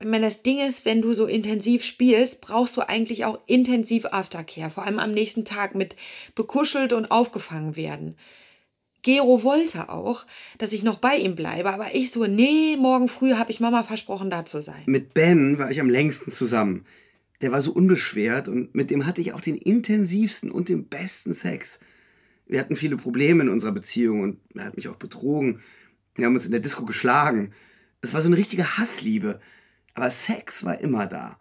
Ich 0.00 0.06
meine, 0.06 0.26
das 0.26 0.42
Ding 0.42 0.60
ist, 0.60 0.84
wenn 0.84 1.00
du 1.00 1.14
so 1.14 1.26
intensiv 1.26 1.82
spielst, 1.82 2.42
brauchst 2.42 2.76
du 2.76 2.82
eigentlich 2.82 3.24
auch 3.24 3.38
intensiv 3.46 4.04
Aftercare, 4.06 4.70
vor 4.70 4.84
allem 4.84 4.98
am 4.98 5.12
nächsten 5.12 5.44
Tag 5.44 5.74
mit 5.74 5.96
bekuschelt 6.34 6.92
und 6.92 7.10
aufgefangen 7.10 7.74
werden. 7.74 8.16
Gero 9.04 9.42
wollte 9.42 9.90
auch, 9.90 10.26
dass 10.58 10.72
ich 10.72 10.82
noch 10.82 10.98
bei 10.98 11.16
ihm 11.16 11.36
bleibe, 11.36 11.70
aber 11.70 11.94
ich 11.94 12.10
so, 12.10 12.26
nee, 12.26 12.76
morgen 12.76 13.08
früh 13.08 13.34
habe 13.34 13.50
ich 13.50 13.60
Mama 13.60 13.84
versprochen, 13.84 14.30
da 14.30 14.46
zu 14.46 14.62
sein. 14.62 14.82
Mit 14.86 15.14
Ben 15.14 15.58
war 15.58 15.70
ich 15.70 15.78
am 15.78 15.90
längsten 15.90 16.30
zusammen. 16.30 16.84
Der 17.42 17.52
war 17.52 17.60
so 17.60 17.72
unbeschwert 17.72 18.48
und 18.48 18.74
mit 18.74 18.90
dem 18.90 19.06
hatte 19.06 19.20
ich 19.20 19.34
auch 19.34 19.42
den 19.42 19.56
intensivsten 19.56 20.50
und 20.50 20.70
den 20.70 20.88
besten 20.88 21.34
Sex. 21.34 21.80
Wir 22.46 22.58
hatten 22.58 22.76
viele 22.76 22.96
Probleme 22.96 23.42
in 23.42 23.50
unserer 23.50 23.72
Beziehung 23.72 24.22
und 24.22 24.40
er 24.54 24.64
hat 24.64 24.76
mich 24.76 24.88
auch 24.88 24.96
betrogen. 24.96 25.60
Wir 26.14 26.24
haben 26.24 26.34
uns 26.34 26.46
in 26.46 26.52
der 26.52 26.60
Disco 26.60 26.86
geschlagen. 26.86 27.52
Es 28.00 28.14
war 28.14 28.22
so 28.22 28.28
eine 28.28 28.38
richtige 28.38 28.78
Hassliebe. 28.78 29.38
Aber 29.92 30.10
Sex 30.10 30.64
war 30.64 30.80
immer 30.80 31.06
da. 31.06 31.38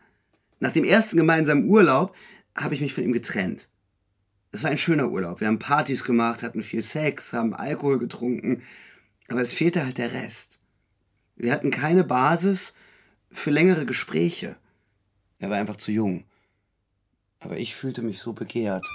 Nach 0.59 0.71
dem 0.71 0.83
ersten 0.83 1.15
gemeinsamen 1.15 1.69
Urlaub 1.69 2.15
habe 2.55 2.73
ich 2.75 2.81
mich 2.81 2.93
von 2.93 3.03
ihm 3.03 3.13
getrennt. 3.13 3.69
Es 4.53 4.63
war 4.63 4.69
ein 4.69 4.77
schöner 4.77 5.09
Urlaub. 5.09 5.39
Wir 5.39 5.47
haben 5.47 5.57
Partys 5.57 6.03
gemacht, 6.03 6.43
hatten 6.43 6.61
viel 6.61 6.83
Sex, 6.83 7.33
haben 7.33 7.55
Alkohol 7.55 7.97
getrunken. 7.97 8.61
Aber 9.27 9.41
es 9.41 9.51
fehlte 9.51 9.83
halt 9.83 9.97
der 9.97 10.13
Rest. 10.13 10.59
Wir 11.35 11.51
hatten 11.51 11.71
keine 11.71 12.03
Basis 12.03 12.75
für 13.31 13.49
längere 13.49 13.87
Gespräche. 13.87 14.55
Er 15.39 15.49
war 15.49 15.57
einfach 15.57 15.77
zu 15.77 15.91
jung. 15.91 16.23
Aber 17.39 17.57
ich 17.57 17.73
fühlte 17.73 18.03
mich 18.03 18.19
so 18.19 18.33
begehrt. 18.33 18.85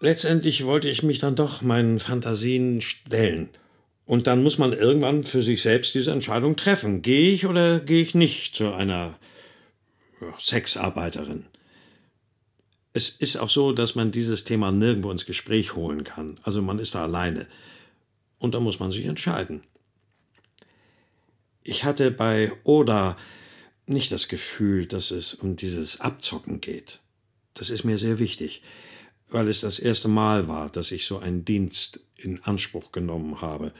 Letztendlich 0.00 0.64
wollte 0.64 0.88
ich 0.88 1.02
mich 1.02 1.18
dann 1.18 1.36
doch 1.36 1.60
meinen 1.60 2.00
Fantasien 2.00 2.80
stellen. 2.80 3.50
Und 4.12 4.26
dann 4.26 4.42
muss 4.42 4.58
man 4.58 4.74
irgendwann 4.74 5.24
für 5.24 5.42
sich 5.42 5.62
selbst 5.62 5.94
diese 5.94 6.12
Entscheidung 6.12 6.54
treffen. 6.54 7.00
Gehe 7.00 7.32
ich 7.32 7.46
oder 7.46 7.80
gehe 7.80 8.02
ich 8.02 8.14
nicht 8.14 8.54
zu 8.54 8.74
einer 8.74 9.18
Sexarbeiterin? 10.38 11.46
Es 12.92 13.08
ist 13.08 13.38
auch 13.38 13.48
so, 13.48 13.72
dass 13.72 13.94
man 13.94 14.12
dieses 14.12 14.44
Thema 14.44 14.70
nirgendwo 14.70 15.10
ins 15.10 15.24
Gespräch 15.24 15.76
holen 15.76 16.04
kann. 16.04 16.38
Also 16.42 16.60
man 16.60 16.78
ist 16.78 16.94
da 16.94 17.04
alleine. 17.04 17.46
Und 18.38 18.52
da 18.52 18.60
muss 18.60 18.80
man 18.80 18.92
sich 18.92 19.06
entscheiden. 19.06 19.62
Ich 21.62 21.84
hatte 21.84 22.10
bei 22.10 22.52
Oda 22.64 23.16
nicht 23.86 24.12
das 24.12 24.28
Gefühl, 24.28 24.84
dass 24.84 25.10
es 25.10 25.32
um 25.32 25.56
dieses 25.56 26.02
Abzocken 26.02 26.60
geht. 26.60 26.98
Das 27.54 27.70
ist 27.70 27.84
mir 27.84 27.96
sehr 27.96 28.18
wichtig 28.18 28.62
weil 29.32 29.48
es 29.48 29.62
das 29.62 29.78
erste 29.78 30.08
Mal 30.08 30.46
war, 30.46 30.68
dass 30.68 30.92
ich 30.92 31.06
so 31.06 31.18
einen 31.18 31.44
Dienst 31.44 32.06
in 32.16 32.42
Anspruch 32.44 32.92
genommen 32.92 33.40
habe. 33.40 33.72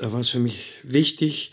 Da 0.00 0.12
war 0.12 0.20
es 0.20 0.30
für 0.30 0.38
mich 0.38 0.72
wichtig, 0.82 1.52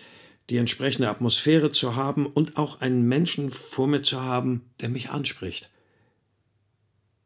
die 0.50 0.58
entsprechende 0.58 1.10
Atmosphäre 1.10 1.72
zu 1.72 1.96
haben 1.96 2.26
und 2.26 2.58
auch 2.58 2.80
einen 2.80 3.08
Menschen 3.08 3.52
vor 3.52 3.88
mir 3.88 4.02
zu 4.02 4.22
haben, 4.22 4.70
der 4.80 4.90
mich 4.90 5.10
anspricht. 5.10 5.70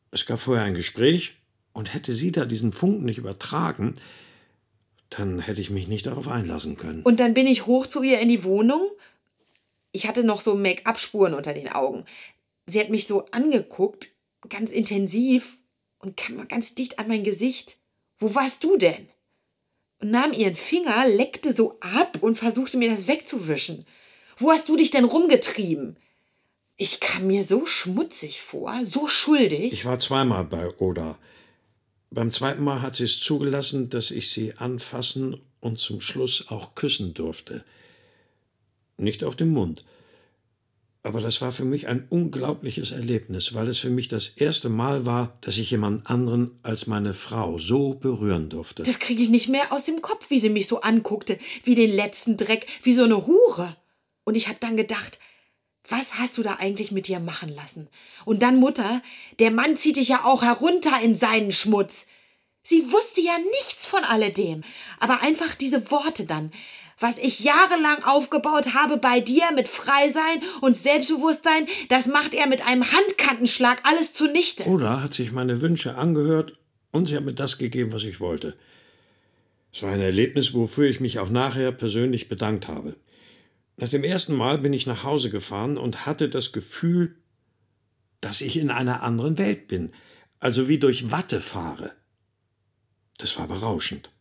Es 0.09 0.25
gab 0.25 0.39
vorher 0.39 0.65
ein 0.65 0.73
Gespräch, 0.73 1.35
und 1.73 1.93
hätte 1.93 2.13
sie 2.13 2.31
da 2.31 2.45
diesen 2.45 2.71
Funken 2.71 3.05
nicht 3.05 3.17
übertragen, 3.17 3.95
dann 5.09 5.39
hätte 5.39 5.61
ich 5.61 5.69
mich 5.69 5.87
nicht 5.87 6.05
darauf 6.05 6.27
einlassen 6.27 6.77
können. 6.77 7.03
Und 7.03 7.19
dann 7.19 7.33
bin 7.33 7.47
ich 7.47 7.65
hoch 7.65 7.87
zu 7.87 8.01
ihr 8.01 8.19
in 8.19 8.29
die 8.29 8.43
Wohnung. 8.43 8.89
Ich 9.91 10.07
hatte 10.07 10.23
noch 10.23 10.41
so 10.41 10.55
Make-up-Spuren 10.55 11.33
unter 11.33 11.53
den 11.53 11.69
Augen. 11.69 12.05
Sie 12.65 12.79
hat 12.79 12.89
mich 12.89 13.07
so 13.07 13.25
angeguckt, 13.31 14.09
ganz 14.47 14.71
intensiv 14.71 15.57
und 15.99 16.15
kam 16.15 16.47
ganz 16.47 16.75
dicht 16.75 16.99
an 16.99 17.07
mein 17.07 17.23
Gesicht. 17.23 17.77
Wo 18.17 18.33
warst 18.35 18.63
du 18.63 18.77
denn? 18.77 19.07
Und 20.01 20.11
nahm 20.11 20.33
ihren 20.33 20.55
Finger, 20.55 21.07
leckte 21.07 21.53
so 21.53 21.77
ab 21.79 22.17
und 22.21 22.37
versuchte 22.37 22.77
mir 22.77 22.89
das 22.89 23.07
wegzuwischen. 23.07 23.85
Wo 24.37 24.51
hast 24.51 24.67
du 24.67 24.75
dich 24.75 24.89
denn 24.89 25.05
rumgetrieben? 25.05 25.97
Ich 26.77 26.99
kam 26.99 27.27
mir 27.27 27.43
so 27.43 27.67
schmutzig 27.67 28.41
vor, 28.41 28.83
so 28.83 29.07
schuldig. 29.07 29.71
Ich 29.71 29.85
war 29.85 29.99
zweimal 29.99 30.45
bei 30.45 30.67
Oda. 30.79 31.19
Beim 32.09 32.31
zweiten 32.31 32.63
Mal 32.63 32.81
hat 32.81 32.95
sie 32.95 33.03
es 33.03 33.19
zugelassen, 33.19 33.91
dass 33.91 34.09
ich 34.09 34.31
sie 34.31 34.55
anfassen 34.55 35.39
und 35.59 35.77
zum 35.79 36.01
Schluss 36.01 36.47
auch 36.49 36.73
küssen 36.73 37.13
durfte. 37.13 37.63
Nicht 38.97 39.23
auf 39.23 39.35
den 39.35 39.51
Mund. 39.51 39.85
Aber 41.03 41.19
das 41.19 41.41
war 41.41 41.51
für 41.51 41.65
mich 41.65 41.87
ein 41.87 42.05
unglaubliches 42.09 42.91
Erlebnis, 42.91 43.55
weil 43.55 43.67
es 43.69 43.79
für 43.79 43.89
mich 43.89 44.07
das 44.07 44.27
erste 44.27 44.69
Mal 44.69 45.05
war, 45.05 45.35
dass 45.41 45.57
ich 45.57 45.71
jemand 45.71 46.07
anderen 46.07 46.59
als 46.61 46.85
meine 46.85 47.15
Frau 47.15 47.57
so 47.57 47.95
berühren 47.95 48.49
durfte. 48.49 48.83
Das 48.83 48.99
kriege 48.99 49.23
ich 49.23 49.29
nicht 49.29 49.49
mehr 49.49 49.71
aus 49.71 49.85
dem 49.85 50.01
Kopf, 50.03 50.29
wie 50.29 50.39
sie 50.39 50.49
mich 50.49 50.67
so 50.67 50.81
anguckte, 50.81 51.39
wie 51.63 51.73
den 51.73 51.91
letzten 51.91 52.37
Dreck, 52.37 52.67
wie 52.83 52.93
so 52.93 53.03
eine 53.03 53.25
Hure. 53.25 53.75
Und 54.25 54.35
ich 54.35 54.47
habe 54.47 54.59
dann 54.59 54.77
gedacht, 54.77 55.17
was 55.89 56.19
hast 56.19 56.37
du 56.37 56.43
da 56.43 56.57
eigentlich 56.59 56.91
mit 56.91 57.07
dir 57.07 57.19
machen 57.19 57.49
lassen? 57.49 57.87
Und 58.23 58.43
dann, 58.43 58.59
Mutter, 58.59 59.01
der 59.39 59.49
Mann 59.49 59.77
zieht 59.77 59.97
dich 59.97 60.09
ja 60.09 60.23
auch 60.23 60.43
herunter 60.43 61.01
in 61.01 61.15
seinen 61.15 61.51
Schmutz. 61.51 62.05
Sie 62.61 62.91
wusste 62.91 63.21
ja 63.21 63.35
nichts 63.59 63.87
von 63.87 64.03
alledem, 64.03 64.61
aber 64.99 65.21
einfach 65.21 65.55
diese 65.55 65.89
Worte 65.89 66.25
dann 66.27 66.51
was 67.01 67.17
ich 67.17 67.41
jahrelang 67.41 68.03
aufgebaut 68.03 68.73
habe 68.73 68.97
bei 68.97 69.19
dir 69.19 69.51
mit 69.53 69.67
Freisein 69.67 70.41
und 70.61 70.77
Selbstbewusstsein, 70.77 71.67
das 71.89 72.07
macht 72.07 72.33
er 72.33 72.47
mit 72.47 72.65
einem 72.65 72.85
Handkantenschlag 72.85 73.81
alles 73.83 74.13
zunichte. 74.13 74.65
Oder 74.65 75.01
hat 75.01 75.13
sich 75.13 75.31
meine 75.31 75.61
Wünsche 75.61 75.95
angehört 75.95 76.53
und 76.91 77.07
sie 77.07 77.15
hat 77.15 77.23
mir 77.23 77.33
das 77.33 77.57
gegeben, 77.57 77.91
was 77.91 78.03
ich 78.03 78.19
wollte. 78.19 78.55
Es 79.73 79.83
war 79.83 79.91
ein 79.91 80.01
Erlebnis, 80.01 80.53
wofür 80.53 80.89
ich 80.89 80.99
mich 80.99 81.19
auch 81.19 81.29
nachher 81.29 81.71
persönlich 81.71 82.29
bedankt 82.29 82.67
habe. 82.67 82.95
Nach 83.77 83.89
dem 83.89 84.03
ersten 84.03 84.35
Mal 84.35 84.57
bin 84.59 84.73
ich 84.73 84.85
nach 84.85 85.03
Hause 85.03 85.29
gefahren 85.29 85.77
und 85.77 86.05
hatte 86.05 86.29
das 86.29 86.51
Gefühl, 86.51 87.15
dass 88.19 88.41
ich 88.41 88.57
in 88.57 88.69
einer 88.69 89.01
anderen 89.01 89.37
Welt 89.37 89.67
bin, 89.67 89.91
also 90.39 90.67
wie 90.67 90.77
durch 90.77 91.09
Watte 91.09 91.41
fahre. 91.41 91.91
Das 93.17 93.39
war 93.39 93.47
berauschend. 93.47 94.11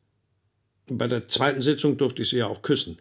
Bei 0.91 1.07
der 1.07 1.29
zweiten 1.29 1.63
Sitzung 1.63 1.97
durfte 1.97 2.23
ich 2.23 2.31
sie 2.31 2.39
ja 2.39 2.47
auch 2.47 2.63
küssen. 2.63 2.99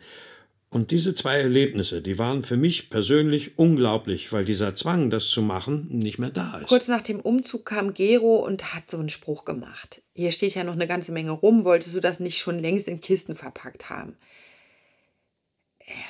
Und 0.71 0.91
diese 0.91 1.15
zwei 1.15 1.39
Erlebnisse, 1.39 2.03
die 2.03 2.19
waren 2.19 2.43
für 2.43 2.55
mich 2.55 2.91
persönlich 2.91 3.57
unglaublich, 3.57 4.31
weil 4.31 4.45
dieser 4.45 4.75
Zwang, 4.75 5.09
das 5.09 5.27
zu 5.27 5.41
machen, 5.41 5.87
nicht 5.89 6.19
mehr 6.19 6.29
da 6.29 6.59
ist. 6.59 6.67
Kurz 6.67 6.87
nach 6.87 7.01
dem 7.01 7.19
Umzug 7.19 7.65
kam 7.65 7.95
Gero 7.95 8.45
und 8.45 8.75
hat 8.75 8.87
so 8.89 8.99
einen 8.99 9.09
Spruch 9.09 9.45
gemacht. 9.45 10.03
Hier 10.13 10.31
steht 10.31 10.53
ja 10.53 10.63
noch 10.63 10.73
eine 10.73 10.85
ganze 10.85 11.11
Menge 11.11 11.31
rum, 11.31 11.65
wolltest 11.65 11.95
du 11.95 11.99
das 11.99 12.19
nicht 12.19 12.37
schon 12.37 12.59
längst 12.59 12.87
in 12.87 13.01
Kisten 13.01 13.35
verpackt 13.35 13.89
haben? 13.89 14.15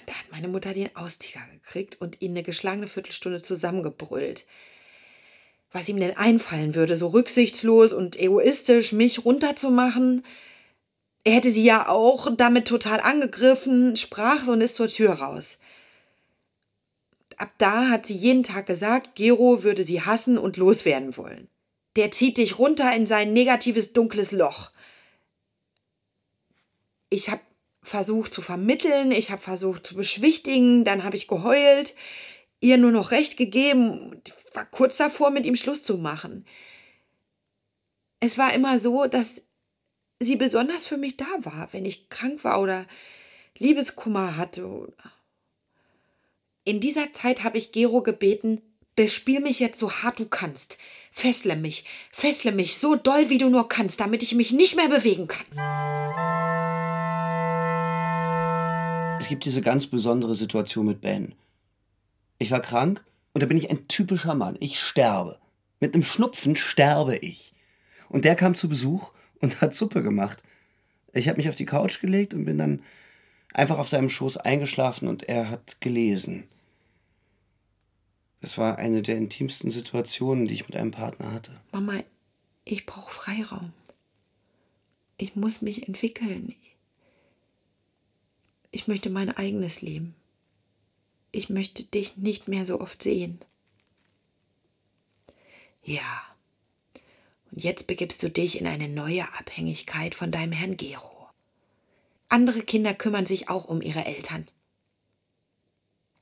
Da 0.05 0.13
hat 0.13 0.29
meine 0.29 0.49
Mutter 0.49 0.73
den 0.73 0.93
Austiger 0.97 1.39
gekriegt 1.53 2.01
und 2.01 2.21
ihn 2.21 2.31
eine 2.31 2.43
geschlagene 2.43 2.87
Viertelstunde 2.87 3.41
zusammengebrüllt. 3.41 4.45
Was 5.71 5.87
ihm 5.87 6.01
denn 6.01 6.17
einfallen 6.17 6.75
würde, 6.75 6.97
so 6.97 7.07
rücksichtslos 7.07 7.93
und 7.93 8.19
egoistisch 8.19 8.91
mich 8.91 9.23
runterzumachen– 9.23 10.25
er 11.23 11.33
hätte 11.33 11.51
sie 11.51 11.63
ja 11.63 11.89
auch 11.89 12.29
damit 12.35 12.67
total 12.67 12.99
angegriffen, 13.01 13.97
sprach 13.97 14.43
so 14.43 14.53
und 14.53 14.61
ist 14.61 14.75
zur 14.75 14.87
Tür 14.87 15.13
raus. 15.13 15.57
Ab 17.37 17.51
da 17.57 17.89
hat 17.89 18.05
sie 18.05 18.13
jeden 18.13 18.43
Tag 18.43 18.65
gesagt, 18.65 19.15
Gero 19.15 19.63
würde 19.63 19.83
sie 19.83 20.01
hassen 20.01 20.37
und 20.37 20.57
loswerden 20.57 21.15
wollen. 21.17 21.47
Der 21.95 22.11
zieht 22.11 22.37
dich 22.37 22.59
runter 22.59 22.93
in 22.95 23.07
sein 23.07 23.33
negatives 23.33 23.93
dunkles 23.93 24.31
Loch. 24.31 24.71
Ich 27.09 27.29
habe 27.29 27.41
versucht 27.81 28.33
zu 28.33 28.41
vermitteln, 28.41 29.11
ich 29.11 29.31
habe 29.31 29.41
versucht 29.41 29.85
zu 29.85 29.95
beschwichtigen, 29.95 30.83
dann 30.83 31.03
habe 31.03 31.15
ich 31.15 31.27
geheult, 31.27 31.95
ihr 32.59 32.77
nur 32.77 32.91
noch 32.91 33.11
recht 33.11 33.37
gegeben, 33.37 34.21
war 34.53 34.65
kurz 34.65 34.97
davor, 34.97 35.31
mit 35.31 35.45
ihm 35.45 35.55
Schluss 35.55 35.83
zu 35.83 35.97
machen. 35.97 36.45
Es 38.19 38.37
war 38.37 38.53
immer 38.53 38.79
so, 38.79 39.05
dass 39.05 39.48
sie 40.21 40.35
besonders 40.35 40.85
für 40.85 40.97
mich 40.97 41.15
da 41.17 41.27
war, 41.39 41.69
wenn 41.71 41.85
ich 41.85 42.09
krank 42.09 42.43
war 42.43 42.61
oder 42.61 42.85
Liebeskummer 43.57 44.35
hatte. 44.37 44.93
In 46.65 46.81
dieser 46.81 47.13
Zeit 47.13 47.43
habe 47.43 47.57
ich 47.57 47.71
Gero 47.71 48.01
gebeten, 48.01 48.61
bespiel 48.95 49.39
mich 49.39 49.59
jetzt 49.59 49.79
so 49.79 49.91
hart 49.91 50.19
du 50.19 50.25
kannst. 50.25 50.77
Fessle 51.11 51.55
mich, 51.55 51.85
fessle 52.11 52.51
mich 52.51 52.77
so 52.77 52.95
doll 52.95 53.29
wie 53.29 53.37
du 53.37 53.49
nur 53.49 53.69
kannst, 53.69 53.99
damit 54.01 54.21
ich 54.21 54.35
mich 54.35 54.51
nicht 54.51 54.75
mehr 54.75 54.89
bewegen 54.89 55.27
kann. 55.27 55.45
Es 59.19 59.27
gibt 59.27 59.45
diese 59.45 59.61
ganz 59.61 59.87
besondere 59.87 60.35
Situation 60.35 60.85
mit 60.85 61.01
Ben. 61.01 61.33
Ich 62.37 62.51
war 62.51 62.61
krank 62.61 63.03
und 63.33 63.41
da 63.41 63.47
bin 63.47 63.57
ich 63.57 63.69
ein 63.69 63.87
typischer 63.87 64.35
Mann. 64.35 64.57
Ich 64.59 64.79
sterbe. 64.79 65.39
Mit 65.79 65.93
einem 65.93 66.03
Schnupfen 66.03 66.57
sterbe 66.57 67.15
ich. 67.15 67.53
Und 68.09 68.25
der 68.25 68.35
kam 68.35 68.53
zu 68.53 68.67
Besuch 68.67 69.13
und 69.41 69.61
hat 69.61 69.73
Suppe 69.73 70.03
gemacht. 70.03 70.43
Ich 71.13 71.27
habe 71.27 71.37
mich 71.37 71.49
auf 71.49 71.55
die 71.55 71.65
Couch 71.65 71.99
gelegt 72.01 72.33
und 72.33 72.45
bin 72.45 72.57
dann 72.57 72.81
einfach 73.53 73.79
auf 73.79 73.87
seinem 73.87 74.09
Schoß 74.09 74.37
eingeschlafen 74.37 75.07
und 75.07 75.23
er 75.23 75.49
hat 75.49 75.81
gelesen. 75.81 76.47
Das 78.41 78.57
war 78.57 78.77
eine 78.77 79.01
der 79.01 79.17
intimsten 79.17 79.69
Situationen, 79.69 80.47
die 80.47 80.53
ich 80.53 80.67
mit 80.67 80.77
einem 80.77 80.91
Partner 80.91 81.33
hatte. 81.33 81.59
Mama, 81.71 82.03
ich 82.63 82.85
brauche 82.85 83.11
Freiraum. 83.11 83.73
Ich 85.17 85.35
muss 85.35 85.61
mich 85.61 85.87
entwickeln. 85.87 86.55
Ich 88.71 88.87
möchte 88.87 89.09
mein 89.09 89.35
eigenes 89.35 89.81
Leben. 89.81 90.15
Ich 91.31 91.49
möchte 91.49 91.83
dich 91.83 92.17
nicht 92.17 92.47
mehr 92.47 92.65
so 92.65 92.79
oft 92.79 93.03
sehen. 93.03 93.39
Ja, 95.83 96.28
und 97.51 97.63
jetzt 97.63 97.87
begibst 97.87 98.21
du 98.23 98.29
dich 98.29 98.59
in 98.59 98.67
eine 98.67 98.87
neue 98.87 99.23
Abhängigkeit 99.33 100.15
von 100.15 100.31
deinem 100.31 100.51
Herrn 100.51 100.77
Gero. 100.77 101.27
Andere 102.29 102.61
Kinder 102.61 102.93
kümmern 102.93 103.25
sich 103.25 103.49
auch 103.49 103.65
um 103.65 103.81
ihre 103.81 104.05
Eltern. 104.05 104.47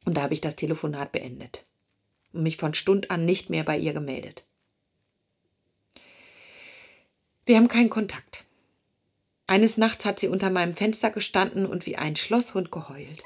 Und 0.05 0.15
da 0.15 0.21
habe 0.21 0.33
ich 0.33 0.41
das 0.41 0.55
Telefonat 0.55 1.11
beendet 1.11 1.65
und 2.31 2.43
mich 2.43 2.57
von 2.57 2.73
Stund 2.73 3.11
an 3.11 3.25
nicht 3.25 3.49
mehr 3.49 3.63
bei 3.63 3.77
ihr 3.77 3.93
gemeldet. 3.93 4.45
Wir 7.45 7.57
haben 7.57 7.67
keinen 7.67 7.89
Kontakt. 7.89 8.45
Eines 9.47 9.77
Nachts 9.77 10.05
hat 10.05 10.19
sie 10.19 10.27
unter 10.27 10.49
meinem 10.49 10.75
Fenster 10.75 11.09
gestanden 11.09 11.65
und 11.65 11.85
wie 11.85 11.97
ein 11.97 12.15
Schlosshund 12.15 12.71
geheult. 12.71 13.23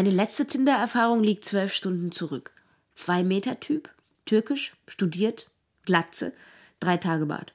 Meine 0.00 0.12
letzte 0.12 0.46
Tinder-Erfahrung 0.46 1.22
liegt 1.22 1.44
zwölf 1.44 1.74
Stunden 1.74 2.10
zurück. 2.10 2.52
Zwei 2.94 3.22
Meter 3.22 3.60
Typ, 3.60 3.90
türkisch, 4.24 4.74
studiert, 4.88 5.50
Glatze, 5.84 6.32
drei 6.80 6.96
Tage 6.96 7.26
Bart. 7.26 7.52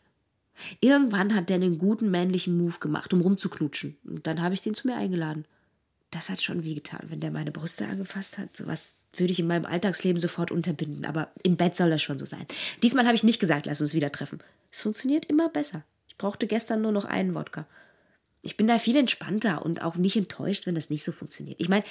Irgendwann 0.80 1.34
hat 1.34 1.50
der 1.50 1.56
einen 1.56 1.80
guten 1.80 2.12
männlichen 2.12 2.56
Move 2.56 2.78
gemacht, 2.78 3.12
um 3.16 3.22
rumzuknutschen. 3.22 3.98
Und 4.04 4.28
dann 4.28 4.44
habe 4.44 4.54
ich 4.54 4.62
den 4.62 4.76
zu 4.76 4.86
mir 4.86 4.96
eingeladen. 4.96 5.46
Das 6.12 6.30
hat 6.30 6.40
schon 6.40 6.64
wehgetan, 6.64 7.08
wenn 7.08 7.20
der 7.20 7.32
meine 7.32 7.52
Brüste 7.52 7.88
angefasst 7.88 8.38
hat. 8.38 8.56
Sowas 8.56 8.98
würde 9.14 9.32
ich 9.32 9.40
in 9.40 9.48
meinem 9.48 9.66
Alltagsleben 9.66 10.22
sofort 10.22 10.52
unterbinden. 10.52 11.04
Aber 11.06 11.32
im 11.42 11.58
Bett 11.58 11.76
soll 11.76 11.90
das 11.90 12.04
schon 12.04 12.20
so 12.20 12.28
sein. 12.28 12.46
Diesmal 12.84 13.08
habe 13.08 13.16
ich 13.16 13.24
nicht 13.24 13.40
gesagt, 13.40 13.66
lass 13.66 13.82
uns 13.82 13.96
wieder 13.96 14.12
treffen. 14.12 14.38
Es 14.72 14.82
funktioniert 14.82 15.26
immer 15.26 15.50
besser. 15.50 15.84
Ich 16.08 16.16
brauchte 16.16 16.46
gestern 16.46 16.84
nur 16.84 16.92
noch 16.92 17.06
einen 17.06 17.34
Wodka. 17.34 17.66
Ich 18.44 18.56
bin 18.56 18.68
da 18.68 18.78
viel 18.78 18.98
entspannter 18.98 19.66
und 19.66 19.82
auch 19.82 19.96
nicht 19.96 20.16
enttäuscht, 20.16 20.68
wenn 20.68 20.76
das 20.76 20.92
nicht 20.92 21.04
so 21.04 21.12
funktioniert. 21.12 21.60
Ich 21.60 21.68
meine, 21.68 21.84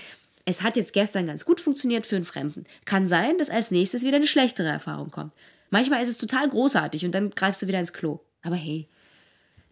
es 0.44 0.62
hat 0.62 0.76
jetzt 0.76 0.92
gestern 0.92 1.26
ganz 1.26 1.44
gut 1.44 1.60
funktioniert 1.60 2.06
für 2.06 2.16
einen 2.16 2.24
Fremden. 2.24 2.64
Kann 2.84 3.08
sein, 3.08 3.38
dass 3.38 3.50
als 3.50 3.70
nächstes 3.70 4.04
wieder 4.04 4.16
eine 4.16 4.26
schlechtere 4.26 4.68
Erfahrung 4.68 5.10
kommt. 5.10 5.32
Manchmal 5.70 6.02
ist 6.02 6.08
es 6.08 6.18
total 6.18 6.48
großartig 6.48 7.04
und 7.04 7.12
dann 7.12 7.30
greifst 7.30 7.62
du 7.62 7.66
wieder 7.66 7.80
ins 7.80 7.92
Klo. 7.92 8.20
Aber 8.42 8.56
hey, 8.56 8.88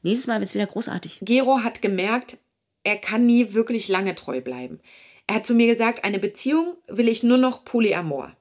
nächstes 0.02 0.26
Mal 0.26 0.40
wird 0.40 0.48
es 0.48 0.54
wieder 0.54 0.66
großartig. 0.66 1.18
Gero 1.22 1.62
hat 1.62 1.82
gemerkt, 1.82 2.38
er 2.84 2.96
kann 2.96 3.26
nie 3.26 3.52
wirklich 3.52 3.88
lange 3.88 4.14
treu 4.14 4.40
bleiben. 4.40 4.80
Er 5.26 5.36
hat 5.36 5.46
zu 5.46 5.54
mir 5.54 5.66
gesagt, 5.66 6.04
eine 6.04 6.18
Beziehung 6.18 6.76
will 6.88 7.08
ich 7.08 7.22
nur 7.22 7.38
noch 7.38 7.64
polyamor. 7.64 8.34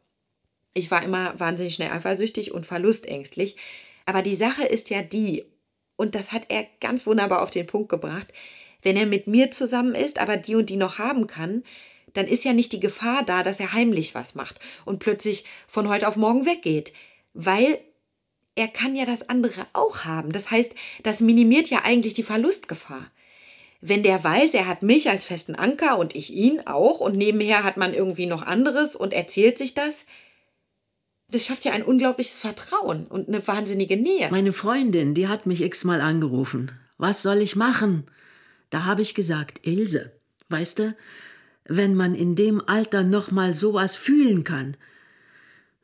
Ich 0.73 0.89
war 0.89 1.03
immer 1.03 1.39
wahnsinnig 1.39 1.75
schnell 1.75 1.91
eifersüchtig 1.91 2.53
und 2.53 2.65
verlustängstlich. 2.65 3.57
Aber 4.05 4.21
die 4.21 4.35
Sache 4.35 4.65
ist 4.65 4.89
ja 4.89 5.01
die, 5.01 5.45
und 5.97 6.15
das 6.15 6.31
hat 6.31 6.43
er 6.47 6.65
ganz 6.79 7.05
wunderbar 7.05 7.43
auf 7.43 7.51
den 7.51 7.67
Punkt 7.67 7.89
gebracht, 7.89 8.33
wenn 8.81 8.97
er 8.97 9.05
mit 9.05 9.27
mir 9.27 9.51
zusammen 9.51 9.93
ist, 9.93 10.17
aber 10.17 10.37
die 10.37 10.55
und 10.55 10.69
die 10.69 10.77
noch 10.77 10.97
haben 10.97 11.27
kann, 11.27 11.63
dann 12.13 12.27
ist 12.27 12.43
ja 12.43 12.53
nicht 12.53 12.71
die 12.71 12.79
Gefahr 12.79 13.23
da, 13.23 13.43
dass 13.43 13.59
er 13.59 13.73
heimlich 13.73 14.15
was 14.15 14.35
macht 14.35 14.59
und 14.85 14.99
plötzlich 14.99 15.45
von 15.67 15.89
heute 15.89 16.07
auf 16.07 16.15
morgen 16.15 16.45
weggeht, 16.45 16.93
weil 17.33 17.79
er 18.55 18.67
kann 18.67 18.95
ja 18.95 19.05
das 19.05 19.29
andere 19.29 19.65
auch 19.73 20.03
haben. 20.03 20.31
Das 20.31 20.51
heißt, 20.51 20.73
das 21.03 21.21
minimiert 21.21 21.69
ja 21.69 21.79
eigentlich 21.83 22.13
die 22.13 22.23
Verlustgefahr. 22.23 23.07
Wenn 23.79 24.03
der 24.03 24.23
weiß, 24.23 24.53
er 24.53 24.67
hat 24.67 24.83
mich 24.83 25.09
als 25.09 25.23
festen 25.23 25.55
Anker 25.55 25.97
und 25.97 26.15
ich 26.15 26.31
ihn 26.31 26.61
auch 26.67 26.99
und 26.99 27.17
nebenher 27.17 27.63
hat 27.63 27.77
man 27.77 27.93
irgendwie 27.93 28.27
noch 28.27 28.43
anderes 28.43 28.95
und 28.95 29.13
erzählt 29.13 29.57
sich 29.57 29.73
das, 29.73 30.05
das 31.29 31.45
schafft 31.45 31.65
ja 31.65 31.71
ein 31.71 31.83
unglaubliches 31.83 32.37
Vertrauen 32.37 33.07
und 33.07 33.27
eine 33.27 33.47
wahnsinnige 33.47 33.97
Nähe. 33.97 34.29
Meine 34.29 34.53
Freundin, 34.53 35.13
die 35.13 35.27
hat 35.27 35.45
mich 35.45 35.61
x-mal 35.61 36.01
angerufen. 36.01 36.71
Was 36.97 37.21
soll 37.23 37.41
ich 37.41 37.55
machen? 37.55 38.05
Da 38.69 38.85
habe 38.85 39.01
ich 39.01 39.15
gesagt, 39.15 39.65
Ilse, 39.65 40.11
weißt 40.49 40.79
du, 40.79 40.95
wenn 41.77 41.95
man 41.95 42.15
in 42.15 42.35
dem 42.35 42.61
Alter 42.67 43.03
noch 43.03 43.31
mal 43.31 43.55
sowas 43.55 43.95
fühlen 43.95 44.43
kann. 44.43 44.75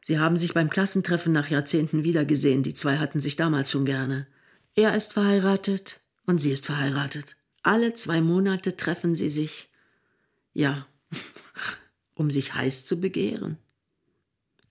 Sie 0.02 0.20
haben 0.20 0.38
sich 0.38 0.54
beim 0.54 0.70
Klassentreffen 0.70 1.32
nach 1.32 1.50
Jahrzehnten 1.50 2.04
wiedergesehen. 2.04 2.62
Die 2.64 2.74
zwei 2.74 2.98
hatten 2.98 3.20
sich 3.20 3.36
damals 3.38 3.72
schon 3.72 3.86
gerne. 3.86 4.28
Er 4.76 4.96
ist 4.96 5.14
verheiratet 5.14 6.02
und 6.26 6.40
sie 6.40 6.52
ist 6.52 6.66
verheiratet. 6.66 7.38
Alle 7.64 7.94
zwei 7.94 8.22
Monate 8.22 8.76
treffen 8.76 9.16
sie 9.16 9.30
sich. 9.30 9.70
Ja, 10.54 10.88
um 12.16 12.32
sich 12.32 12.54
heiß 12.54 12.86
zu 12.86 13.00
begehren. 13.00 13.58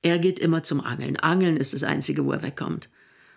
Er 0.02 0.18
geht 0.18 0.38
immer 0.38 0.62
zum 0.62 0.80
Angeln. 0.80 1.16
Angeln 1.16 1.56
ist 1.56 1.72
das 1.72 1.82
Einzige, 1.82 2.24
wo 2.24 2.32
er 2.32 2.42
wegkommt. 2.42 2.90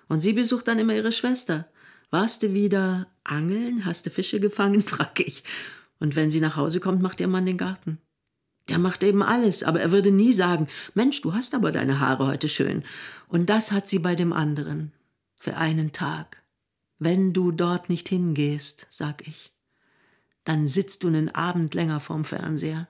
Und 0.08 0.22
sie 0.22 0.34
besucht 0.34 0.68
dann 0.68 0.80
immer 0.80 0.96
ihre 0.96 1.12
Schwester. 1.12 1.70
Warst 2.12 2.44
du 2.44 2.54
wieder 2.54 3.08
angeln? 3.24 3.86
Hast 3.86 4.06
du 4.06 4.10
Fische 4.10 4.40
gefangen? 4.40 4.82
frag 4.86 5.20
ich. 5.22 5.44
Und 6.00 6.16
wenn 6.16 6.32
sie 6.32 6.40
nach 6.40 6.56
Hause 6.56 6.80
kommt, 6.80 7.02
macht 7.02 7.20
ihr 7.20 7.28
Mann 7.28 7.46
den 7.46 7.58
Garten. 7.58 8.00
Der 8.70 8.78
macht 8.78 9.04
eben 9.04 9.24
alles, 9.24 9.64
aber 9.64 9.82
er 9.82 9.92
würde 9.92 10.12
nie 10.12 10.32
sagen, 10.32 10.68
Mensch, 10.94 11.22
du 11.22 11.34
hast 11.34 11.56
aber 11.56 11.72
deine 11.72 12.00
Haare 12.00 12.28
heute 12.28 12.48
schön. 12.48 12.84
Und 13.28 13.50
das 13.50 13.72
hat 13.72 13.88
sie 13.88 14.00
bei 14.00 14.16
dem 14.16 14.32
anderen. 14.32 14.94
Für 15.38 15.58
einen 15.58 15.92
Tag. 15.92 16.44
Wenn 17.00 17.34
du 17.34 17.52
dort 17.52 17.90
nicht 17.90 18.10
hingehst, 18.10 18.86
sag 18.90 19.28
ich, 19.28 19.52
dann 20.44 20.68
sitzt 20.68 21.04
du 21.04 21.08
einen 21.08 21.34
Abend 21.34 21.74
länger 21.74 22.00
vorm 22.00 22.26
Fernseher. 22.26 22.88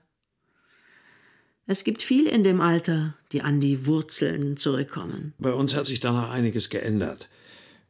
Es 1.67 1.83
gibt 1.83 2.01
viel 2.01 2.25
in 2.25 2.43
dem 2.43 2.61
Alter, 2.61 3.13
die 3.31 3.43
an 3.43 3.59
die 3.59 3.85
Wurzeln 3.85 4.57
zurückkommen. 4.57 5.33
Bei 5.37 5.53
uns 5.53 5.75
hat 5.75 5.85
sich 5.85 5.99
danach 5.99 6.31
einiges 6.31 6.69
geändert. 6.69 7.29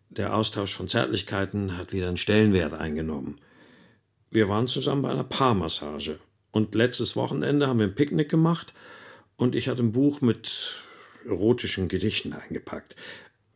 Der 0.10 0.36
Austausch 0.36 0.74
von 0.74 0.90
Zärtlichkeiten 0.90 1.78
hat 1.78 1.94
wieder 1.94 2.10
einen 2.10 2.18
Stellenwert 2.18 2.74
eingenommen. 2.74 3.40
Wir 4.32 4.48
waren 4.48 4.68
zusammen 4.68 5.02
bei 5.02 5.10
einer 5.10 5.24
Paarmassage. 5.24 6.20
Und 6.52 6.76
letztes 6.76 7.16
Wochenende 7.16 7.68
haben 7.68 7.80
wir 7.80 7.88
ein 7.88 7.96
Picknick 7.96 8.30
gemacht 8.30 8.74
und 9.38 9.56
ich 9.56 9.68
hatte 9.68 9.84
ein 9.84 9.92
Buch 9.92 10.22
mit 10.22 10.76
erotischen 11.26 11.88
Gedichten 11.88 12.34
eingepackt. 12.34 12.96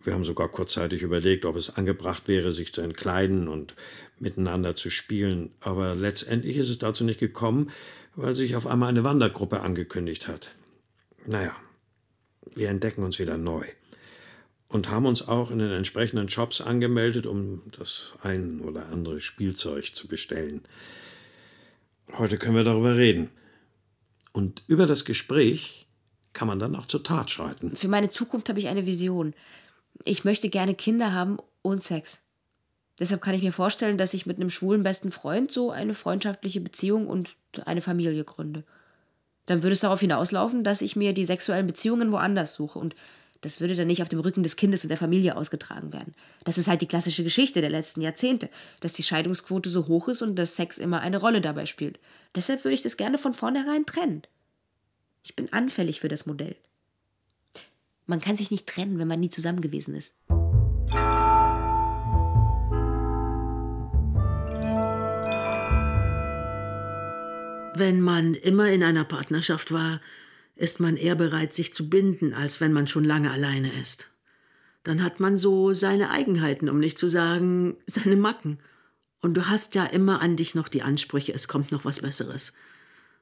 Wir 0.03 0.13
haben 0.13 0.26
sogar 0.26 0.49
kurzzeitig 0.49 1.01
überlegt, 1.01 1.45
ob 1.45 1.55
es 1.55 1.76
angebracht 1.76 2.28
wäre, 2.28 2.53
sich 2.53 2.74
zu 2.74 2.82
entkleiden 2.82 3.47
und 3.47 3.76
miteinander 4.19 4.76
zu 4.76 4.89
spielen. 4.89 5.51
Aber 5.59 5.95
letztendlich 5.95 6.57
ist 6.57 6.69
es 6.69 6.78
dazu 6.78 7.03
nicht 7.03 7.19
gekommen, 7.19 7.71
weil 8.15 8.36
sich 8.36 8.55
auf 8.55 8.67
einmal 8.67 8.89
eine 8.89 9.03
Wandergruppe 9.03 9.61
angekündigt 9.61 10.28
hat. 10.28 10.51
Naja, 11.26 11.55
wir 12.53 12.69
entdecken 12.69 13.03
uns 13.03 13.17
wieder 13.17 13.38
neu 13.38 13.65
und 14.74 14.89
haben 14.89 15.05
uns 15.05 15.28
auch 15.28 15.51
in 15.51 15.59
den 15.59 15.71
entsprechenden 15.71 16.30
Shops 16.30 16.59
angemeldet, 16.59 17.28
um 17.28 17.61
das 17.78 18.13
ein 18.24 18.59
oder 18.61 18.88
andere 18.88 19.21
Spielzeug 19.21 19.93
zu 19.93 20.07
bestellen. 20.07 20.63
Heute 22.17 22.39
können 22.39 22.55
wir 22.55 22.63
darüber 22.63 22.97
reden. 22.97 23.30
Und 24.32 24.63
über 24.65 24.88
das 24.88 25.05
Gespräch 25.05 25.86
kann 26.34 26.47
man 26.47 26.57
dann 26.57 26.76
auch 26.76 26.88
zur 26.88 27.03
Tat 27.03 27.30
schreiten. 27.30 27.76
Für 27.76 27.88
meine 27.88 28.09
Zukunft 28.09 28.49
habe 28.49 28.57
ich 28.57 28.67
eine 28.67 28.88
Vision. 28.88 29.36
Ich 30.05 30.26
möchte 30.26 30.49
gerne 30.49 30.74
Kinder 30.74 31.13
haben 31.13 31.38
und 31.61 31.84
Sex. 31.84 32.19
Deshalb 32.99 33.21
kann 33.21 33.36
ich 33.36 33.43
mir 33.43 33.53
vorstellen, 33.53 33.99
dass 33.99 34.15
ich 34.15 34.26
mit 34.26 34.38
einem 34.38 34.49
schwulen 34.49 34.82
besten 34.82 35.11
Freund 35.11 35.51
so 35.51 35.69
eine 35.69 35.93
freundschaftliche 35.93 36.61
Beziehung 36.61 37.05
und 37.05 37.36
eine 37.65 37.82
Familie 37.82 38.24
gründe. 38.24 38.63
Dann 39.45 39.61
würde 39.61 39.74
es 39.74 39.82
darauf 39.82 39.99
hinauslaufen, 39.99 40.63
dass 40.63 40.82
ich 40.82 40.95
mir 40.95 41.13
die 41.13 41.26
sexuellen 41.26 41.67
Beziehungen 41.67 42.11
woanders 42.11 42.55
suche 42.55 42.80
und 42.80 42.95
das 43.43 43.59
würde 43.59 43.75
dann 43.75 43.87
nicht 43.87 44.01
auf 44.01 44.07
dem 44.07 44.21
Rücken 44.21 44.41
des 44.41 44.55
Kindes 44.55 44.85
und 44.85 44.89
der 44.89 44.97
Familie 44.97 45.35
ausgetragen 45.35 45.91
werden. 45.91 46.15
Das 46.45 46.57
ist 46.57 46.69
halt 46.69 46.79
die 46.79 46.87
klassische 46.87 47.25
Geschichte 47.25 47.59
der 47.59 47.69
letzten 47.69 47.99
Jahrzehnte, 47.99 48.49
dass 48.79 48.93
die 48.93 49.03
Scheidungsquote 49.03 49.69
so 49.69 49.87
hoch 49.87 50.07
ist 50.07 50.21
und 50.21 50.37
dass 50.37 50.55
Sex 50.55 50.77
immer 50.77 51.01
eine 51.01 51.17
Rolle 51.17 51.41
dabei 51.41 51.65
spielt. 51.65 51.99
Deshalb 52.35 52.63
würde 52.63 52.75
ich 52.75 52.83
das 52.83 52.95
gerne 52.95 53.17
von 53.17 53.33
vornherein 53.33 53.85
trennen. 53.85 54.21
Ich 55.25 55.35
bin 55.35 55.51
anfällig 55.51 55.99
für 55.99 56.07
das 56.07 56.25
Modell. 56.25 56.55
Man 58.05 58.21
kann 58.21 58.37
sich 58.37 58.49
nicht 58.49 58.65
trennen, 58.65 58.97
wenn 58.97 59.09
man 59.09 59.19
nie 59.19 59.29
zusammen 59.29 59.59
gewesen 59.59 59.93
ist. 59.93 60.13
Wenn 67.75 67.99
man 67.99 68.35
immer 68.35 68.69
in 68.69 68.83
einer 68.83 69.03
Partnerschaft 69.03 69.73
war, 69.73 69.99
ist 70.55 70.79
man 70.79 70.97
eher 70.97 71.15
bereit, 71.15 71.53
sich 71.53 71.73
zu 71.73 71.89
binden, 71.89 72.33
als 72.33 72.61
wenn 72.61 72.73
man 72.73 72.87
schon 72.87 73.03
lange 73.03 73.31
alleine 73.31 73.71
ist. 73.81 74.09
Dann 74.83 75.03
hat 75.03 75.19
man 75.19 75.37
so 75.37 75.73
seine 75.73 76.11
Eigenheiten, 76.11 76.69
um 76.69 76.79
nicht 76.79 76.99
zu 76.99 77.09
sagen, 77.09 77.77
seine 77.85 78.15
Macken. 78.15 78.59
Und 79.21 79.35
du 79.35 79.47
hast 79.47 79.75
ja 79.75 79.85
immer 79.85 80.21
an 80.21 80.35
dich 80.35 80.55
noch 80.55 80.67
die 80.67 80.81
Ansprüche, 80.81 81.33
es 81.33 81.47
kommt 81.47 81.71
noch 81.71 81.85
was 81.85 82.01
Besseres. 82.01 82.53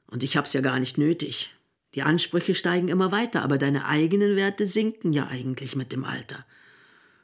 Und 0.08 0.22
ich 0.22 0.36
hab's 0.36 0.52
ja 0.52 0.60
gar 0.60 0.80
nicht 0.80 0.98
nötig. 0.98 1.54
Die 1.94 2.02
Ansprüche 2.02 2.54
steigen 2.54 2.88
immer 2.88 3.12
weiter, 3.12 3.42
aber 3.42 3.58
deine 3.58 3.86
eigenen 3.86 4.34
Werte 4.36 4.66
sinken 4.66 5.12
ja 5.12 5.28
eigentlich 5.28 5.76
mit 5.76 5.92
dem 5.92 6.04
Alter. 6.04 6.44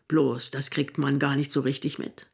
Bloß, 0.06 0.50
das 0.50 0.70
kriegt 0.70 0.98
man 0.98 1.18
gar 1.18 1.36
nicht 1.36 1.52
so 1.52 1.61
richtig 1.61 1.98
mit. 1.98 2.26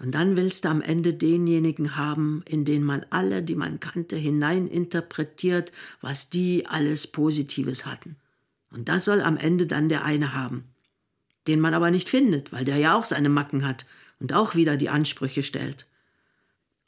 Und 0.00 0.12
dann 0.12 0.36
willst 0.36 0.64
du 0.64 0.70
am 0.70 0.80
Ende 0.80 1.12
denjenigen 1.12 1.94
haben, 1.94 2.42
in 2.48 2.64
den 2.64 2.82
man 2.82 3.04
alle, 3.10 3.42
die 3.42 3.54
man 3.54 3.80
kannte, 3.80 4.16
hineininterpretiert, 4.16 5.72
was 6.00 6.30
die 6.30 6.66
alles 6.66 7.06
Positives 7.06 7.84
hatten. 7.84 8.16
Und 8.70 8.88
das 8.88 9.04
soll 9.04 9.20
am 9.20 9.36
Ende 9.36 9.66
dann 9.66 9.90
der 9.90 10.04
eine 10.04 10.34
haben. 10.34 10.64
Den 11.46 11.60
man 11.60 11.74
aber 11.74 11.90
nicht 11.90 12.08
findet, 12.08 12.50
weil 12.50 12.64
der 12.64 12.78
ja 12.78 12.94
auch 12.94 13.04
seine 13.04 13.28
Macken 13.28 13.66
hat 13.66 13.84
und 14.20 14.32
auch 14.32 14.54
wieder 14.54 14.78
die 14.78 14.88
Ansprüche 14.88 15.42
stellt. 15.42 15.86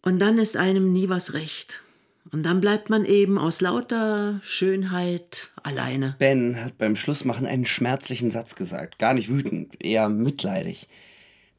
Und 0.01 0.19
dann 0.19 0.39
ist 0.39 0.57
einem 0.57 0.91
nie 0.93 1.11
was 1.11 1.35
recht. 1.35 1.83
Und 2.31 2.45
dann 2.45 2.63
bleibt 2.63 2.89
man 2.89 3.05
eben 3.05 3.37
aus 3.37 3.61
lauter 3.61 4.41
Schönheit 4.43 5.51
alleine. 5.63 6.17
Ben 6.19 6.65
hat 6.65 6.79
beim 6.79 6.97
Schlussmachen 6.97 7.47
einen 7.47 7.67
schmerzlichen 7.67 8.31
Satz 8.31 8.55
gesagt. 8.55 8.99
Gar 8.99 9.13
nicht 9.13 9.29
wütend, 9.29 9.85
eher 9.85 10.09
mitleidig. 10.09 10.89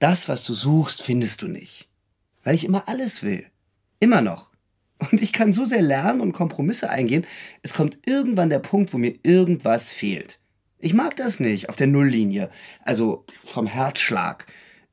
Das, 0.04 0.28
was 0.28 0.44
du 0.44 0.54
suchst, 0.54 1.02
findest 1.02 1.44
du 1.44 1.48
nicht. 1.48 1.88
Weil 2.44 2.56
ich 2.56 2.66
immer 2.66 2.90
alles 2.90 3.24
will. 3.24 3.46
Immer 4.02 4.20
noch. 4.20 4.50
Und 5.00 5.22
ich 5.22 5.32
kann 5.32 5.54
so 5.54 5.64
sehr 5.64 5.82
lernen 5.82 6.20
und 6.20 6.34
Kompromisse 6.34 6.90
eingehen, 6.90 7.26
es 7.62 7.74
kommt 7.74 8.00
irgendwann 8.06 8.50
der 8.50 8.60
Punkt, 8.60 8.92
wo 8.92 8.98
mir 8.98 9.14
irgendwas 9.24 9.94
fehlt. 9.94 10.40
Ich 10.78 10.94
mag 10.94 11.16
das 11.16 11.40
nicht, 11.40 11.70
auf 11.70 11.78
der 11.78 11.88
Nulllinie. 11.88 12.50
Also 12.84 13.24
vom 13.30 13.66
Herzschlag. 13.66 14.46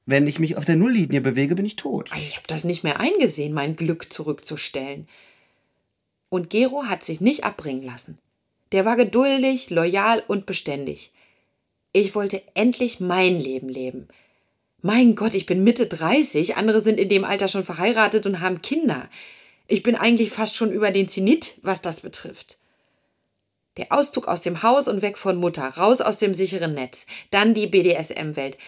Wenn 0.06 0.28
ich 0.28 0.38
mich 0.38 0.56
auf 0.56 0.64
der 0.64 0.76
Nulllinie 0.76 1.20
bewege, 1.20 1.56
bin 1.56 1.66
ich 1.66 1.74
tot. 1.74 2.12
Also 2.12 2.28
ich 2.28 2.36
habe 2.36 2.46
das 2.46 2.62
nicht 2.62 2.84
mehr 2.84 3.00
eingesehen, 3.00 3.52
mein 3.52 3.74
Glück 3.74 4.12
zurückzustellen. 4.12 5.08
Und 6.28 6.50
Gero 6.50 6.84
hat 6.84 7.02
sich 7.02 7.20
nicht 7.20 7.42
abbringen 7.42 7.82
lassen. 7.82 8.18
Der 8.70 8.84
war 8.84 8.94
geduldig, 8.94 9.70
loyal 9.70 10.22
und 10.28 10.46
beständig. 10.46 11.12
Ich 11.92 12.14
wollte 12.14 12.44
endlich 12.54 13.00
mein 13.00 13.40
Leben 13.40 13.68
leben. 13.68 14.06
Mein 14.82 15.14
Gott, 15.14 15.34
ich 15.34 15.46
bin 15.46 15.62
Mitte 15.62 15.86
30, 15.86 16.56
andere 16.56 16.80
sind 16.80 16.98
in 16.98 17.08
dem 17.08 17.24
Alter 17.24 17.48
schon 17.48 17.64
verheiratet 17.64 18.24
und 18.26 18.40
haben 18.40 18.62
Kinder. 18.62 19.08
Ich 19.66 19.82
bin 19.82 19.94
eigentlich 19.94 20.30
fast 20.30 20.56
schon 20.56 20.72
über 20.72 20.90
den 20.90 21.08
Zenit, 21.08 21.54
was 21.62 21.82
das 21.82 22.00
betrifft. 22.00 22.58
Der 23.76 23.92
Auszug 23.92 24.26
aus 24.26 24.42
dem 24.42 24.62
Haus 24.62 24.88
und 24.88 25.02
weg 25.02 25.16
von 25.16 25.36
Mutter, 25.36 25.68
raus 25.68 26.00
aus 26.00 26.18
dem 26.18 26.34
sicheren 26.34 26.74
Netz, 26.74 27.06
dann 27.30 27.54
die 27.54 27.66
BDSM-Welt. 27.66 28.58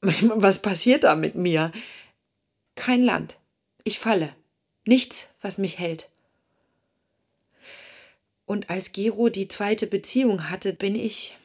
Was 0.00 0.62
passiert 0.62 1.04
da 1.04 1.14
mit 1.14 1.34
mir? 1.34 1.72
Kein 2.74 3.02
Land. 3.02 3.36
Ich 3.84 3.98
falle. 3.98 4.34
Nichts, 4.86 5.34
was 5.42 5.58
mich 5.58 5.78
hält. 5.78 6.08
Und 8.46 8.70
als 8.70 8.92
Gero 8.92 9.28
die 9.28 9.46
zweite 9.46 9.86
Beziehung 9.86 10.48
hatte, 10.48 10.72
bin 10.72 10.94
ich 10.94 11.36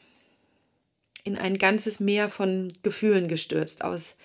in 1.26 1.38
ein 1.38 1.58
ganzes 1.58 2.00
Meer 2.00 2.30
von 2.30 2.72
Gefühlen 2.84 3.28
gestürzt, 3.28 3.84
aus 3.84 4.16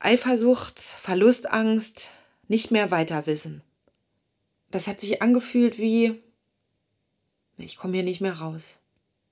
Eifersucht, 0.00 0.80
Verlustangst, 0.80 2.10
nicht 2.48 2.72
mehr 2.72 2.90
weiter 2.90 3.26
wissen. 3.26 3.62
Das 4.70 4.88
hat 4.88 5.00
sich 5.00 5.22
angefühlt 5.22 5.78
wie, 5.78 6.20
ich 7.58 7.76
komme 7.76 7.94
hier 7.94 8.02
nicht 8.02 8.20
mehr 8.20 8.38
raus. 8.38 8.78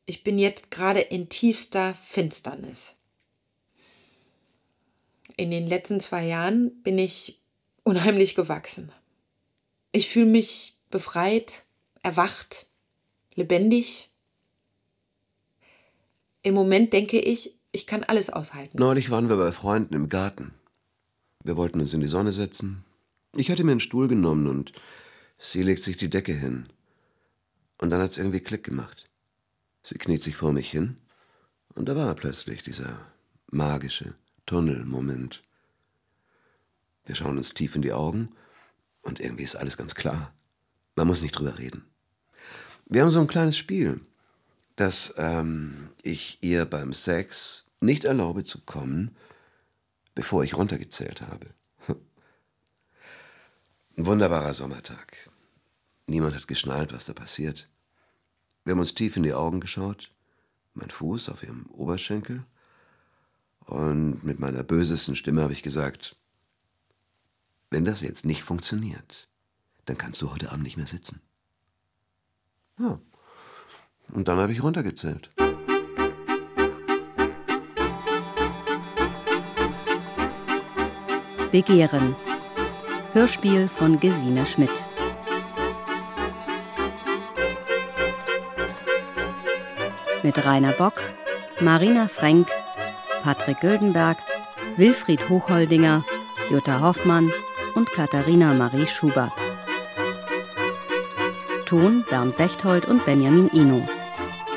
Ich 0.07 0.23
bin 0.23 0.39
jetzt 0.39 0.71
gerade 0.71 1.01
in 1.01 1.29
tiefster 1.29 1.95
Finsternis. 1.95 2.95
In 5.37 5.51
den 5.51 5.67
letzten 5.67 5.99
zwei 5.99 6.25
Jahren 6.25 6.83
bin 6.83 6.99
ich 6.99 7.41
unheimlich 7.83 8.35
gewachsen. 8.35 8.93
Ich 9.93 10.09
fühle 10.09 10.27
mich 10.27 10.77
befreit, 10.91 11.65
erwacht, 12.03 12.67
lebendig. 13.35 14.11
Im 16.45 16.55
Moment 16.55 16.93
denke 16.93 17.19
ich, 17.19 17.59
ich 17.73 17.87
kann 17.87 18.05
alles 18.05 18.29
aushalten. 18.29 18.79
Neulich 18.79 19.11
waren 19.11 19.31
wir 19.31 19.37
bei 19.37 19.51
Freunden 19.51 19.95
im 19.95 20.11
Garten. 20.11 20.53
Wir 21.43 21.57
wollten 21.57 21.81
uns 21.81 21.95
in 21.95 22.03
die 22.03 22.07
Sonne 22.07 22.33
setzen. 22.33 22.85
Ich 23.35 23.51
hatte 23.51 23.65
mir 23.65 23.73
einen 23.73 23.81
Stuhl 23.81 24.09
genommen 24.09 24.47
und 24.47 24.73
sie 25.39 25.63
legt 25.63 25.83
sich 25.83 25.97
die 25.97 26.11
Decke 26.11 26.35
hin. 26.35 26.69
Und 27.79 27.89
dann 27.89 28.03
hat 28.03 28.11
es 28.11 28.19
irgendwie 28.19 28.41
Klick 28.41 28.63
gemacht. 28.63 29.11
Sie 29.81 29.97
kniet 29.97 30.23
sich 30.23 30.37
vor 30.37 30.53
mich 30.53 30.71
hin 30.71 30.99
und 31.75 31.89
da 31.89 31.97
war 31.97 32.15
plötzlich 32.15 32.63
dieser 32.63 32.99
magische 33.51 34.15
Tunnelmoment. 34.45 35.43
Wir 37.07 37.15
schauen 37.15 37.39
uns 37.39 37.55
tief 37.55 37.75
in 37.75 37.83
die 37.83 37.93
Augen 37.93 38.35
und 39.01 39.19
irgendwie 39.19 39.45
ist 39.45 39.57
alles 39.57 39.79
ganz 39.79 39.95
klar. 39.95 40.35
Man 40.95 41.07
muss 41.07 41.23
nicht 41.23 41.33
drüber 41.33 41.59
reden. 41.59 41.87
Wir 42.85 43.01
haben 43.01 43.11
so 43.11 43.21
ein 43.21 43.27
kleines 43.27 43.57
Spiel, 43.57 44.03
dass 44.77 45.15
ähm, 45.17 45.91
ich 46.03 46.39
ihr 46.43 46.65
beim 46.65 46.93
Sex 46.93 47.67
nicht 47.81 48.05
erlaube 48.05 48.43
zu 48.45 48.61
kommen, 48.63 49.17
bevor 50.15 50.45
ich 50.45 50.57
runtergezählt 50.57 51.23
habe. 51.23 51.55
Ein 53.97 54.07
wunderbarer 54.07 54.55
Sommertag. 54.55 55.31
Niemand 56.07 56.35
hat 56.35 56.49
geschnallt, 56.49 56.93
was 56.93 57.05
da 57.05 57.13
passiert. 57.13 57.69
Wir 58.65 58.73
haben 58.73 58.81
uns 58.81 58.95
tief 58.95 59.17
in 59.17 59.23
die 59.23 59.35
Augen 59.35 59.61
geschaut, 59.61 60.11
mein 60.75 60.91
Fuß 60.91 61.29
auf 61.29 61.43
ihrem 61.43 61.67
Oberschenkel, 61.67 62.45
und 63.67 64.25
mit 64.25 64.39
meiner 64.39 64.63
bösesten 64.63 65.17
Stimme 65.17 65.43
habe 65.43 65.53
ich 65.53 65.63
gesagt, 65.63 66.17
wenn 67.71 67.85
das 67.85 68.03
jetzt 68.03 68.25
nicht 68.25 68.43
funktioniert, 68.43 69.29
dann 69.87 69.99
kannst 69.99 70.21
du 70.23 70.31
heute 70.31 70.53
Abend 70.53 70.65
nicht 70.65 70.77
mehr 70.77 70.87
sitzen. 70.87 71.21
Ja. 72.79 73.01
Und 74.15 74.29
dann 74.29 74.39
habe 74.39 74.53
ich 74.53 74.63
runtergezählt. 74.63 75.29
Begehren. 81.51 82.17
Hörspiel 83.13 83.69
von 83.69 84.01
Gesine 84.01 84.47
Schmidt. 84.47 84.71
Mit 90.23 90.45
Rainer 90.45 90.73
Bock, 90.73 90.95
Marina 91.61 92.09
Frenk, 92.09 92.49
Patrick 93.23 93.61
Güldenberg, 93.61 94.19
Wilfried 94.77 95.29
Hochholdinger, 95.29 96.05
Jutta 96.51 96.81
Hoffmann 96.81 97.31
und 97.75 97.91
Katharina 97.91 98.55
Marie 98.55 98.87
Schubert. 98.87 99.33
Ton 101.67 102.05
Bernd 102.09 102.37
Bechtold 102.37 102.87
und 102.87 103.05
Benjamin 103.05 103.49
Ino. 103.53 103.87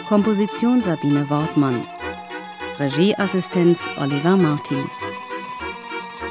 Komposition 0.08 0.82
Sabine 0.82 1.30
Wortmann. 1.30 1.86
Regieassistenz 2.80 3.89
Oliver 3.97 4.38
Martin. 4.38 4.89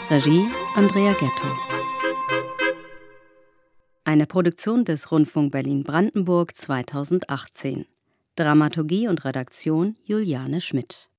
Regie 0.09 0.47
Andrea 0.75 1.13
Ghetto. 1.13 1.47
Eine 4.05 4.25
Produktion 4.25 4.87
des 4.87 5.13
Rundfunk 5.13 5.53
Berlin-Brandenburg 5.53 6.57
2018. 6.57 7.85
Dramaturgie 8.35 9.09
und 9.09 9.27
Redaktion 9.27 9.97
Juliane 10.05 10.63
Schmidt. 10.63 11.11